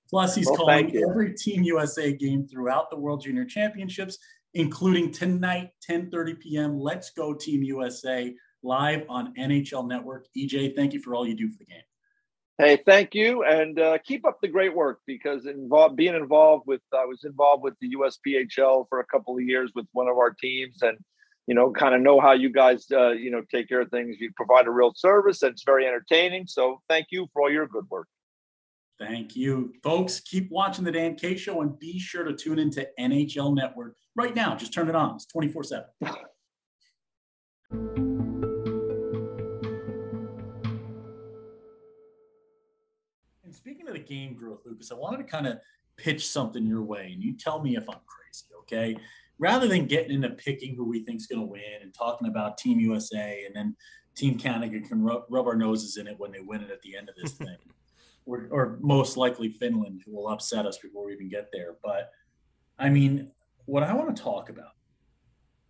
Plus, 0.09 0.35
he's 0.35 0.47
well, 0.47 0.57
calling 0.57 0.97
every 0.97 1.35
Team 1.35 1.64
USA 1.64 2.14
game 2.14 2.49
throughout 2.49 2.88
the 2.88 2.97
World 2.97 3.23
Junior 3.23 3.45
Championships, 3.45 4.17
including 4.55 5.12
tonight, 5.12 5.73
10:30 5.87 6.41
p.m. 6.41 6.81
Let's 6.81 7.11
go 7.11 7.35
Team 7.35 7.62
USA 7.62 8.35
live 8.62 9.05
on 9.11 9.35
NHL 9.35 9.87
Network. 9.87 10.29
EJ, 10.35 10.75
thank 10.77 10.95
you 10.95 11.03
for 11.03 11.14
all 11.14 11.29
you 11.29 11.35
do 11.35 11.51
for 11.51 11.59
the 11.59 11.67
game. 11.67 11.83
Hey, 12.57 12.83
thank 12.87 13.14
you, 13.14 13.45
and 13.45 13.79
uh, 13.79 13.99
keep 13.99 14.27
up 14.27 14.38
the 14.41 14.49
great 14.49 14.75
work. 14.75 15.01
Because 15.07 15.45
involved, 15.45 15.95
being 15.95 16.14
involved 16.14 16.64
with, 16.67 16.81
I 16.95 17.05
was 17.05 17.25
involved 17.25 17.64
with 17.64 17.75
the 17.83 17.95
USPHL 17.97 18.87
for 18.88 19.01
a 19.01 19.05
couple 19.05 19.37
of 19.37 19.43
years 19.43 19.71
with 19.75 19.85
one 19.93 20.09
of 20.09 20.17
our 20.17 20.31
teams, 20.31 20.81
and 20.81 20.97
you 21.49 21.55
know, 21.55 21.73
kind 21.73 21.95
of 21.95 22.03
know 22.03 22.21
how 22.21 22.33
you 22.33 22.51
guys, 22.53 22.87
uh, 22.93 23.13
you 23.13 23.31
know, 23.31 23.43
take 23.51 23.71
care 23.71 23.81
of 23.81 23.91
things. 23.91 24.17
You 24.21 24.31
provide 24.37 24.67
a 24.67 24.71
real 24.71 24.93
service, 24.95 25.43
and 25.43 25.53
it's 25.53 25.65
very 25.65 25.87
entertaining. 25.87 26.47
So, 26.47 26.83
thank 26.91 27.07
you 27.11 27.27
for 27.33 27.41
all 27.41 27.51
your 27.51 27.67
good 27.67 27.89
work. 27.89 28.07
Thank 28.99 29.35
you, 29.35 29.73
folks. 29.83 30.21
Keep 30.21 30.51
watching 30.51 30.85
the 30.85 30.93
Dan 30.93 31.15
K 31.15 31.37
Show, 31.37 31.63
and 31.63 31.79
be 31.79 31.99
sure 31.99 32.23
to 32.25 32.35
tune 32.35 32.59
into 32.59 32.87
NHL 33.01 33.57
Network 33.57 33.97
right 34.15 34.37
now. 34.37 34.55
Just 34.57 34.75
turn 34.75 34.91
it 34.91 34.95
on; 34.95 35.15
it's 35.15 35.25
twenty 35.25 35.49
four 35.49 35.65
seven. 35.65 35.87
And 43.45 43.55
speaking 43.55 43.89
of 43.89 43.95
the 43.95 44.01
game 44.01 44.35
growth, 44.35 44.61
Lucas, 44.67 44.93
I 44.93 44.95
wanted 44.95 45.19
to 45.19 45.25
kind 45.25 45.47
of 45.47 45.59
pitch 45.97 46.29
something 46.29 46.67
your 46.67 46.83
way, 46.83 47.13
and 47.15 47.23
you 47.23 47.35
tell 47.35 47.63
me 47.63 47.77
if 47.77 47.89
I'm 47.89 48.01
crazy, 48.07 48.45
okay? 48.61 48.95
Rather 49.38 49.68
than 49.68 49.87
getting 49.87 50.11
into 50.11 50.31
picking 50.31 50.74
who 50.74 50.85
we 50.85 51.05
think 51.05 51.20
is 51.20 51.27
going 51.27 51.40
to 51.40 51.46
win 51.46 51.81
and 51.83 51.94
talking 51.94 52.29
about 52.29 52.59
Team 52.59 52.81
USA 52.81 53.44
and 53.46 53.55
then 53.55 53.77
Team 54.16 54.37
Canada 54.37 54.81
can 54.81 55.01
rub, 55.01 55.24
rub 55.31 55.46
our 55.46 55.55
noses 55.55 55.96
in 55.96 56.09
it 56.09 56.18
when 56.18 56.33
they 56.33 56.40
win 56.40 56.61
it 56.61 56.70
at 56.70 56.83
the 56.83 56.96
end 56.96 57.09
of 57.09 57.14
this 57.14 57.33
thing, 57.38 57.57
or, 58.27 58.48
or 58.51 58.79
most 58.81 59.16
likely 59.16 59.51
Finland, 59.61 60.03
who 60.05 60.14
will 60.14 60.29
upset 60.29 60.66
us 60.66 60.79
before 60.79 61.07
we 61.07 61.12
even 61.12 61.29
get 61.29 61.51
there. 61.53 61.77
But 61.83 62.11
I 62.79 62.88
mean, 62.88 63.31
what 63.66 63.85
I 63.85 63.92
want 63.94 64.16
to 64.16 64.22
talk 64.22 64.51
about, 64.51 64.72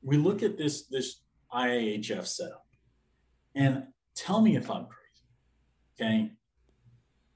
we 0.02 0.16
look 0.16 0.42
at 0.42 0.56
this 0.56 0.86
this 0.86 1.20
IIHF 1.52 2.26
setup, 2.26 2.66
and 3.54 3.88
tell 4.14 4.40
me 4.40 4.56
if 4.56 4.70
I'm 4.70 4.86
crazy, 4.86 6.00
okay? 6.00 6.32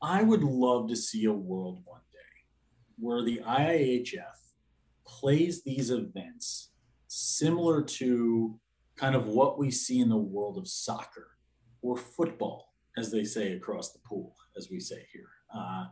I 0.00 0.22
would 0.22 0.42
love 0.42 0.88
to 0.88 0.96
see 0.96 1.26
a 1.26 1.32
world 1.32 1.82
one 1.84 2.00
day 2.12 2.18
where 2.98 3.22
the 3.22 3.40
IIHF 3.46 4.38
plays 5.06 5.62
these 5.62 5.90
events 5.90 6.70
similar 7.08 7.82
to 7.82 8.58
kind 8.96 9.14
of 9.14 9.26
what 9.26 9.58
we 9.58 9.70
see 9.70 10.00
in 10.00 10.08
the 10.08 10.16
world 10.16 10.56
of 10.58 10.68
soccer 10.68 11.28
or 11.82 11.96
football, 11.96 12.72
as 12.96 13.10
they 13.10 13.24
say 13.24 13.52
across 13.52 13.92
the 13.92 13.98
pool, 14.00 14.36
as 14.56 14.68
we 14.70 14.78
say 14.78 15.06
here. 15.12 15.28
Uh, 15.54 15.86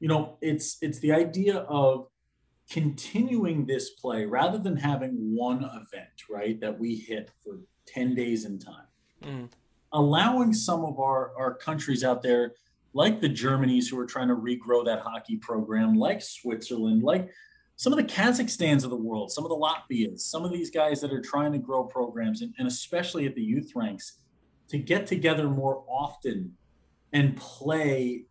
you 0.00 0.08
know, 0.08 0.36
it's 0.40 0.76
it's 0.82 0.98
the 0.98 1.12
idea 1.12 1.58
of 1.68 2.08
continuing 2.70 3.64
this 3.64 3.90
play 3.90 4.24
rather 4.24 4.58
than 4.58 4.76
having 4.76 5.12
one 5.34 5.64
event, 5.64 6.22
right, 6.28 6.60
that 6.60 6.78
we 6.78 6.96
hit 6.96 7.30
for 7.42 7.60
10 7.86 8.14
days 8.14 8.44
in 8.44 8.58
time. 8.58 8.86
Mm. 9.22 9.48
Allowing 9.92 10.52
some 10.52 10.84
of 10.84 10.98
our, 10.98 11.32
our 11.38 11.54
countries 11.54 12.02
out 12.02 12.22
there 12.22 12.54
like 12.92 13.20
the 13.20 13.28
Germanys 13.28 13.88
who 13.90 13.98
are 13.98 14.06
trying 14.06 14.28
to 14.28 14.34
regrow 14.34 14.84
that 14.84 15.00
hockey 15.00 15.36
program, 15.36 15.94
like 15.94 16.22
Switzerland, 16.22 17.02
like 17.02 17.30
some 17.76 17.92
of 17.92 17.98
the 17.98 18.04
Kazakhstans 18.04 18.84
of 18.84 18.90
the 18.90 18.96
world, 18.96 19.30
some 19.30 19.44
of 19.44 19.50
the 19.50 19.56
Latvias, 19.56 20.20
some 20.20 20.44
of 20.44 20.50
these 20.50 20.70
guys 20.70 21.00
that 21.02 21.12
are 21.12 21.20
trying 21.20 21.52
to 21.52 21.58
grow 21.58 21.84
programs, 21.84 22.40
and, 22.40 22.54
and 22.58 22.66
especially 22.66 23.26
at 23.26 23.34
the 23.34 23.42
youth 23.42 23.72
ranks, 23.74 24.20
to 24.68 24.78
get 24.78 25.06
together 25.06 25.48
more 25.48 25.84
often 25.86 26.52
and 27.12 27.36
play 27.36 28.24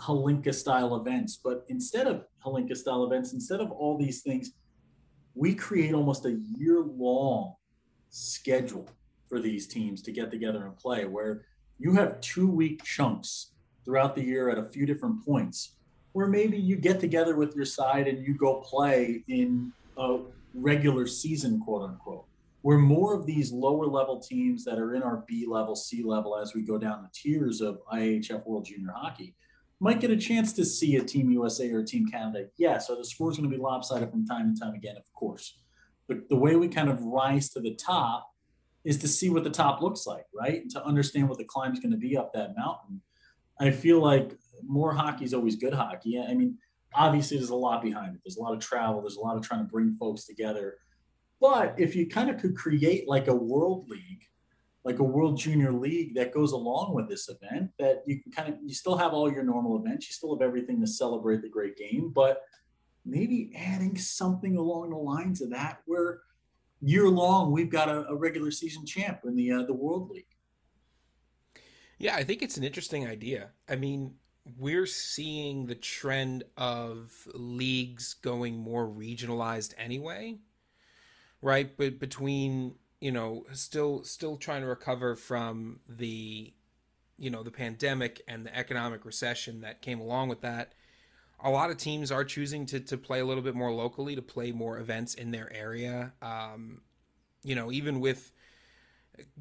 Hlinka 0.00 0.54
style 0.54 0.96
events. 0.96 1.38
But 1.42 1.64
instead 1.68 2.06
of 2.06 2.24
Hlinka 2.44 2.76
style 2.76 3.04
events, 3.04 3.34
instead 3.34 3.60
of 3.60 3.70
all 3.70 3.98
these 3.98 4.22
things, 4.22 4.52
we 5.34 5.54
create 5.54 5.94
almost 5.94 6.24
a 6.24 6.38
year 6.56 6.80
long 6.80 7.54
schedule 8.08 8.88
for 9.28 9.40
these 9.40 9.66
teams 9.66 10.00
to 10.02 10.12
get 10.12 10.30
together 10.30 10.64
and 10.64 10.76
play 10.76 11.04
where 11.04 11.44
you 11.78 11.92
have 11.92 12.20
two 12.20 12.48
week 12.48 12.82
chunks 12.82 13.52
throughout 13.84 14.14
the 14.14 14.24
year 14.24 14.48
at 14.48 14.58
a 14.58 14.64
few 14.64 14.86
different 14.86 15.24
points 15.24 15.76
where 16.14 16.28
maybe 16.28 16.56
you 16.56 16.76
get 16.76 17.00
together 17.00 17.34
with 17.34 17.56
your 17.56 17.64
side 17.64 18.06
and 18.06 18.24
you 18.24 18.34
go 18.34 18.60
play 18.60 19.24
in 19.26 19.72
a 19.98 20.18
regular 20.54 21.08
season, 21.08 21.60
quote 21.60 21.82
unquote. 21.82 22.24
Where 22.62 22.78
more 22.78 23.14
of 23.14 23.26
these 23.26 23.50
lower 23.50 23.84
level 23.84 24.20
teams 24.20 24.64
that 24.64 24.78
are 24.78 24.94
in 24.94 25.02
our 25.02 25.24
B 25.26 25.44
level, 25.46 25.74
C 25.74 26.04
level, 26.04 26.38
as 26.38 26.54
we 26.54 26.62
go 26.62 26.78
down 26.78 27.02
the 27.02 27.10
tiers 27.12 27.60
of 27.60 27.80
IHF 27.92 28.46
World 28.46 28.64
Junior 28.64 28.92
Hockey, 28.94 29.34
might 29.80 30.00
get 30.00 30.12
a 30.12 30.16
chance 30.16 30.52
to 30.52 30.64
see 30.64 30.96
a 30.96 31.02
Team 31.02 31.32
USA 31.32 31.70
or 31.72 31.80
a 31.80 31.84
Team 31.84 32.06
Canada. 32.06 32.46
Yes, 32.56 32.88
are 32.88 32.96
the 32.96 33.04
scores 33.04 33.36
going 33.36 33.50
to 33.50 33.54
be 33.54 33.60
lopsided 33.60 34.10
from 34.10 34.24
time 34.24 34.54
to 34.54 34.60
time 34.60 34.74
again? 34.74 34.96
Of 34.96 35.12
course. 35.12 35.58
But 36.06 36.28
the 36.28 36.36
way 36.36 36.54
we 36.54 36.68
kind 36.68 36.88
of 36.88 37.02
rise 37.02 37.48
to 37.50 37.60
the 37.60 37.74
top 37.74 38.30
is 38.84 38.98
to 38.98 39.08
see 39.08 39.30
what 39.30 39.42
the 39.42 39.50
top 39.50 39.82
looks 39.82 40.06
like, 40.06 40.26
right? 40.32 40.62
And 40.62 40.70
to 40.70 40.84
understand 40.84 41.28
what 41.28 41.38
the 41.38 41.44
climb 41.44 41.72
is 41.72 41.80
going 41.80 41.90
to 41.90 41.98
be 41.98 42.16
up 42.16 42.32
that 42.34 42.56
mountain. 42.56 43.02
I 43.58 43.72
feel 43.72 44.00
like 44.00 44.38
more 44.62 44.92
hockey 44.92 45.24
is 45.24 45.34
always 45.34 45.56
good 45.56 45.74
hockey. 45.74 46.20
I 46.20 46.34
mean, 46.34 46.58
obviously 46.94 47.36
there's 47.36 47.50
a 47.50 47.54
lot 47.54 47.82
behind 47.82 48.14
it. 48.14 48.20
There's 48.24 48.36
a 48.36 48.42
lot 48.42 48.54
of 48.54 48.60
travel. 48.60 49.00
There's 49.00 49.16
a 49.16 49.20
lot 49.20 49.36
of 49.36 49.42
trying 49.42 49.60
to 49.60 49.70
bring 49.70 49.92
folks 49.92 50.24
together. 50.24 50.78
But 51.40 51.74
if 51.78 51.94
you 51.96 52.06
kind 52.06 52.30
of 52.30 52.38
could 52.38 52.56
create 52.56 53.08
like 53.08 53.28
a 53.28 53.34
world 53.34 53.88
league, 53.88 54.22
like 54.84 54.98
a 54.98 55.04
world 55.04 55.38
junior 55.38 55.72
league 55.72 56.14
that 56.14 56.32
goes 56.32 56.52
along 56.52 56.94
with 56.94 57.08
this 57.08 57.28
event, 57.28 57.70
that 57.78 58.02
you 58.06 58.22
can 58.22 58.32
kind 58.32 58.48
of 58.48 58.56
you 58.64 58.74
still 58.74 58.96
have 58.96 59.12
all 59.12 59.30
your 59.30 59.42
normal 59.42 59.78
events, 59.78 60.08
you 60.08 60.12
still 60.12 60.34
have 60.34 60.46
everything 60.46 60.80
to 60.80 60.86
celebrate 60.86 61.42
the 61.42 61.48
great 61.48 61.76
game, 61.76 62.12
but 62.14 62.42
maybe 63.04 63.52
adding 63.56 63.96
something 63.96 64.56
along 64.56 64.90
the 64.90 64.96
lines 64.96 65.42
of 65.42 65.50
that 65.50 65.80
where 65.86 66.20
year 66.80 67.08
long 67.08 67.50
we've 67.50 67.70
got 67.70 67.88
a, 67.88 68.06
a 68.08 68.14
regular 68.14 68.50
season 68.50 68.84
champ 68.86 69.20
in 69.24 69.34
the 69.34 69.50
uh, 69.50 69.62
the 69.64 69.74
world 69.74 70.10
league. 70.10 70.24
Yeah, 71.98 72.16
I 72.16 72.24
think 72.24 72.42
it's 72.42 72.56
an 72.56 72.64
interesting 72.64 73.06
idea. 73.06 73.50
I 73.68 73.76
mean, 73.76 74.14
we're 74.58 74.86
seeing 74.86 75.66
the 75.66 75.74
trend 75.74 76.44
of 76.56 77.26
leagues 77.34 78.14
going 78.14 78.56
more 78.56 78.86
regionalized 78.86 79.72
anyway 79.78 80.36
right? 81.44 81.76
But 81.76 82.00
between 82.00 82.74
you 83.00 83.12
know 83.12 83.44
still 83.52 84.02
still 84.02 84.36
trying 84.36 84.62
to 84.62 84.66
recover 84.66 85.14
from 85.14 85.78
the 85.88 86.52
you 87.18 87.30
know 87.30 87.42
the 87.44 87.50
pandemic 87.50 88.22
and 88.26 88.44
the 88.44 88.56
economic 88.56 89.04
recession 89.04 89.60
that 89.60 89.82
came 89.82 90.00
along 90.00 90.30
with 90.30 90.40
that 90.40 90.72
a 91.40 91.50
lot 91.50 91.68
of 91.70 91.76
teams 91.76 92.10
are 92.10 92.24
choosing 92.24 92.64
to, 92.64 92.80
to 92.80 92.96
play 92.96 93.20
a 93.20 93.24
little 93.24 93.42
bit 93.42 93.54
more 93.54 93.70
locally 93.70 94.14
to 94.16 94.22
play 94.22 94.50
more 94.52 94.78
events 94.78 95.14
in 95.14 95.30
their 95.30 95.52
area. 95.52 96.12
Um, 96.22 96.80
you 97.42 97.54
know 97.54 97.70
even 97.70 98.00
with 98.00 98.32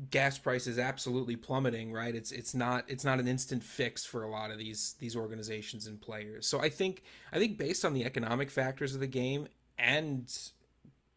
gas 0.09 0.37
prices 0.37 0.77
absolutely 0.77 1.35
plummeting 1.35 1.91
right? 1.91 2.15
It's 2.15 2.31
it's 2.31 2.53
not 2.53 2.85
it's 2.87 3.03
not 3.03 3.19
an 3.19 3.27
instant 3.27 3.63
fix 3.63 4.05
for 4.05 4.23
a 4.23 4.29
lot 4.29 4.51
of 4.51 4.57
these 4.57 4.95
these 4.99 5.15
organizations 5.15 5.87
and 5.87 5.99
players. 5.99 6.47
So 6.47 6.59
i 6.59 6.69
think 6.69 7.03
i 7.31 7.39
think 7.39 7.57
based 7.57 7.85
on 7.85 7.93
the 7.93 8.05
economic 8.05 8.49
factors 8.49 8.93
of 8.93 8.99
the 8.99 9.07
game 9.07 9.47
and 9.79 10.31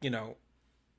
you 0.01 0.11
know 0.11 0.37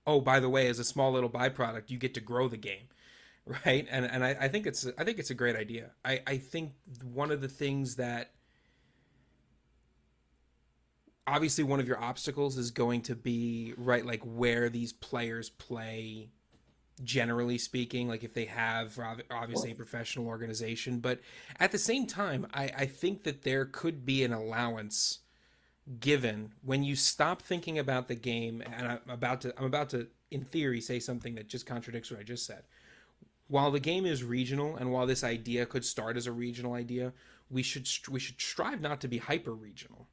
oh 0.06 0.22
by 0.22 0.40
the 0.40 0.50
way 0.50 0.68
as 0.68 0.80
a 0.80 0.84
small 0.84 1.12
little 1.12 1.30
byproduct 1.30 1.90
you 1.90 1.98
get 1.98 2.14
to 2.14 2.22
grow 2.22 2.48
the 2.48 2.58
game 2.58 2.88
right? 3.66 3.88
And 3.90 4.06
and 4.06 4.24
i, 4.24 4.36
I 4.42 4.48
think 4.48 4.68
it's 4.68 4.88
i 4.98 5.04
think 5.04 5.20
it's 5.20 5.30
a 5.30 5.36
great 5.36 5.56
idea. 5.56 5.92
I 6.06 6.22
i 6.28 6.38
think 6.38 6.74
one 7.04 7.32
of 7.32 7.42
the 7.42 7.48
things 7.48 7.96
that 7.96 8.32
obviously 11.26 11.64
one 11.64 11.80
of 11.80 11.88
your 11.88 12.00
obstacles 12.02 12.58
is 12.58 12.72
going 12.72 13.02
to 13.02 13.16
be 13.16 13.74
right 13.78 14.06
like 14.06 14.22
where 14.24 14.70
these 14.70 14.94
players 14.94 15.50
play 15.50 16.30
generally 17.04 17.58
speaking 17.58 18.08
like 18.08 18.24
if 18.24 18.34
they 18.34 18.46
have 18.46 19.00
obviously 19.30 19.72
a 19.72 19.76
professional 19.76 20.28
organization 20.28 21.00
but 21.00 21.20
at 21.60 21.72
the 21.72 21.78
same 21.78 22.08
time 22.08 22.48
I, 22.54 22.72
I 22.76 22.86
think 22.86 23.24
that 23.24 23.44
there 23.44 23.66
could 23.66 24.06
be 24.06 24.24
an 24.24 24.34
allowance 24.34 25.20
given 26.00 26.54
when 26.64 26.84
you 26.84 26.96
stop 26.96 27.42
thinking 27.42 27.78
about 27.78 28.08
the 28.08 28.16
game 28.16 28.62
and 28.62 28.88
i'm 28.88 29.00
about 29.10 29.42
to 29.42 29.54
i'm 29.58 29.66
about 29.66 29.90
to 29.90 30.08
in 30.32 30.44
theory 30.44 30.82
say 30.82 31.00
something 31.00 31.36
that 31.36 31.48
just 31.48 31.66
contradicts 31.66 32.12
what 32.12 32.20
i 32.20 32.24
just 32.24 32.46
said. 32.46 32.64
While 33.50 33.72
the 33.72 33.80
game 33.80 34.06
is 34.06 34.26
regional 34.26 34.76
and 34.76 34.92
while 34.92 35.08
this 35.08 35.24
idea 35.24 35.66
could 35.66 35.86
start 35.86 36.18
as 36.18 36.28
a 36.28 36.34
regional 36.34 36.74
idea 36.74 37.14
we 37.50 37.64
should 37.64 37.88
we 38.10 38.20
should 38.20 38.42
strive 38.42 38.82
not 38.82 39.00
to 39.02 39.08
be 39.08 39.20
hyper 39.20 39.54
regional 39.54 40.08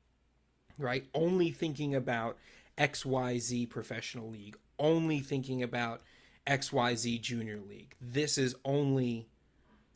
right? 0.79 1.07
Only 1.15 1.51
thinking 1.51 1.95
about 1.95 2.37
xyz 2.79 3.71
professional 3.71 4.29
league 4.29 4.57
only 4.79 5.21
thinking 5.21 5.63
about 5.63 6.03
XYZ 6.47 7.21
Junior 7.21 7.61
League. 7.69 7.95
This 8.01 8.39
is 8.39 8.55
only 8.65 9.29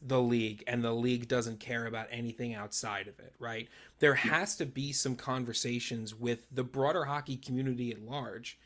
the 0.00 0.20
league, 0.20 0.62
and 0.66 0.82
the 0.84 0.92
league 0.92 1.26
doesn't 1.26 1.58
care 1.60 1.86
about 1.86 2.06
anything 2.10 2.54
outside 2.54 3.08
of 3.08 3.18
it, 3.18 3.34
right? 3.38 3.68
There 3.98 4.14
has 4.14 4.56
to 4.56 4.66
be 4.66 4.92
some 4.92 5.16
conversations 5.16 6.14
with 6.14 6.46
the 6.52 6.62
broader 6.62 7.04
hockey 7.04 7.36
community 7.36 7.90
at 7.90 8.00
large 8.00 8.58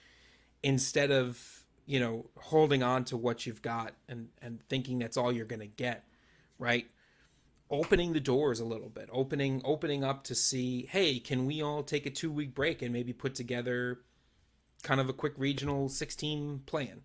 instead 0.63 1.11
of, 1.11 1.65
you 1.87 1.99
know, 1.99 2.27
holding 2.39 2.83
on 2.83 3.05
to 3.07 3.17
what 3.17 3.47
you've 3.47 3.63
got 3.63 3.95
and, 4.09 4.29
and 4.43 4.61
thinking 4.69 4.99
that's 4.99 5.17
all 5.17 5.33
you're 5.33 5.47
going 5.47 5.61
to 5.61 5.67
get, 5.67 6.05
right? 6.59 6.87
opening 7.73 8.13
the 8.13 8.21
doors 8.21 8.61
a 8.61 8.65
little 8.65 8.91
bit 8.91 9.09
opening 9.11 9.63
opening 9.65 10.05
up 10.05 10.23
to 10.23 10.35
see 10.35 10.87
hey 10.91 11.19
can 11.19 11.47
we 11.47 11.63
all 11.63 11.83
take 11.83 12.05
a 12.05 12.11
two 12.11 12.31
week 12.31 12.55
break 12.55 12.83
and 12.83 12.93
maybe 12.93 13.15
put 13.15 13.35
together 13.35 14.01
kind 14.83 15.01
of 15.01 15.09
a 15.09 15.13
quick 15.13 15.33
regional 15.39 15.89
16 15.89 16.61
plan 16.67 17.01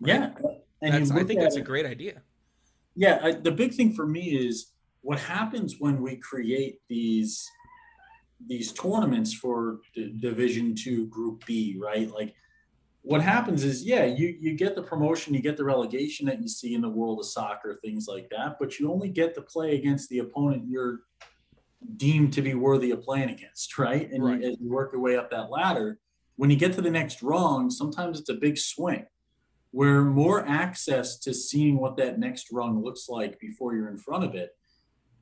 yeah, 0.00 0.30
and 0.82 1.12
I 1.12 1.24
think 1.24 1.40
that's 1.40 1.56
a 1.56 1.60
great 1.60 1.86
idea. 1.86 2.22
Yeah, 2.96 3.20
I, 3.22 3.32
the 3.32 3.52
big 3.52 3.74
thing 3.74 3.92
for 3.92 4.06
me 4.06 4.30
is 4.30 4.72
what 5.02 5.18
happens 5.18 5.76
when 5.78 6.02
we 6.02 6.16
create 6.16 6.80
these 6.88 7.48
these 8.46 8.72
tournaments 8.72 9.34
for 9.34 9.80
D- 9.94 10.14
Division 10.18 10.74
Two, 10.74 11.06
Group 11.06 11.44
B, 11.46 11.78
right? 11.80 12.10
Like, 12.10 12.34
what 13.02 13.20
happens 13.20 13.64
is, 13.64 13.84
yeah, 13.84 14.04
you 14.04 14.36
you 14.40 14.54
get 14.54 14.74
the 14.74 14.82
promotion, 14.82 15.34
you 15.34 15.40
get 15.40 15.56
the 15.56 15.64
relegation 15.64 16.26
that 16.26 16.40
you 16.40 16.48
see 16.48 16.74
in 16.74 16.80
the 16.80 16.88
world 16.88 17.20
of 17.20 17.26
soccer, 17.26 17.78
things 17.84 18.06
like 18.08 18.28
that, 18.30 18.56
but 18.58 18.78
you 18.78 18.90
only 18.90 19.08
get 19.08 19.34
to 19.34 19.42
play 19.42 19.76
against 19.76 20.08
the 20.08 20.20
opponent 20.20 20.64
you're 20.66 21.00
deemed 21.96 22.32
to 22.34 22.42
be 22.42 22.52
worthy 22.54 22.90
of 22.90 23.02
playing 23.02 23.30
against, 23.30 23.78
right? 23.78 24.10
And 24.10 24.24
right. 24.24 24.40
You, 24.40 24.50
as 24.50 24.56
you 24.60 24.70
work 24.70 24.92
your 24.92 25.00
way 25.00 25.16
up 25.16 25.30
that 25.30 25.50
ladder, 25.50 25.98
when 26.36 26.50
you 26.50 26.56
get 26.56 26.74
to 26.74 26.82
the 26.82 26.90
next 26.90 27.22
rung, 27.22 27.70
sometimes 27.70 28.20
it's 28.20 28.28
a 28.28 28.34
big 28.34 28.58
swing 28.58 29.06
where 29.72 30.02
more 30.02 30.46
access 30.46 31.18
to 31.20 31.32
seeing 31.32 31.78
what 31.78 31.96
that 31.96 32.18
next 32.18 32.48
rung 32.52 32.82
looks 32.82 33.08
like 33.08 33.38
before 33.38 33.74
you're 33.74 33.88
in 33.88 33.98
front 33.98 34.24
of 34.24 34.34
it. 34.34 34.50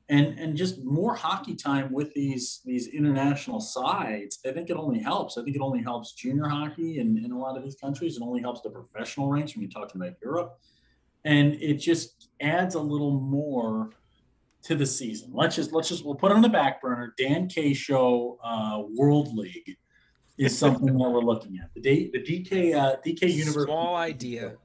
And 0.09 0.39
and 0.39 0.57
just 0.57 0.83
more 0.83 1.13
hockey 1.13 1.55
time 1.55 1.93
with 1.93 2.11
these 2.15 2.61
these 2.65 2.87
international 2.87 3.59
sides 3.59 4.39
i 4.43 4.51
think 4.51 4.71
it 4.71 4.75
only 4.75 4.99
helps. 4.99 5.37
I 5.37 5.43
think 5.43 5.55
it 5.55 5.61
only 5.61 5.83
helps 5.83 6.13
junior 6.13 6.47
hockey 6.47 6.99
in, 6.99 7.23
in 7.23 7.31
a 7.31 7.37
lot 7.37 7.57
of 7.57 7.63
these 7.63 7.75
countries. 7.75 8.17
It 8.17 8.23
only 8.23 8.41
helps 8.41 8.61
the 8.61 8.71
professional 8.71 9.29
ranks 9.29 9.55
when 9.55 9.61
you're 9.61 9.71
talking 9.71 10.01
about 10.01 10.15
europe. 10.21 10.57
And 11.25 11.53
it 11.61 11.75
just 11.75 12.29
adds 12.41 12.73
a 12.73 12.79
little 12.79 13.19
more 13.19 13.91
to 14.63 14.75
the 14.75 14.85
season. 14.85 15.29
Let's 15.33 15.55
just 15.55 15.73
let's 15.73 15.89
just 15.89 16.03
we'll 16.03 16.15
put 16.15 16.31
it 16.31 16.35
on 16.35 16.41
the 16.41 16.49
back 16.49 16.81
burner. 16.81 17.13
Dan 17.17 17.47
k 17.47 17.73
show 17.73 18.39
uh, 18.43 18.81
world 18.95 19.35
league 19.35 19.77
is 20.39 20.57
something 20.57 20.97
that 20.97 21.09
we're 21.09 21.19
looking 21.19 21.59
at. 21.61 21.69
The 21.75 21.81
D, 21.81 22.09
the 22.13 22.19
DK 22.19 22.73
uh, 22.73 22.95
DK 23.05 23.31
Universe. 23.31 23.65
Small 23.65 23.95
idea, 23.95 24.55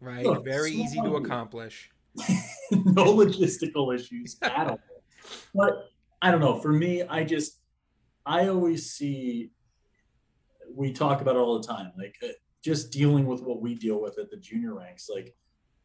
right? 0.00 0.24
Look, 0.24 0.44
Very 0.44 0.70
easy 0.70 1.00
idea. 1.00 1.10
to 1.10 1.16
accomplish. 1.16 1.90
no 2.70 3.12
logistical 3.12 3.92
issues 3.92 4.36
at 4.42 4.68
all. 4.68 4.80
But 5.52 5.88
I 6.22 6.30
don't 6.30 6.40
know. 6.40 6.60
For 6.60 6.72
me, 6.72 7.02
I 7.02 7.24
just 7.24 7.58
I 8.24 8.48
always 8.48 8.90
see. 8.92 9.50
We 10.72 10.92
talk 10.92 11.20
about 11.20 11.36
it 11.36 11.40
all 11.40 11.60
the 11.60 11.66
time, 11.66 11.92
like 11.98 12.16
uh, 12.22 12.28
just 12.62 12.90
dealing 12.92 13.26
with 13.26 13.42
what 13.42 13.60
we 13.60 13.74
deal 13.74 14.00
with 14.00 14.18
at 14.18 14.30
the 14.30 14.36
junior 14.36 14.74
ranks. 14.74 15.08
Like 15.12 15.34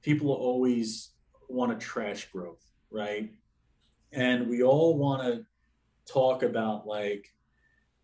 people 0.04 0.32
always 0.32 1.12
want 1.48 1.78
to 1.78 1.86
trash 1.86 2.30
growth, 2.32 2.64
right? 2.92 3.32
And 4.14 4.48
we 4.48 4.62
all 4.62 4.98
want 4.98 5.24
to 5.24 5.46
talk 6.12 6.44
about 6.44 6.86
like 6.88 7.34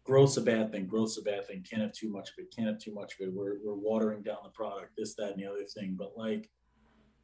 growth's 0.05 0.37
a 0.37 0.41
bad 0.41 0.71
thing. 0.71 0.85
Growth's 0.85 1.17
a 1.17 1.21
bad 1.21 1.45
thing. 1.47 1.65
Can't 1.69 1.81
have 1.81 1.91
too 1.91 2.09
much 2.09 2.29
of 2.29 2.35
it. 2.37 2.55
Can't 2.55 2.67
have 2.67 2.79
too 2.79 2.93
much 2.93 3.15
of 3.15 3.27
it. 3.27 3.33
We're, 3.33 3.57
we're 3.63 3.75
watering 3.75 4.21
down 4.21 4.37
the 4.43 4.49
product, 4.51 4.93
this, 4.97 5.15
that, 5.15 5.31
and 5.31 5.41
the 5.41 5.47
other 5.47 5.65
thing. 5.65 5.95
But 5.97 6.13
like, 6.15 6.49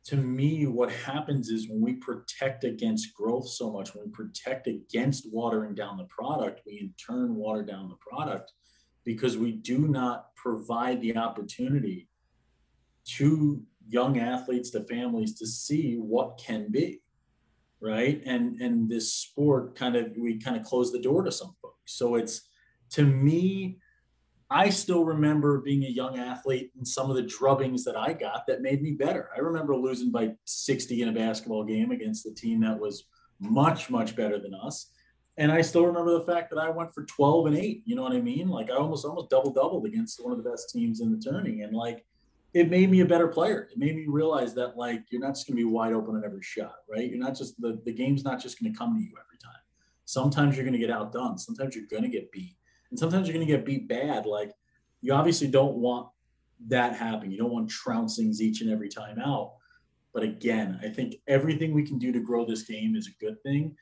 to 0.05 0.17
me, 0.17 0.65
what 0.65 0.91
happens 0.91 1.49
is 1.49 1.69
when 1.69 1.79
we 1.79 1.93
protect 1.93 2.63
against 2.63 3.13
growth 3.13 3.47
so 3.47 3.71
much, 3.71 3.93
when 3.93 4.05
we 4.05 4.11
protect 4.11 4.65
against 4.67 5.31
watering 5.31 5.75
down 5.75 5.97
the 5.97 6.05
product, 6.05 6.61
we 6.65 6.79
in 6.79 6.93
turn 6.97 7.35
water 7.35 7.63
down 7.63 7.87
the 7.87 7.95
product 7.95 8.51
because 9.05 9.37
we 9.37 9.51
do 9.51 9.87
not 9.87 10.35
provide 10.35 11.01
the 11.01 11.15
opportunity 11.15 12.07
to 13.03 13.61
young 13.87 14.19
athletes 14.19 14.71
to 14.71 14.83
families 14.85 15.37
to 15.37 15.45
see 15.45 15.95
what 15.95 16.37
can 16.37 16.71
be 16.71 17.01
right 17.81 18.21
and 18.27 18.61
and 18.61 18.87
this 18.87 19.11
sport 19.11 19.75
kind 19.75 19.95
of 19.95 20.11
we 20.15 20.37
kind 20.37 20.55
of 20.55 20.63
close 20.63 20.91
the 20.91 21.01
door 21.01 21.23
to 21.23 21.31
some 21.31 21.55
folks 21.61 21.95
so 21.95 22.13
it's 22.13 22.43
to 22.91 23.05
me 23.05 23.77
I 24.51 24.69
still 24.69 25.05
remember 25.05 25.61
being 25.61 25.85
a 25.85 25.89
young 25.89 26.19
athlete 26.19 26.71
and 26.77 26.85
some 26.85 27.09
of 27.09 27.15
the 27.15 27.23
drubbings 27.23 27.85
that 27.85 27.95
I 27.95 28.11
got 28.11 28.45
that 28.47 28.61
made 28.61 28.81
me 28.81 28.91
better. 28.91 29.29
I 29.33 29.39
remember 29.39 29.77
losing 29.77 30.11
by 30.11 30.33
60 30.43 31.01
in 31.01 31.07
a 31.07 31.13
basketball 31.13 31.63
game 31.63 31.91
against 31.91 32.25
a 32.25 32.33
team 32.33 32.59
that 32.59 32.77
was 32.77 33.05
much, 33.39 33.89
much 33.89 34.13
better 34.13 34.37
than 34.39 34.53
us. 34.53 34.91
And 35.37 35.53
I 35.53 35.61
still 35.61 35.85
remember 35.85 36.11
the 36.11 36.25
fact 36.25 36.49
that 36.49 36.59
I 36.59 36.69
went 36.69 36.93
for 36.93 37.05
12 37.05 37.45
and 37.45 37.57
8. 37.57 37.83
You 37.85 37.95
know 37.95 38.01
what 38.01 38.11
I 38.11 38.19
mean? 38.19 38.49
Like 38.49 38.69
I 38.69 38.75
almost 38.75 39.05
almost 39.05 39.29
double 39.29 39.53
doubled 39.53 39.85
against 39.85 40.21
one 40.21 40.37
of 40.37 40.43
the 40.43 40.49
best 40.49 40.69
teams 40.69 40.99
in 40.99 41.13
the 41.13 41.17
tourney. 41.17 41.61
And 41.61 41.73
like 41.73 42.05
it 42.53 42.69
made 42.69 42.91
me 42.91 42.99
a 42.99 43.05
better 43.05 43.29
player. 43.29 43.69
It 43.71 43.77
made 43.77 43.95
me 43.95 44.07
realize 44.09 44.53
that 44.55 44.75
like 44.75 45.05
you're 45.11 45.21
not 45.21 45.35
just 45.35 45.47
gonna 45.47 45.55
be 45.55 45.63
wide 45.63 45.93
open 45.93 46.17
on 46.17 46.25
every 46.25 46.43
shot, 46.43 46.75
right? 46.89 47.09
You're 47.09 47.23
not 47.23 47.37
just 47.37 47.59
the, 47.61 47.79
the 47.85 47.93
game's 47.93 48.25
not 48.25 48.41
just 48.41 48.61
gonna 48.61 48.75
come 48.75 48.97
to 48.97 49.01
you 49.01 49.11
every 49.11 49.37
time. 49.41 49.61
Sometimes 50.03 50.57
you're 50.57 50.65
gonna 50.65 50.77
get 50.77 50.91
outdone. 50.91 51.37
Sometimes 51.37 51.73
you're 51.73 51.85
gonna 51.89 52.09
get 52.09 52.33
beat 52.33 52.57
and 52.91 52.99
sometimes 52.99 53.27
you're 53.27 53.33
going 53.33 53.47
to 53.47 53.51
get 53.51 53.65
beat 53.65 53.87
bad. 53.87 54.25
Like 54.25 54.53
you 55.01 55.13
obviously 55.13 55.47
don't 55.47 55.77
want 55.77 56.07
that 56.67 56.95
happen. 56.95 57.31
You 57.31 57.37
don't 57.37 57.51
want 57.51 57.71
trouncings 57.71 58.39
each 58.39 58.61
and 58.61 58.69
every 58.69 58.89
time 58.89 59.17
out. 59.19 59.53
But 60.13 60.23
again, 60.23 60.79
I 60.83 60.89
think 60.89 61.15
everything 61.27 61.73
we 61.73 61.83
can 61.83 61.97
do 61.97 62.11
to 62.11 62.19
grow 62.19 62.45
this 62.45 62.63
game 62.63 62.95
is 62.95 63.07
a 63.07 63.23
good 63.23 63.41
thing. 63.43 63.75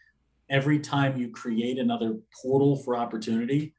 Every 0.49 0.79
time 0.79 1.17
you 1.17 1.29
create 1.29 1.77
another 1.77 2.17
portal 2.41 2.77
for 2.77 2.95
opportunity, 2.95 3.73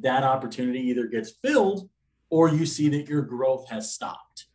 that 0.00 0.22
opportunity 0.22 0.80
either 0.80 1.06
gets 1.06 1.32
filled 1.42 1.88
or 2.28 2.48
you 2.48 2.64
see 2.64 2.88
that 2.90 3.08
your 3.08 3.22
growth 3.22 3.68
has 3.70 3.92
stopped. 3.92 4.46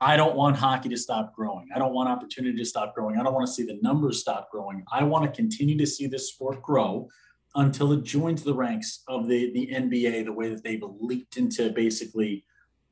I 0.00 0.16
don't 0.16 0.36
want 0.36 0.56
hockey 0.56 0.90
to 0.90 0.96
stop 0.96 1.34
growing. 1.34 1.68
I 1.74 1.78
don't 1.78 1.94
want 1.94 2.10
opportunity 2.10 2.58
to 2.58 2.64
stop 2.64 2.94
growing. 2.94 3.18
I 3.18 3.22
don't 3.22 3.32
want 3.32 3.46
to 3.46 3.52
see 3.52 3.64
the 3.64 3.78
numbers 3.80 4.20
stop 4.20 4.50
growing. 4.50 4.84
I 4.92 5.02
want 5.04 5.24
to 5.24 5.34
continue 5.34 5.78
to 5.78 5.86
see 5.86 6.06
this 6.06 6.30
sport 6.30 6.60
grow 6.62 7.08
until 7.56 7.92
it 7.92 8.04
joins 8.04 8.42
the 8.42 8.54
ranks 8.54 9.02
of 9.08 9.26
the, 9.26 9.50
the 9.52 9.68
NBA, 9.72 10.26
the 10.26 10.32
way 10.32 10.50
that 10.50 10.62
they've 10.62 10.82
leaped 11.00 11.38
into 11.38 11.70
basically 11.70 12.44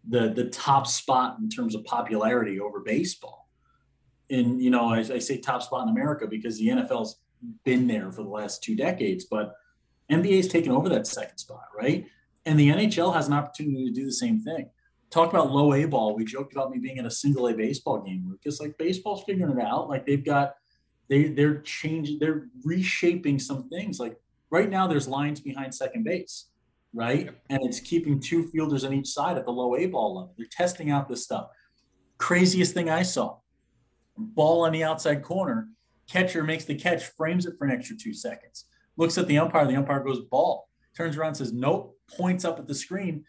the, 0.09 0.31
the 0.31 0.47
top 0.47 0.87
spot 0.87 1.37
in 1.39 1.51
terms 1.51 1.75
of 1.75 1.85
popularity 1.85 2.59
over 2.59 2.81
baseball. 2.81 3.51
And, 4.31 4.61
you 4.61 4.71
know, 4.71 4.89
I, 4.89 4.99
I 4.99 5.19
say 5.19 5.39
top 5.39 5.63
spot 5.63 5.83
in 5.83 5.91
America 5.91 6.27
because 6.27 6.59
the 6.59 6.69
NFL's 6.69 7.21
been 7.65 7.87
there 7.87 8.11
for 8.11 8.23
the 8.23 8.29
last 8.31 8.63
two 8.63 8.75
decades, 8.75 9.27
but 9.27 9.55
NBA's 10.11 10.49
taken 10.49 10.73
over 10.73 10.89
that 10.89 11.07
second 11.07 11.37
spot, 11.37 11.65
right? 11.77 12.07
And 12.47 12.59
the 12.59 12.71
NHL 12.71 13.15
has 13.15 13.27
an 13.27 13.35
opportunity 13.35 13.85
to 13.85 13.93
do 13.93 14.07
the 14.07 14.13
same 14.13 14.41
thing. 14.41 14.71
Talk 15.11 15.29
about 15.31 15.51
low 15.51 15.75
A 15.75 15.85
ball. 15.85 16.17
We 16.17 16.25
joked 16.25 16.53
about 16.55 16.71
me 16.71 16.79
being 16.79 16.97
in 16.97 17.07
a 17.07 17.11
single 17.11 17.49
A 17.49 17.55
baseball 17.55 18.01
game, 18.01 18.25
Lucas. 18.27 18.61
Like 18.61 18.79
baseball's 18.79 19.25
figuring 19.25 19.59
it 19.59 19.63
out. 19.63 19.91
Like 19.91 20.07
they've 20.07 20.25
got, 20.25 20.55
they 21.09 21.25
they're 21.25 21.61
changing, 21.61 22.19
they're 22.19 22.49
reshaping 22.65 23.39
some 23.39 23.69
things. 23.69 24.01
Like 24.01 24.17
Right 24.55 24.71
now, 24.71 24.87
there's 24.87 25.09
lines 25.09 25.41
behind 25.41 25.75
second 25.75 26.05
base, 26.05 26.47
right? 26.93 27.29
And 27.51 27.59
it's 27.65 27.81
keeping 27.81 28.21
two 28.21 28.45
fielders 28.51 28.85
on 28.85 28.93
each 28.93 29.09
side 29.09 29.37
at 29.37 29.47
the 29.47 29.51
low 29.51 29.75
A 29.75 29.87
ball 29.87 30.15
level. 30.15 30.35
They're 30.39 30.47
testing 30.49 30.93
out 30.93 31.09
this 31.09 31.25
stuff. 31.25 31.49
Craziest 32.19 32.73
thing 32.73 32.89
I 32.89 33.03
saw 33.03 33.39
ball 34.17 34.65
on 34.65 34.71
the 34.71 34.85
outside 34.85 35.25
corner, 35.25 35.71
catcher 36.09 36.45
makes 36.45 36.65
the 36.67 36.77
catch, 36.77 37.03
frames 37.03 37.47
it 37.47 37.55
for 37.59 37.65
an 37.65 37.73
extra 37.73 37.97
two 37.97 38.15
seconds, 38.15 38.67
looks 38.97 39.19
at 39.19 39.27
the 39.27 39.39
umpire, 39.39 39.67
the 39.67 39.75
umpire 39.75 40.05
goes 40.05 40.21
ball, 40.21 40.69
turns 40.97 41.17
around, 41.17 41.35
says 41.35 41.53
nope, 41.53 41.99
points 42.17 42.45
up 42.45 42.61
at 42.61 42.69
the 42.69 42.75
screen, 42.77 43.25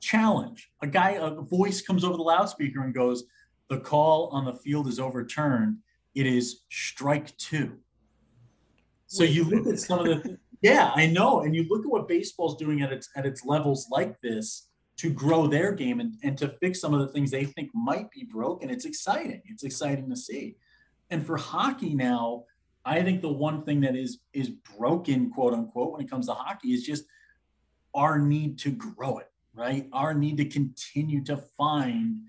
challenge. 0.00 0.72
A 0.82 0.88
guy, 0.88 1.10
a 1.10 1.30
voice 1.30 1.80
comes 1.80 2.02
over 2.02 2.16
the 2.16 2.24
loudspeaker 2.24 2.82
and 2.82 2.92
goes, 2.92 3.22
the 3.70 3.78
call 3.78 4.30
on 4.32 4.44
the 4.44 4.54
field 4.54 4.88
is 4.88 4.98
overturned. 4.98 5.76
It 6.16 6.26
is 6.26 6.62
strike 6.70 7.36
two. 7.36 7.78
So 9.06 9.22
you 9.22 9.44
look 9.44 9.66
at 9.68 9.78
some 9.78 10.00
of 10.00 10.06
the 10.06 10.38
yeah, 10.62 10.92
I 10.94 11.06
know. 11.06 11.42
And 11.42 11.54
you 11.54 11.66
look 11.68 11.84
at 11.84 11.90
what 11.90 12.08
baseball's 12.08 12.56
doing 12.56 12.82
at 12.82 12.92
its 12.92 13.08
at 13.16 13.26
its 13.26 13.44
levels 13.44 13.88
like 13.90 14.20
this 14.20 14.68
to 14.98 15.10
grow 15.10 15.46
their 15.46 15.72
game 15.72 16.00
and, 16.00 16.14
and 16.22 16.38
to 16.38 16.48
fix 16.60 16.80
some 16.80 16.94
of 16.94 17.00
the 17.00 17.08
things 17.08 17.30
they 17.30 17.44
think 17.44 17.70
might 17.74 18.10
be 18.10 18.24
broken. 18.24 18.70
It's 18.70 18.86
exciting. 18.86 19.42
It's 19.44 19.62
exciting 19.62 20.08
to 20.08 20.16
see. 20.16 20.56
And 21.10 21.24
for 21.24 21.36
hockey 21.36 21.94
now, 21.94 22.44
I 22.84 23.02
think 23.02 23.20
the 23.20 23.32
one 23.32 23.62
thing 23.64 23.80
that 23.82 23.96
is 23.96 24.20
is 24.32 24.50
broken, 24.78 25.30
quote 25.30 25.52
unquote, 25.52 25.92
when 25.92 26.00
it 26.00 26.10
comes 26.10 26.26
to 26.26 26.34
hockey 26.34 26.72
is 26.72 26.84
just 26.84 27.04
our 27.94 28.18
need 28.18 28.58
to 28.60 28.70
grow 28.70 29.18
it, 29.18 29.30
right? 29.54 29.88
Our 29.92 30.14
need 30.14 30.36
to 30.38 30.44
continue 30.44 31.22
to 31.24 31.36
find 31.36 32.20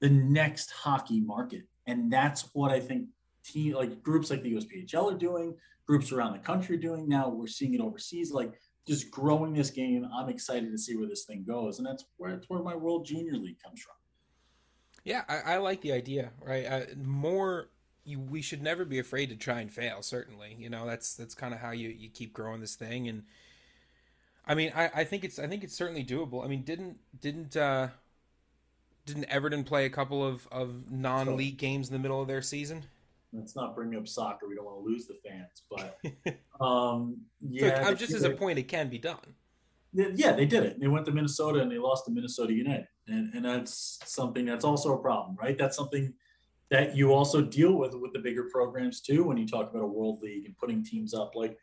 the 0.00 0.10
next 0.10 0.70
hockey 0.70 1.20
market. 1.20 1.62
And 1.86 2.12
that's 2.12 2.50
what 2.52 2.70
I 2.70 2.80
think 2.80 3.08
team 3.44 3.74
like 3.74 4.02
groups 4.02 4.30
like 4.30 4.42
the 4.42 4.52
USPHL 4.52 5.14
are 5.14 5.18
doing, 5.18 5.54
groups 5.86 6.12
around 6.12 6.32
the 6.32 6.38
country 6.38 6.76
are 6.76 6.80
doing 6.80 7.08
now. 7.08 7.28
We're 7.28 7.46
seeing 7.46 7.74
it 7.74 7.80
overseas, 7.80 8.32
like 8.32 8.52
just 8.86 9.10
growing 9.10 9.52
this 9.52 9.70
game. 9.70 10.06
I'm 10.14 10.28
excited 10.28 10.70
to 10.70 10.78
see 10.78 10.96
where 10.96 11.08
this 11.08 11.24
thing 11.24 11.44
goes, 11.46 11.78
and 11.78 11.86
that's 11.86 12.04
where 12.16 12.34
it's 12.34 12.48
where 12.48 12.62
my 12.62 12.74
World 12.74 13.06
Junior 13.06 13.34
League 13.34 13.62
comes 13.62 13.80
from. 13.80 13.94
Yeah, 15.04 15.24
I, 15.28 15.54
I 15.54 15.56
like 15.58 15.80
the 15.80 15.92
idea. 15.92 16.30
Right, 16.40 16.66
uh, 16.66 16.82
more. 17.02 17.68
You, 18.04 18.18
we 18.18 18.42
should 18.42 18.62
never 18.62 18.84
be 18.84 18.98
afraid 18.98 19.28
to 19.28 19.36
try 19.36 19.60
and 19.60 19.72
fail. 19.72 20.02
Certainly, 20.02 20.56
you 20.58 20.68
know 20.68 20.86
that's 20.86 21.14
that's 21.14 21.34
kind 21.34 21.54
of 21.54 21.60
how 21.60 21.70
you, 21.70 21.88
you 21.88 22.08
keep 22.08 22.32
growing 22.32 22.60
this 22.60 22.74
thing. 22.74 23.08
And 23.08 23.22
I 24.46 24.54
mean, 24.54 24.72
I, 24.74 24.90
I 24.94 25.04
think 25.04 25.24
it's 25.24 25.38
I 25.38 25.46
think 25.46 25.62
it's 25.62 25.76
certainly 25.76 26.04
doable. 26.04 26.44
I 26.44 26.48
mean, 26.48 26.62
didn't 26.62 26.98
didn't 27.20 27.56
uh, 27.56 27.88
didn't 29.06 29.24
Everton 29.24 29.64
play 29.64 29.84
a 29.84 29.90
couple 29.90 30.24
of, 30.24 30.46
of 30.50 30.90
non 30.90 31.36
league 31.36 31.58
games 31.58 31.88
in 31.88 31.92
the 31.92 31.98
middle 31.98 32.20
of 32.20 32.28
their 32.28 32.42
season? 32.42 32.84
Let's 33.32 33.56
not 33.56 33.74
bring 33.74 33.96
up 33.96 34.06
soccer. 34.06 34.48
We 34.48 34.54
don't 34.54 34.64
want 34.64 34.78
to 34.78 34.84
lose 34.84 35.06
the 35.06 35.18
fans, 35.26 35.62
but 35.70 35.98
um, 36.64 37.18
yeah, 37.40 37.66
Look, 37.66 37.86
I'm 37.86 37.96
just 37.96 38.12
as 38.12 38.24
a 38.24 38.30
point, 38.30 38.58
it 38.58 38.68
can 38.68 38.88
be 38.88 38.98
done. 38.98 39.18
Yeah, 39.94 40.32
they 40.32 40.46
did 40.46 40.64
it. 40.64 40.80
They 40.80 40.88
went 40.88 41.04
to 41.06 41.12
Minnesota 41.12 41.60
and 41.60 41.70
they 41.70 41.78
lost 41.78 42.06
to 42.06 42.12
Minnesota 42.12 42.52
United, 42.52 42.88
and 43.08 43.32
and 43.34 43.44
that's 43.44 44.00
something 44.06 44.46
that's 44.46 44.64
also 44.64 44.94
a 44.94 44.98
problem, 44.98 45.36
right? 45.40 45.58
That's 45.58 45.76
something 45.76 46.14
that 46.70 46.96
you 46.96 47.12
also 47.12 47.42
deal 47.42 47.74
with 47.74 47.94
with 47.94 48.14
the 48.14 48.18
bigger 48.18 48.48
programs 48.50 49.00
too 49.02 49.24
when 49.24 49.36
you 49.36 49.46
talk 49.46 49.70
about 49.70 49.82
a 49.82 49.86
world 49.86 50.20
league 50.22 50.46
and 50.46 50.56
putting 50.56 50.82
teams 50.82 51.12
up. 51.12 51.32
Like 51.34 51.58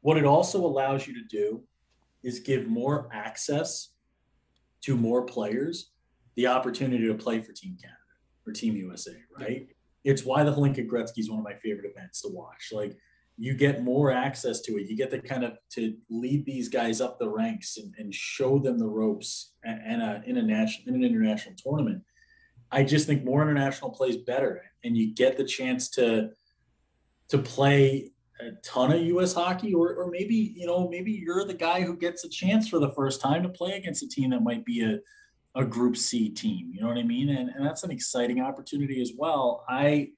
what 0.00 0.16
it 0.16 0.24
also 0.24 0.64
allows 0.64 1.06
you 1.06 1.12
to 1.14 1.24
do 1.28 1.62
is 2.22 2.40
give 2.40 2.66
more 2.66 3.08
access 3.12 3.90
to 4.82 4.96
more 4.96 5.26
players 5.26 5.90
the 6.36 6.46
opportunity 6.46 7.06
to 7.06 7.14
play 7.14 7.40
for 7.40 7.52
Team 7.52 7.76
Canada 7.80 7.98
or 8.46 8.52
Team 8.52 8.76
USA, 8.76 9.12
right? 9.38 9.66
It's 10.06 10.24
why 10.24 10.44
the 10.44 10.52
Hlinka 10.52 10.88
Gretzky 10.88 11.18
is 11.18 11.28
one 11.28 11.40
of 11.40 11.44
my 11.44 11.54
favorite 11.54 11.90
events 11.90 12.22
to 12.22 12.28
watch. 12.28 12.68
Like 12.72 12.96
you 13.36 13.54
get 13.54 13.82
more 13.82 14.12
access 14.12 14.60
to 14.62 14.78
it. 14.78 14.86
You 14.88 14.96
get 14.96 15.10
to 15.10 15.20
kind 15.20 15.44
of 15.44 15.58
to 15.72 15.96
lead 16.08 16.46
these 16.46 16.68
guys 16.68 17.00
up 17.00 17.18
the 17.18 17.28
ranks 17.28 17.76
and, 17.76 17.92
and 17.98 18.14
show 18.14 18.60
them 18.60 18.78
the 18.78 18.86
ropes 18.86 19.52
and 19.64 20.00
a, 20.00 20.22
in 20.24 20.36
a 20.36 20.42
national 20.42 20.94
in 20.94 21.02
an 21.02 21.04
international 21.04 21.56
tournament. 21.58 22.02
I 22.70 22.84
just 22.84 23.08
think 23.08 23.24
more 23.24 23.42
international 23.42 23.90
plays 23.90 24.16
better, 24.16 24.62
and 24.84 24.96
you 24.96 25.12
get 25.12 25.36
the 25.36 25.44
chance 25.44 25.90
to 25.90 26.30
to 27.28 27.38
play 27.38 28.12
a 28.40 28.52
ton 28.64 28.92
of 28.92 29.00
U.S. 29.00 29.34
hockey, 29.34 29.74
or 29.74 29.92
or 29.92 30.08
maybe 30.08 30.54
you 30.56 30.66
know 30.66 30.88
maybe 30.88 31.10
you're 31.10 31.44
the 31.44 31.54
guy 31.54 31.82
who 31.82 31.96
gets 31.96 32.24
a 32.24 32.28
chance 32.28 32.68
for 32.68 32.78
the 32.78 32.92
first 32.92 33.20
time 33.20 33.42
to 33.42 33.48
play 33.48 33.72
against 33.72 34.04
a 34.04 34.08
team 34.08 34.30
that 34.30 34.44
might 34.44 34.64
be 34.64 34.84
a 34.84 35.00
a 35.56 35.64
Group 35.64 35.96
C 35.96 36.28
team. 36.28 36.70
You 36.72 36.82
know 36.82 36.88
what 36.88 36.98
I 36.98 37.02
mean? 37.02 37.30
And, 37.30 37.48
and 37.48 37.66
that's 37.66 37.82
an 37.82 37.90
exciting 37.90 38.40
opportunity 38.40 39.00
as 39.00 39.12
well. 39.16 39.64
I 39.68 40.10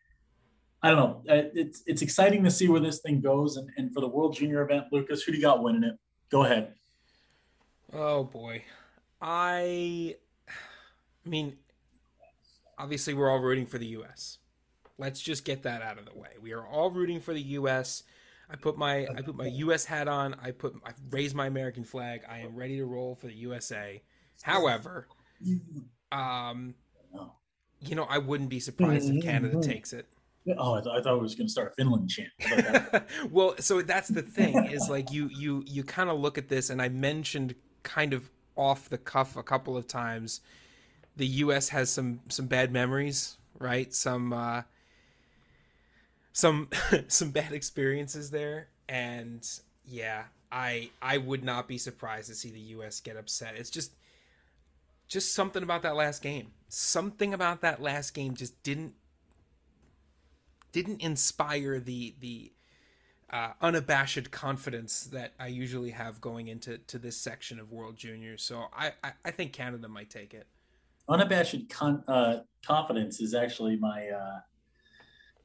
I 0.82 0.90
don't 0.90 0.98
know. 0.98 1.22
It's 1.26 1.82
it's 1.86 2.02
exciting 2.02 2.44
to 2.44 2.50
see 2.50 2.68
where 2.68 2.80
this 2.80 3.00
thing 3.00 3.20
goes. 3.20 3.56
And, 3.56 3.70
and 3.76 3.94
for 3.94 4.00
the 4.00 4.08
World 4.08 4.34
Junior 4.34 4.62
event, 4.62 4.86
Lucas, 4.92 5.22
who 5.22 5.32
do 5.32 5.38
you 5.38 5.42
got 5.42 5.62
winning 5.62 5.84
it? 5.84 5.94
Go 6.30 6.44
ahead. 6.44 6.74
Oh 7.92 8.24
boy, 8.24 8.64
I 9.20 10.16
I 11.24 11.28
mean, 11.28 11.56
obviously 12.76 13.14
we're 13.14 13.30
all 13.30 13.40
rooting 13.40 13.66
for 13.66 13.78
the 13.78 13.86
U.S. 13.86 14.38
Let's 14.98 15.20
just 15.20 15.44
get 15.44 15.62
that 15.62 15.82
out 15.82 15.98
of 15.98 16.04
the 16.04 16.18
way. 16.18 16.30
We 16.40 16.52
are 16.52 16.66
all 16.66 16.90
rooting 16.90 17.20
for 17.20 17.32
the 17.32 17.42
U.S. 17.42 18.02
I 18.50 18.56
put 18.56 18.76
my 18.76 19.06
I 19.16 19.22
put 19.22 19.36
my 19.36 19.46
U.S. 19.46 19.84
hat 19.84 20.08
on. 20.08 20.34
I 20.42 20.50
put 20.50 20.74
I 20.84 20.90
raise 21.10 21.34
my 21.34 21.46
American 21.46 21.84
flag. 21.84 22.22
I 22.28 22.40
am 22.40 22.56
ready 22.56 22.76
to 22.78 22.84
roll 22.86 23.14
for 23.14 23.26
the 23.26 23.34
USA. 23.34 24.02
However, 24.42 25.08
um, 26.12 26.74
you 27.80 27.94
know, 27.94 28.04
I 28.04 28.18
wouldn't 28.18 28.50
be 28.50 28.60
surprised 28.60 29.12
if 29.12 29.22
Canada 29.22 29.60
takes 29.60 29.92
it. 29.92 30.06
Oh, 30.56 30.74
I, 30.74 30.80
th- 30.80 30.94
I 30.94 31.02
thought 31.02 31.16
it 31.16 31.22
was 31.22 31.34
going 31.34 31.46
to 31.46 31.52
start 31.52 31.72
a 31.72 31.74
Finland 31.74 32.10
chant. 32.10 32.30
well, 33.30 33.54
so 33.58 33.82
that's 33.82 34.08
the 34.08 34.22
thing 34.22 34.66
is 34.66 34.88
like 34.88 35.12
you 35.12 35.28
you 35.28 35.62
you 35.66 35.84
kind 35.84 36.08
of 36.08 36.18
look 36.18 36.38
at 36.38 36.48
this, 36.48 36.70
and 36.70 36.80
I 36.80 36.88
mentioned 36.88 37.54
kind 37.82 38.14
of 38.14 38.30
off 38.56 38.88
the 38.88 38.98
cuff 38.98 39.36
a 39.36 39.42
couple 39.42 39.76
of 39.76 39.86
times. 39.86 40.40
The 41.16 41.26
U.S. 41.26 41.68
has 41.70 41.90
some 41.90 42.20
some 42.28 42.46
bad 42.46 42.72
memories, 42.72 43.36
right? 43.58 43.92
Some 43.92 44.32
uh, 44.32 44.62
some 46.32 46.68
some 47.08 47.30
bad 47.30 47.52
experiences 47.52 48.30
there, 48.30 48.68
and 48.88 49.46
yeah, 49.84 50.24
I 50.50 50.90
I 51.02 51.18
would 51.18 51.44
not 51.44 51.68
be 51.68 51.76
surprised 51.76 52.28
to 52.28 52.34
see 52.34 52.50
the 52.50 52.60
U.S. 52.60 53.00
get 53.00 53.16
upset. 53.16 53.54
It's 53.56 53.70
just 53.70 53.92
just 55.08 55.34
something 55.34 55.62
about 55.62 55.82
that 55.82 55.96
last 55.96 56.22
game. 56.22 56.52
Something 56.68 57.34
about 57.34 57.62
that 57.62 57.80
last 57.80 58.12
game 58.12 58.34
just 58.34 58.62
didn't 58.62 58.94
didn't 60.70 61.00
inspire 61.00 61.80
the 61.80 62.14
the 62.20 62.52
uh, 63.30 63.52
unabashed 63.60 64.30
confidence 64.30 65.04
that 65.04 65.32
I 65.38 65.48
usually 65.48 65.90
have 65.90 66.20
going 66.20 66.48
into 66.48 66.78
to 66.78 66.98
this 66.98 67.16
section 67.16 67.58
of 67.58 67.72
World 67.72 67.96
Juniors. 67.96 68.42
So 68.42 68.64
I, 68.74 68.92
I, 69.04 69.12
I 69.24 69.30
think 69.30 69.52
Canada 69.52 69.86
might 69.88 70.08
take 70.08 70.32
it. 70.32 70.46
Unabashed 71.08 71.68
con- 71.68 72.04
uh, 72.08 72.38
confidence 72.64 73.20
is 73.20 73.34
actually 73.34 73.76
my 73.76 74.08
uh, 74.08 74.40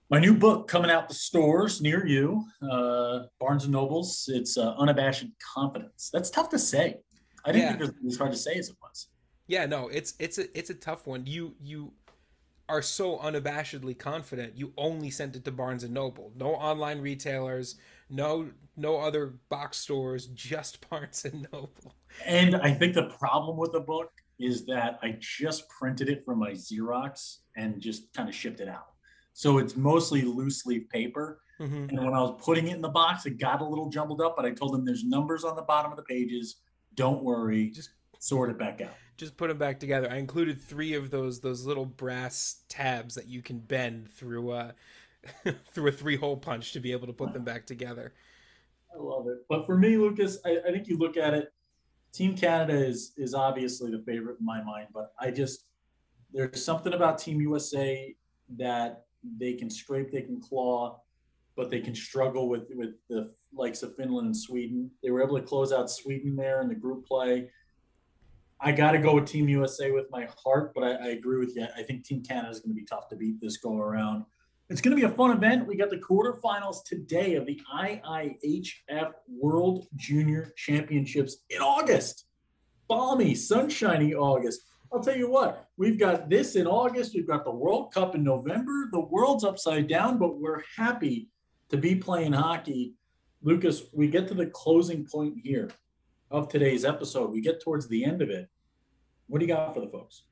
my 0.10 0.20
new 0.20 0.34
book 0.34 0.68
coming 0.68 0.92
out 0.92 1.08
the 1.08 1.16
stores 1.16 1.82
near 1.82 2.06
you, 2.06 2.46
uh, 2.70 3.24
Barnes 3.40 3.64
and 3.64 3.72
Nobles. 3.74 4.30
It's 4.32 4.58
uh, 4.58 4.76
unabashed 4.78 5.26
confidence. 5.54 6.10
That's 6.12 6.30
tough 6.30 6.50
to 6.50 6.60
say. 6.60 6.98
I 7.46 7.52
didn't 7.52 7.64
yeah. 7.64 7.70
think 7.78 7.82
it 7.82 8.04
was 8.04 8.14
as 8.14 8.18
hard 8.18 8.32
to 8.32 8.38
say 8.38 8.56
as 8.56 8.70
it 8.70 8.76
was. 8.82 9.08
Yeah, 9.54 9.68
no, 9.68 9.88
it's 9.90 10.16
it's 10.18 10.40
a 10.40 10.58
it's 10.58 10.72
a 10.72 10.74
tough 10.74 11.06
one. 11.06 11.28
You 11.28 11.54
you 11.62 11.94
are 12.68 12.82
so 12.82 13.20
unabashedly 13.20 14.00
confident 14.00 14.58
you 14.58 14.74
only 14.78 15.12
sent 15.12 15.36
it 15.36 15.46
to 15.46 15.52
Barnes 15.52 15.84
and 15.84 15.94
Noble. 15.94 16.32
No 16.36 16.56
online 16.56 17.02
retailers, 17.02 17.76
no 18.10 18.50
no 18.76 19.00
other 19.00 19.36
box 19.50 19.78
stores, 19.78 20.26
just 20.34 20.90
Barnes 20.90 21.26
and 21.26 21.48
Noble. 21.54 21.94
And 22.26 22.56
I 22.56 22.74
think 22.74 22.96
the 22.96 23.10
problem 23.20 23.58
with 23.58 23.74
the 23.74 23.80
book 23.80 24.10
is 24.40 24.66
that 24.66 24.98
I 25.04 25.18
just 25.20 25.70
printed 25.70 26.10
it 26.10 26.26
from 26.26 26.40
my 26.40 26.54
Xerox 26.54 27.42
and 27.56 27.80
just 27.80 28.12
kind 28.16 28.28
of 28.28 28.34
shipped 28.34 28.60
it 28.60 28.68
out. 28.68 28.88
So 29.34 29.60
it's 29.60 29.76
mostly 29.76 30.24
loose 30.24 30.66
leaf 30.66 30.90
paper. 30.90 31.42
Mm-hmm. 31.60 31.90
And 31.90 32.04
when 32.04 32.16
I 32.16 32.22
was 32.22 32.42
putting 32.44 32.70
it 32.70 32.76
in 32.76 32.82
the 32.82 32.90
box, 32.90 33.28
it 33.28 33.38
got 33.38 33.62
a 33.62 33.66
little 33.66 33.88
jumbled 33.88 34.20
up, 34.20 34.36
but 34.36 34.46
I 34.46 34.52
told 34.52 34.74
them 34.74 34.84
there's 34.84 35.04
numbers 35.04 35.44
on 35.44 35.56
the 35.56 35.62
bottom 35.62 35.92
of 35.92 35.98
the 35.98 36.04
pages. 36.04 36.56
Don't 36.96 37.24
worry. 37.24 37.70
Just 37.70 37.92
sort 38.18 38.50
it 38.50 38.58
back 38.58 38.82
out. 38.82 38.96
Just 39.18 39.38
put 39.38 39.50
them 39.50 39.58
back 39.58 39.80
together. 39.80 40.10
I 40.12 40.18
included 40.18 40.62
three 40.62 40.94
of 40.94 41.12
those 41.12 41.40
those 41.40 41.66
little 41.66 41.86
brass 41.86 42.64
tabs 42.70 43.16
that 43.16 43.28
you 43.28 43.42
can 43.42 43.60
bend 43.60 44.10
through 44.10 44.52
uh 44.52 44.72
through 45.72 45.88
a 45.88 45.92
three 45.92 46.16
hole 46.16 46.38
punch 46.38 46.74
to 46.74 46.80
be 46.80 46.92
able 46.92 47.08
to 47.08 47.14
put 47.14 47.34
them 47.34 47.44
back 47.44 47.66
together. 47.66 48.14
I 48.94 49.02
love 49.02 49.28
it. 49.28 49.40
But 49.50 49.66
for 49.66 49.78
me, 49.78 49.98
Lucas, 49.98 50.38
I, 50.46 50.60
I 50.68 50.72
think 50.72 50.88
you 50.88 50.98
look 50.98 51.18
at 51.18 51.34
it. 51.34 51.54
Team 52.12 52.36
Canada 52.36 52.74
is 52.74 53.14
is 53.18 53.34
obviously 53.34 53.92
the 53.92 54.04
favorite 54.06 54.38
in 54.40 54.46
my 54.46 54.64
mind, 54.64 54.88
but 54.94 55.14
I 55.20 55.32
just 55.32 55.66
there's 56.32 56.64
something 56.64 56.94
about 56.94 57.20
Team 57.20 57.42
USA 57.42 58.16
that 58.58 59.06
they 59.38 59.54
can 59.54 59.70
scrape, 59.70 60.12
they 60.12 60.22
can 60.22 60.42
claw, 60.42 61.00
but 61.56 61.70
they 61.70 61.80
can 61.80 61.96
struggle 61.96 62.50
with 62.50 62.68
with 62.76 62.96
the 63.10 63.34
likes 63.54 63.84
of 63.84 63.96
Finland 63.96 64.28
and 64.28 64.38
Sweden. 64.38 64.92
They 65.02 65.12
were 65.12 65.24
able 65.24 65.40
to 65.40 65.46
close 65.46 65.72
out 65.72 65.90
Sweden 65.90 66.36
there 66.36 66.62
in 66.62 66.68
the 66.68 66.76
group 66.76 67.06
play. 67.08 67.50
I 68.66 68.72
got 68.72 68.94
to 68.94 68.98
go 68.98 69.16
with 69.16 69.26
Team 69.26 69.50
USA 69.50 69.92
with 69.92 70.10
my 70.10 70.26
heart, 70.42 70.74
but 70.74 70.86
I, 70.86 70.92
I 70.94 71.08
agree 71.08 71.38
with 71.38 71.54
you. 71.54 71.68
I 71.76 71.84
think 71.84 72.06
Team 72.06 72.24
Canada 72.24 72.50
is 72.50 72.62
going 72.62 72.74
to 72.74 72.80
be 72.80 72.86
tough 72.86 73.10
to 73.10 73.16
beat 73.18 73.42
this 73.42 73.58
go 73.58 73.78
around. 73.78 74.24
It's 74.70 74.80
going 74.80 74.96
to 74.96 75.02
be 75.02 75.06
a 75.06 75.14
fun 75.14 75.32
event. 75.32 75.68
We 75.68 75.76
got 75.76 75.90
the 75.90 75.98
quarterfinals 75.98 76.86
today 76.86 77.36
of 77.36 77.46
the 77.46 77.60
IIHF 77.76 79.12
World 79.28 79.88
Junior 79.98 80.54
Championships 80.56 81.40
in 81.50 81.60
August. 81.60 82.26
Balmy, 82.88 83.36
sunshiny 83.36 84.14
August. 84.14 84.62
I'll 84.94 85.04
tell 85.04 85.18
you 85.18 85.30
what, 85.30 85.68
we've 85.76 86.00
got 86.00 86.30
this 86.30 86.56
in 86.56 86.66
August. 86.66 87.16
We've 87.16 87.28
got 87.28 87.44
the 87.44 87.52
World 87.52 87.94
Cup 87.94 88.16
in 88.16 88.24
November. 88.24 88.88
The 88.94 89.02
world's 89.02 89.44
upside 89.44 89.88
down, 89.88 90.18
but 90.18 90.40
we're 90.40 90.64
happy 90.78 91.28
to 91.68 91.76
be 91.76 91.96
playing 91.96 92.32
hockey. 92.32 92.94
Lucas, 93.42 93.84
we 93.92 94.08
get 94.08 94.30
to 94.30 94.34
the 94.34 94.46
closing 94.46 95.06
point 95.06 95.36
here 95.44 95.70
of 96.32 96.48
today's 96.48 96.86
episode. 96.86 97.32
We 97.32 97.42
get 97.42 97.62
towards 97.62 97.88
the 97.88 98.06
end 98.06 98.22
of 98.22 98.30
it. 98.30 98.50
What 99.28 99.40
do 99.40 99.46
you 99.46 99.54
got 99.54 99.74
for 99.74 99.80
the 99.80 99.88
folks? 99.88 100.24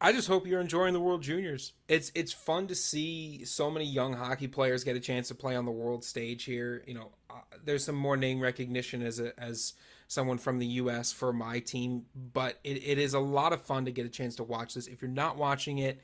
I 0.00 0.12
just 0.12 0.28
hope 0.28 0.46
you're 0.46 0.60
enjoying 0.60 0.92
the 0.92 1.00
World 1.00 1.22
Juniors. 1.22 1.72
It's 1.88 2.12
it's 2.14 2.32
fun 2.32 2.66
to 2.66 2.74
see 2.74 3.44
so 3.44 3.70
many 3.70 3.86
young 3.86 4.12
hockey 4.12 4.48
players 4.48 4.84
get 4.84 4.96
a 4.96 5.00
chance 5.00 5.28
to 5.28 5.34
play 5.34 5.56
on 5.56 5.64
the 5.64 5.70
world 5.70 6.04
stage 6.04 6.44
here. 6.44 6.82
You 6.86 6.94
know, 6.94 7.12
uh, 7.30 7.36
there's 7.64 7.84
some 7.84 7.94
more 7.94 8.16
name 8.16 8.40
recognition 8.40 9.00
as 9.00 9.18
a, 9.18 9.32
as 9.40 9.72
someone 10.08 10.36
from 10.36 10.58
the 10.58 10.66
U.S. 10.66 11.12
for 11.12 11.32
my 11.32 11.60
team, 11.60 12.04
but 12.34 12.58
it, 12.64 12.84
it 12.84 12.98
is 12.98 13.14
a 13.14 13.20
lot 13.20 13.54
of 13.54 13.62
fun 13.62 13.86
to 13.86 13.92
get 13.92 14.04
a 14.04 14.10
chance 14.10 14.36
to 14.36 14.42
watch 14.42 14.74
this. 14.74 14.88
If 14.88 15.00
you're 15.00 15.10
not 15.10 15.38
watching 15.38 15.78
it, 15.78 16.02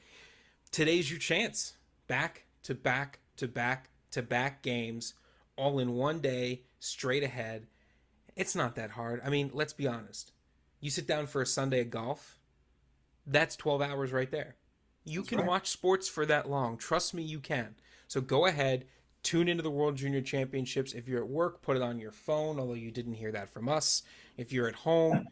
today's 0.71 1.11
your 1.11 1.21
chance. 1.21 1.75
Back 2.07 2.45
to 2.63 2.75
back 2.75 3.19
to 3.37 3.49
back 3.49 3.91
to 4.13 4.23
back 4.23 4.63
games, 4.63 5.15
all 5.57 5.79
in 5.79 5.93
one 5.93 6.21
day, 6.21 6.63
straight 6.79 7.23
ahead. 7.23 7.67
It's 8.35 8.55
not 8.55 8.77
that 8.77 8.93
hard. 8.93 9.21
I 9.25 9.29
mean, 9.29 9.51
let's 9.53 9.75
be 9.75 9.87
honest. 9.87 10.33
You 10.81 10.91
sit 10.91 11.07
down 11.07 11.27
for 11.27 11.43
a 11.43 11.47
Sunday 11.47 11.81
of 11.81 11.91
golf, 11.91 12.39
that's 13.27 13.57
12 13.57 13.83
hours 13.83 14.13
right 14.13 14.31
there. 14.31 14.57
You 15.05 15.21
that's 15.21 15.29
can 15.29 15.39
right. 15.39 15.49
watch 15.49 15.69
sports 15.69 16.09
for 16.09 16.27
that 16.27 16.49
long. 16.49 16.77
Trust 16.77 17.15
me, 17.15 17.23
you 17.23 17.39
can. 17.39 17.75
So 18.09 18.21
go 18.21 18.47
ahead, 18.47 18.87
tune 19.23 19.49
into 19.49 19.63
the 19.63 19.71
World 19.71 19.97
Junior 19.97 20.21
Championships. 20.21 20.93
If 20.93 21.07
you're 21.07 21.23
at 21.23 21.29
work, 21.29 21.63
put 21.63 21.77
it 21.77 21.83
on 21.83 21.99
your 21.99 22.13
phone, 22.13 22.59
although 22.59 22.75
you 22.75 22.91
didn't 22.91 23.15
hear 23.15 23.33
that 23.33 23.53
from 23.53 23.69
us. 23.69 24.03
If 24.37 24.53
you're 24.53 24.69
at 24.69 24.75
home, 24.75 25.29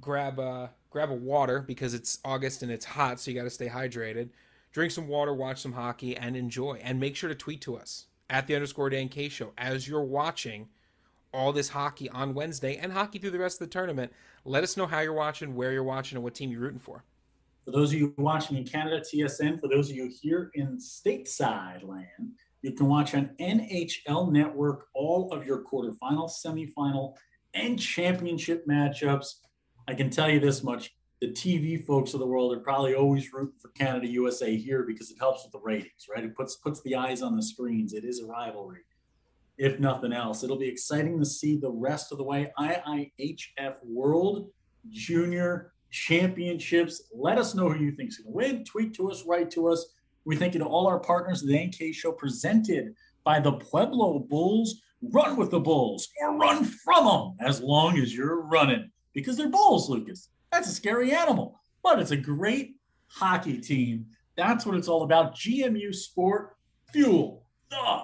grab 0.00 0.38
a 0.38 0.70
grab 0.90 1.10
a 1.10 1.14
water 1.14 1.60
because 1.60 1.92
it's 1.92 2.18
August 2.24 2.62
and 2.62 2.72
it's 2.72 2.84
hot, 2.84 3.20
so 3.20 3.30
you 3.30 3.36
got 3.36 3.44
to 3.44 3.50
stay 3.50 3.68
hydrated. 3.68 4.30
Drink 4.72 4.92
some 4.92 5.08
water, 5.08 5.34
watch 5.34 5.60
some 5.60 5.72
hockey, 5.72 6.16
and 6.16 6.36
enjoy. 6.36 6.78
And 6.82 7.00
make 7.00 7.16
sure 7.16 7.28
to 7.28 7.34
tweet 7.34 7.60
to 7.62 7.76
us 7.76 8.06
at 8.30 8.46
the 8.46 8.54
underscore 8.54 8.90
Dan 8.90 9.08
K 9.08 9.28
show 9.28 9.52
as 9.58 9.88
you're 9.88 10.04
watching 10.04 10.68
all 11.36 11.52
this 11.52 11.68
hockey 11.68 12.08
on 12.08 12.32
Wednesday 12.32 12.76
and 12.76 12.92
hockey 12.92 13.18
through 13.18 13.30
the 13.30 13.38
rest 13.38 13.60
of 13.60 13.68
the 13.68 13.72
tournament. 13.72 14.10
Let 14.44 14.64
us 14.64 14.76
know 14.76 14.86
how 14.86 15.00
you're 15.00 15.12
watching, 15.12 15.54
where 15.54 15.70
you're 15.70 15.84
watching, 15.84 16.16
and 16.16 16.24
what 16.24 16.34
team 16.34 16.50
you're 16.50 16.62
rooting 16.62 16.78
for. 16.78 17.04
For 17.66 17.72
those 17.72 17.92
of 17.92 17.98
you 17.98 18.14
watching 18.16 18.56
in 18.56 18.64
Canada, 18.64 19.00
TSN. 19.00 19.60
For 19.60 19.68
those 19.68 19.90
of 19.90 19.96
you 19.96 20.10
here 20.22 20.50
in 20.54 20.78
stateside 20.78 21.86
land, 21.86 22.32
you 22.62 22.72
can 22.72 22.86
watch 22.86 23.14
on 23.14 23.30
NHL 23.38 24.32
Network 24.32 24.86
all 24.94 25.30
of 25.32 25.46
your 25.46 25.62
quarterfinal, 25.62 26.30
semifinal, 26.30 27.16
and 27.54 27.78
championship 27.78 28.66
matchups. 28.66 29.34
I 29.88 29.94
can 29.94 30.10
tell 30.10 30.30
you 30.30 30.40
this 30.40 30.62
much 30.62 30.94
the 31.20 31.28
TV 31.28 31.84
folks 31.84 32.14
of 32.14 32.20
the 32.20 32.26
world 32.26 32.54
are 32.54 32.60
probably 32.60 32.94
always 32.94 33.32
rooting 33.32 33.58
for 33.58 33.68
Canada 33.70 34.06
USA 34.06 34.56
here 34.56 34.84
because 34.84 35.10
it 35.10 35.18
helps 35.18 35.44
with 35.44 35.52
the 35.52 35.60
ratings, 35.60 36.06
right? 36.14 36.24
It 36.24 36.36
puts 36.36 36.56
puts 36.56 36.82
the 36.82 36.94
eyes 36.94 37.20
on 37.20 37.36
the 37.36 37.42
screens. 37.42 37.92
It 37.92 38.04
is 38.04 38.20
a 38.20 38.26
rivalry 38.26 38.80
if 39.58 39.80
nothing 39.80 40.12
else. 40.12 40.42
It'll 40.42 40.58
be 40.58 40.68
exciting 40.68 41.18
to 41.18 41.24
see 41.24 41.56
the 41.56 41.70
rest 41.70 42.12
of 42.12 42.18
the 42.18 42.24
way. 42.24 42.52
IIHF 42.58 43.76
World 43.82 44.50
Junior 44.90 45.72
Championships. 45.90 47.02
Let 47.14 47.38
us 47.38 47.54
know 47.54 47.70
who 47.70 47.84
you 47.84 47.92
think 47.92 48.10
is 48.10 48.18
going 48.18 48.32
to 48.32 48.36
win. 48.36 48.64
Tweet 48.64 48.94
to 48.94 49.10
us, 49.10 49.24
write 49.26 49.50
to 49.52 49.68
us. 49.68 49.86
We 50.24 50.36
thank 50.36 50.54
you 50.54 50.60
to 50.60 50.66
all 50.66 50.86
our 50.86 50.98
partners, 50.98 51.42
the 51.42 51.66
NK 51.66 51.94
Show 51.94 52.12
presented 52.12 52.94
by 53.24 53.40
the 53.40 53.52
Pueblo 53.52 54.18
Bulls. 54.18 54.82
Run 55.02 55.36
with 55.36 55.50
the 55.50 55.60
Bulls 55.60 56.08
or 56.20 56.36
run 56.36 56.64
from 56.64 57.04
them 57.04 57.36
as 57.46 57.60
long 57.60 57.98
as 57.98 58.14
you're 58.14 58.40
running 58.42 58.90
because 59.12 59.36
they're 59.36 59.48
Bulls, 59.48 59.88
Lucas. 59.88 60.30
That's 60.50 60.68
a 60.68 60.72
scary 60.72 61.12
animal, 61.12 61.60
but 61.82 61.98
it's 61.98 62.10
a 62.10 62.16
great 62.16 62.76
hockey 63.08 63.60
team. 63.60 64.06
That's 64.36 64.66
what 64.66 64.76
it's 64.76 64.88
all 64.88 65.02
about. 65.02 65.34
GMU 65.34 65.94
Sport 65.94 66.56
Fuel 66.92 67.46
the 67.70 68.02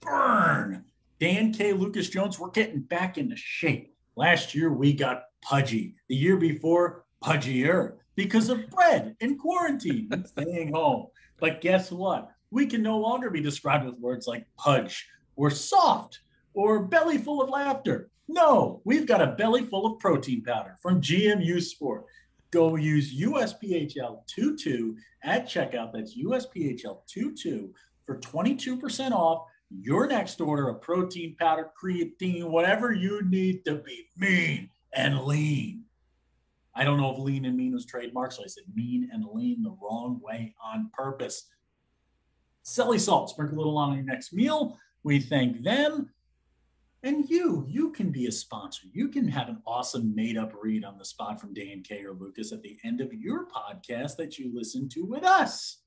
burn. 0.00 0.84
Dan 1.24 1.54
K. 1.54 1.72
Lucas 1.72 2.10
Jones, 2.10 2.38
we're 2.38 2.50
getting 2.50 2.80
back 2.80 3.16
into 3.16 3.34
shape. 3.34 3.94
Last 4.14 4.54
year 4.54 4.70
we 4.70 4.92
got 4.92 5.22
pudgy. 5.40 5.94
The 6.10 6.14
year 6.14 6.36
before, 6.36 7.06
pudgier 7.24 7.94
because 8.14 8.50
of 8.50 8.68
bread 8.68 9.16
and 9.22 9.38
quarantine 9.38 10.08
and 10.10 10.28
staying 10.28 10.74
home. 10.74 11.06
But 11.40 11.62
guess 11.62 11.90
what? 11.90 12.30
We 12.50 12.66
can 12.66 12.82
no 12.82 12.98
longer 12.98 13.30
be 13.30 13.40
described 13.40 13.86
with 13.86 13.98
words 13.98 14.26
like 14.26 14.44
pudge 14.58 15.08
or 15.34 15.48
soft 15.48 16.20
or 16.52 16.82
belly 16.82 17.16
full 17.16 17.40
of 17.40 17.48
laughter. 17.48 18.10
No, 18.28 18.82
we've 18.84 19.06
got 19.06 19.22
a 19.22 19.28
belly 19.28 19.64
full 19.64 19.86
of 19.86 19.98
protein 20.00 20.42
powder 20.42 20.76
from 20.82 21.00
GMU 21.00 21.62
Sport. 21.62 22.04
Go 22.50 22.76
use 22.76 23.18
USPHL22 23.18 24.94
at 25.22 25.46
checkout. 25.46 25.92
That's 25.94 26.18
USPHL22 26.18 27.70
for 28.04 28.18
22% 28.18 29.12
off 29.12 29.46
your 29.80 30.06
next 30.06 30.40
order 30.40 30.68
of 30.68 30.80
protein 30.80 31.36
powder, 31.38 31.70
creatine, 31.80 32.44
whatever 32.44 32.92
you 32.92 33.22
need 33.28 33.64
to 33.64 33.76
be 33.76 34.06
mean 34.16 34.70
and 34.92 35.20
lean. 35.22 35.84
I 36.74 36.84
don't 36.84 37.00
know 37.00 37.12
if 37.12 37.18
lean 37.18 37.44
and 37.44 37.56
mean 37.56 37.72
was 37.72 37.86
trademarked, 37.86 38.34
so 38.34 38.44
I 38.44 38.48
said 38.48 38.64
mean 38.74 39.08
and 39.12 39.24
lean 39.32 39.62
the 39.62 39.76
wrong 39.80 40.20
way 40.22 40.54
on 40.62 40.90
purpose. 40.92 41.46
Selly 42.64 42.98
salt, 42.98 43.30
sprinkle 43.30 43.58
a 43.58 43.60
little 43.60 43.78
on 43.78 43.94
your 43.94 44.04
next 44.04 44.32
meal. 44.32 44.78
We 45.02 45.20
thank 45.20 45.62
them. 45.62 46.10
And 47.02 47.28
you, 47.28 47.66
you 47.68 47.90
can 47.90 48.10
be 48.10 48.26
a 48.26 48.32
sponsor. 48.32 48.86
You 48.90 49.08
can 49.08 49.28
have 49.28 49.50
an 49.50 49.58
awesome 49.66 50.14
made 50.14 50.38
up 50.38 50.52
read 50.60 50.84
on 50.84 50.96
the 50.96 51.04
spot 51.04 51.38
from 51.38 51.52
Dan 51.52 51.82
K 51.86 52.02
or 52.02 52.14
Lucas 52.14 52.50
at 52.50 52.62
the 52.62 52.78
end 52.82 53.02
of 53.02 53.12
your 53.12 53.46
podcast 53.46 54.16
that 54.16 54.38
you 54.38 54.50
listen 54.54 54.88
to 54.90 55.04
with 55.04 55.22
us. 55.22 55.82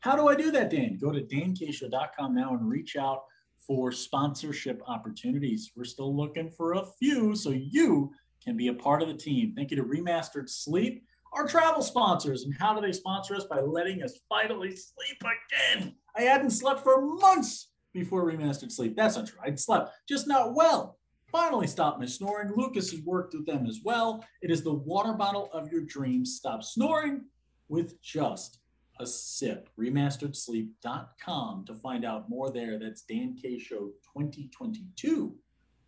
How 0.00 0.16
do 0.16 0.28
I 0.28 0.34
do 0.34 0.50
that, 0.50 0.70
Dan? 0.70 0.98
Go 0.98 1.12
to 1.12 1.20
dankshow.com 1.20 2.34
now 2.34 2.54
and 2.54 2.68
reach 2.68 2.96
out 2.96 3.24
for 3.66 3.92
sponsorship 3.92 4.82
opportunities. 4.86 5.72
We're 5.76 5.84
still 5.84 6.16
looking 6.16 6.50
for 6.50 6.74
a 6.74 6.86
few 6.98 7.34
so 7.34 7.50
you 7.50 8.12
can 8.42 8.56
be 8.56 8.68
a 8.68 8.74
part 8.74 9.02
of 9.02 9.08
the 9.08 9.14
team. 9.14 9.54
Thank 9.56 9.70
you 9.70 9.76
to 9.76 9.84
Remastered 9.84 10.48
Sleep, 10.48 11.04
our 11.32 11.46
travel 11.46 11.82
sponsors. 11.82 12.44
And 12.44 12.54
how 12.58 12.74
do 12.74 12.80
they 12.80 12.92
sponsor 12.92 13.34
us? 13.34 13.44
By 13.44 13.60
letting 13.60 14.02
us 14.02 14.18
finally 14.28 14.70
sleep 14.70 15.22
again. 15.22 15.94
I 16.16 16.22
hadn't 16.22 16.50
slept 16.50 16.82
for 16.82 17.14
months 17.16 17.70
before 17.92 18.30
remastered 18.30 18.72
sleep. 18.72 18.96
That's 18.96 19.16
not 19.16 19.26
true. 19.26 19.40
I'd 19.44 19.60
slept, 19.60 19.92
just 20.08 20.26
not 20.26 20.54
well. 20.54 20.98
Finally 21.30 21.66
stopped 21.66 21.98
my 21.98 22.06
snoring. 22.06 22.52
Lucas 22.54 22.90
has 22.90 23.00
worked 23.02 23.34
with 23.34 23.46
them 23.46 23.66
as 23.66 23.80
well. 23.84 24.24
It 24.42 24.50
is 24.50 24.62
the 24.62 24.74
water 24.74 25.14
bottle 25.14 25.50
of 25.52 25.72
your 25.72 25.82
dreams. 25.82 26.36
Stop 26.36 26.62
snoring 26.62 27.22
with 27.68 28.00
just 28.02 28.58
a 29.00 29.06
sip. 29.06 29.68
Remasteredsleep.com 29.78 31.64
to 31.66 31.74
find 31.74 32.04
out 32.04 32.28
more 32.28 32.50
there. 32.50 32.78
That's 32.78 33.02
Dan 33.02 33.36
K 33.40 33.58
Show 33.58 33.90
2022 34.16 35.34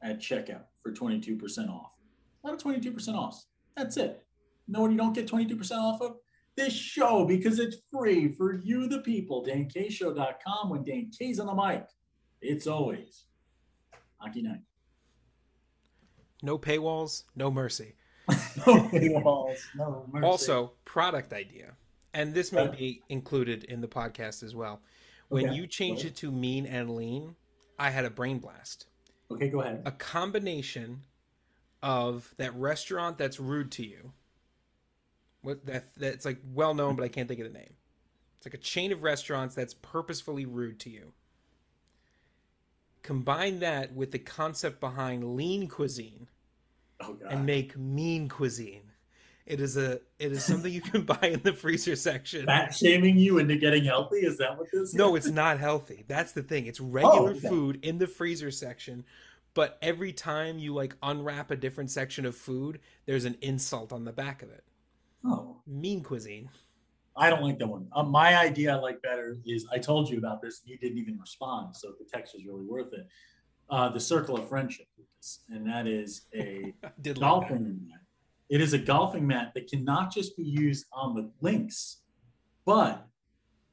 at 0.02 0.20
checkout 0.20 0.64
for 0.82 0.92
22% 0.92 1.70
off. 1.70 1.92
A 2.42 2.46
lot 2.46 2.54
of 2.54 2.60
22% 2.60 3.14
off. 3.14 3.44
That's 3.76 3.96
it. 3.96 4.24
know 4.68 4.82
what 4.82 4.90
you 4.90 4.96
don't 4.96 5.14
get 5.14 5.26
22% 5.26 5.72
off 5.72 6.00
of? 6.00 6.16
this 6.56 6.72
show 6.72 7.24
because 7.24 7.58
it's 7.58 7.76
free 7.90 8.28
for 8.28 8.54
you, 8.54 8.88
the 8.88 9.00
people. 9.00 9.44
DanKShow.com. 9.44 10.70
When 10.70 10.84
Dan 10.84 11.10
K's 11.16 11.40
on 11.40 11.46
the 11.46 11.54
mic, 11.54 11.86
it's 12.40 12.66
always 12.66 13.24
hockey 14.18 14.42
night. 14.42 14.60
No 16.42 16.58
paywalls, 16.58 17.24
no 17.34 17.50
mercy. 17.50 17.94
no 18.28 18.88
paywalls, 18.88 19.58
no 19.74 20.06
mercy. 20.10 20.26
Also, 20.26 20.72
product 20.84 21.32
idea, 21.32 21.72
and 22.14 22.32
this 22.32 22.52
may 22.52 22.62
uh-huh. 22.62 22.76
be 22.76 23.02
included 23.08 23.64
in 23.64 23.80
the 23.80 23.88
podcast 23.88 24.42
as 24.42 24.54
well. 24.54 24.80
When 25.28 25.46
okay. 25.46 25.54
you 25.54 25.66
changed 25.66 26.04
it 26.04 26.16
to 26.16 26.30
mean 26.30 26.66
and 26.66 26.94
lean, 26.94 27.34
I 27.78 27.90
had 27.90 28.04
a 28.04 28.10
brain 28.10 28.38
blast. 28.38 28.86
Okay, 29.30 29.48
go 29.48 29.60
ahead. 29.60 29.82
A 29.84 29.90
combination 29.90 31.02
of 31.82 32.32
that 32.38 32.54
restaurant 32.54 33.18
that's 33.18 33.38
rude 33.38 33.70
to 33.72 33.86
you 33.86 34.12
what 35.44 35.64
that 35.66 35.94
that's 35.96 36.24
like 36.24 36.38
well 36.54 36.74
known, 36.74 36.96
but 36.96 37.04
I 37.04 37.08
can't 37.08 37.28
think 37.28 37.40
of 37.40 37.52
the 37.52 37.58
name. 37.58 37.74
It's 38.38 38.46
like 38.46 38.54
a 38.54 38.58
chain 38.58 38.92
of 38.92 39.02
restaurants 39.02 39.54
that's 39.54 39.74
purposefully 39.74 40.46
rude 40.46 40.80
to 40.80 40.90
you. 40.90 41.12
Combine 43.02 43.60
that 43.60 43.94
with 43.94 44.10
the 44.10 44.18
concept 44.18 44.80
behind 44.80 45.36
lean 45.36 45.68
cuisine, 45.68 46.28
oh, 47.00 47.18
and 47.28 47.44
make 47.44 47.76
mean 47.76 48.28
cuisine. 48.28 48.90
It 49.46 49.60
is 49.60 49.76
a 49.76 50.00
it 50.18 50.32
is 50.32 50.42
something 50.42 50.72
you 50.72 50.80
can 50.80 51.02
buy 51.04 51.18
in 51.22 51.40
the 51.42 51.52
freezer 51.52 51.96
section. 51.96 52.46
Fat 52.46 52.74
shaming 52.74 53.18
you 53.18 53.38
into 53.38 53.56
getting 53.56 53.84
healthy? 53.84 54.18
Is 54.18 54.38
that 54.38 54.56
what 54.56 54.68
this? 54.72 54.90
Is? 54.90 54.94
No, 54.94 55.16
it's 55.16 55.28
not 55.28 55.58
healthy. 55.58 56.04
That's 56.08 56.32
the 56.32 56.42
thing. 56.42 56.66
It's 56.66 56.80
regular 56.80 57.32
oh, 57.32 57.36
okay. 57.36 57.48
food 57.48 57.84
in 57.84 57.98
the 57.98 58.06
freezer 58.06 58.50
section, 58.50 59.04
but 59.52 59.78
every 59.82 60.12
time 60.12 60.58
you 60.58 60.72
like 60.72 60.96
unwrap 61.02 61.50
a 61.50 61.56
different 61.56 61.90
section 61.90 62.24
of 62.24 62.34
food, 62.34 62.80
there's 63.04 63.26
an 63.26 63.36
insult 63.42 63.92
on 63.92 64.04
the 64.04 64.12
back 64.12 64.42
of 64.42 64.50
it. 64.50 64.64
Oh, 65.26 65.60
mean 65.66 66.02
cuisine. 66.02 66.48
I 67.16 67.30
don't 67.30 67.42
like 67.42 67.58
that 67.58 67.68
one. 67.68 67.86
Uh, 67.92 68.02
my 68.02 68.36
idea 68.36 68.72
I 68.72 68.76
like 68.76 69.00
better 69.02 69.36
is 69.46 69.66
I 69.70 69.78
told 69.78 70.08
you 70.08 70.18
about 70.18 70.40
this. 70.40 70.62
You 70.64 70.78
didn't 70.78 70.98
even 70.98 71.18
respond, 71.20 71.76
so 71.76 71.92
the 71.98 72.06
text 72.10 72.34
was 72.34 72.44
really 72.46 72.64
worth 72.64 72.92
it. 72.94 73.06
Uh, 73.68 73.90
the 73.90 74.00
circle 74.00 74.36
of 74.36 74.48
friendship, 74.48 74.86
and 75.50 75.66
that 75.68 75.86
is 75.86 76.22
a 76.34 76.74
dolphin. 77.02 77.88
like. 77.90 78.00
It 78.50 78.60
is 78.60 78.72
a 78.72 78.78
golfing 78.78 79.26
mat 79.26 79.52
that 79.54 79.68
cannot 79.68 80.12
just 80.12 80.36
be 80.36 80.44
used 80.44 80.86
on 80.92 81.14
the 81.14 81.30
links, 81.40 82.02
but 82.64 83.06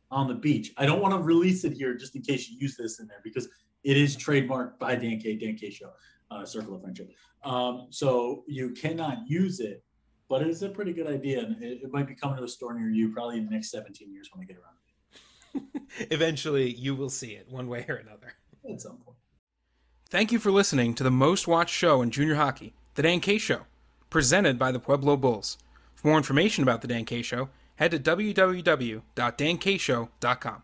on 0.09 0.27
the 0.27 0.33
beach. 0.33 0.73
I 0.77 0.85
don't 0.85 1.01
want 1.01 1.13
to 1.13 1.21
release 1.21 1.63
it 1.63 1.73
here 1.73 1.93
just 1.95 2.15
in 2.15 2.21
case 2.21 2.49
you 2.49 2.57
use 2.59 2.75
this 2.77 2.99
in 2.99 3.07
there 3.07 3.21
because 3.23 3.47
it 3.83 3.97
is 3.97 4.15
trademarked 4.15 4.79
by 4.79 4.95
Dan 4.95 5.19
K. 5.19 5.35
Dan 5.35 5.55
K. 5.55 5.69
Show, 5.69 5.91
uh, 6.29 6.45
Circle 6.45 6.75
of 6.75 6.81
Friendship. 6.81 7.11
Um, 7.43 7.87
so 7.89 8.43
you 8.47 8.71
cannot 8.71 9.19
use 9.27 9.59
it 9.59 9.83
but 10.31 10.43
it's 10.43 10.61
a 10.61 10.69
pretty 10.69 10.93
good 10.93 11.07
idea, 11.07 11.41
and 11.41 11.61
it, 11.61 11.81
it 11.83 11.91
might 11.91 12.07
be 12.07 12.15
coming 12.15 12.37
to 12.37 12.43
a 12.45 12.47
store 12.47 12.73
near 12.73 12.89
you 12.89 13.11
probably 13.11 13.37
in 13.37 13.43
the 13.43 13.51
next 13.51 13.69
17 13.69 14.13
years 14.13 14.29
when 14.31 14.41
I 14.41 14.45
get 14.45 14.55
around 14.55 15.73
it. 16.07 16.09
Eventually, 16.09 16.71
you 16.71 16.95
will 16.95 17.09
see 17.09 17.31
it 17.31 17.49
one 17.49 17.67
way 17.67 17.85
or 17.89 17.95
another. 17.95 18.35
At 18.71 18.79
some 18.79 18.95
point. 18.99 19.17
Thank 20.09 20.31
you 20.31 20.39
for 20.39 20.49
listening 20.49 20.93
to 20.93 21.03
the 21.03 21.11
most 21.11 21.49
watched 21.49 21.75
show 21.75 22.01
in 22.01 22.11
junior 22.11 22.35
hockey, 22.35 22.73
The 22.95 23.01
Dan 23.01 23.19
K 23.19 23.37
Show, 23.37 23.63
presented 24.11 24.59
by 24.59 24.71
the 24.71 24.79
Pueblo 24.79 25.17
Bulls. 25.17 25.57
For 25.95 26.09
more 26.09 26.17
information 26.17 26.61
about 26.61 26.81
The 26.81 26.87
Dan 26.87 27.05
K 27.05 27.23
Show, 27.23 27.49
head 27.77 27.89
to 27.89 27.97
www.dankshow.com. 27.97 30.63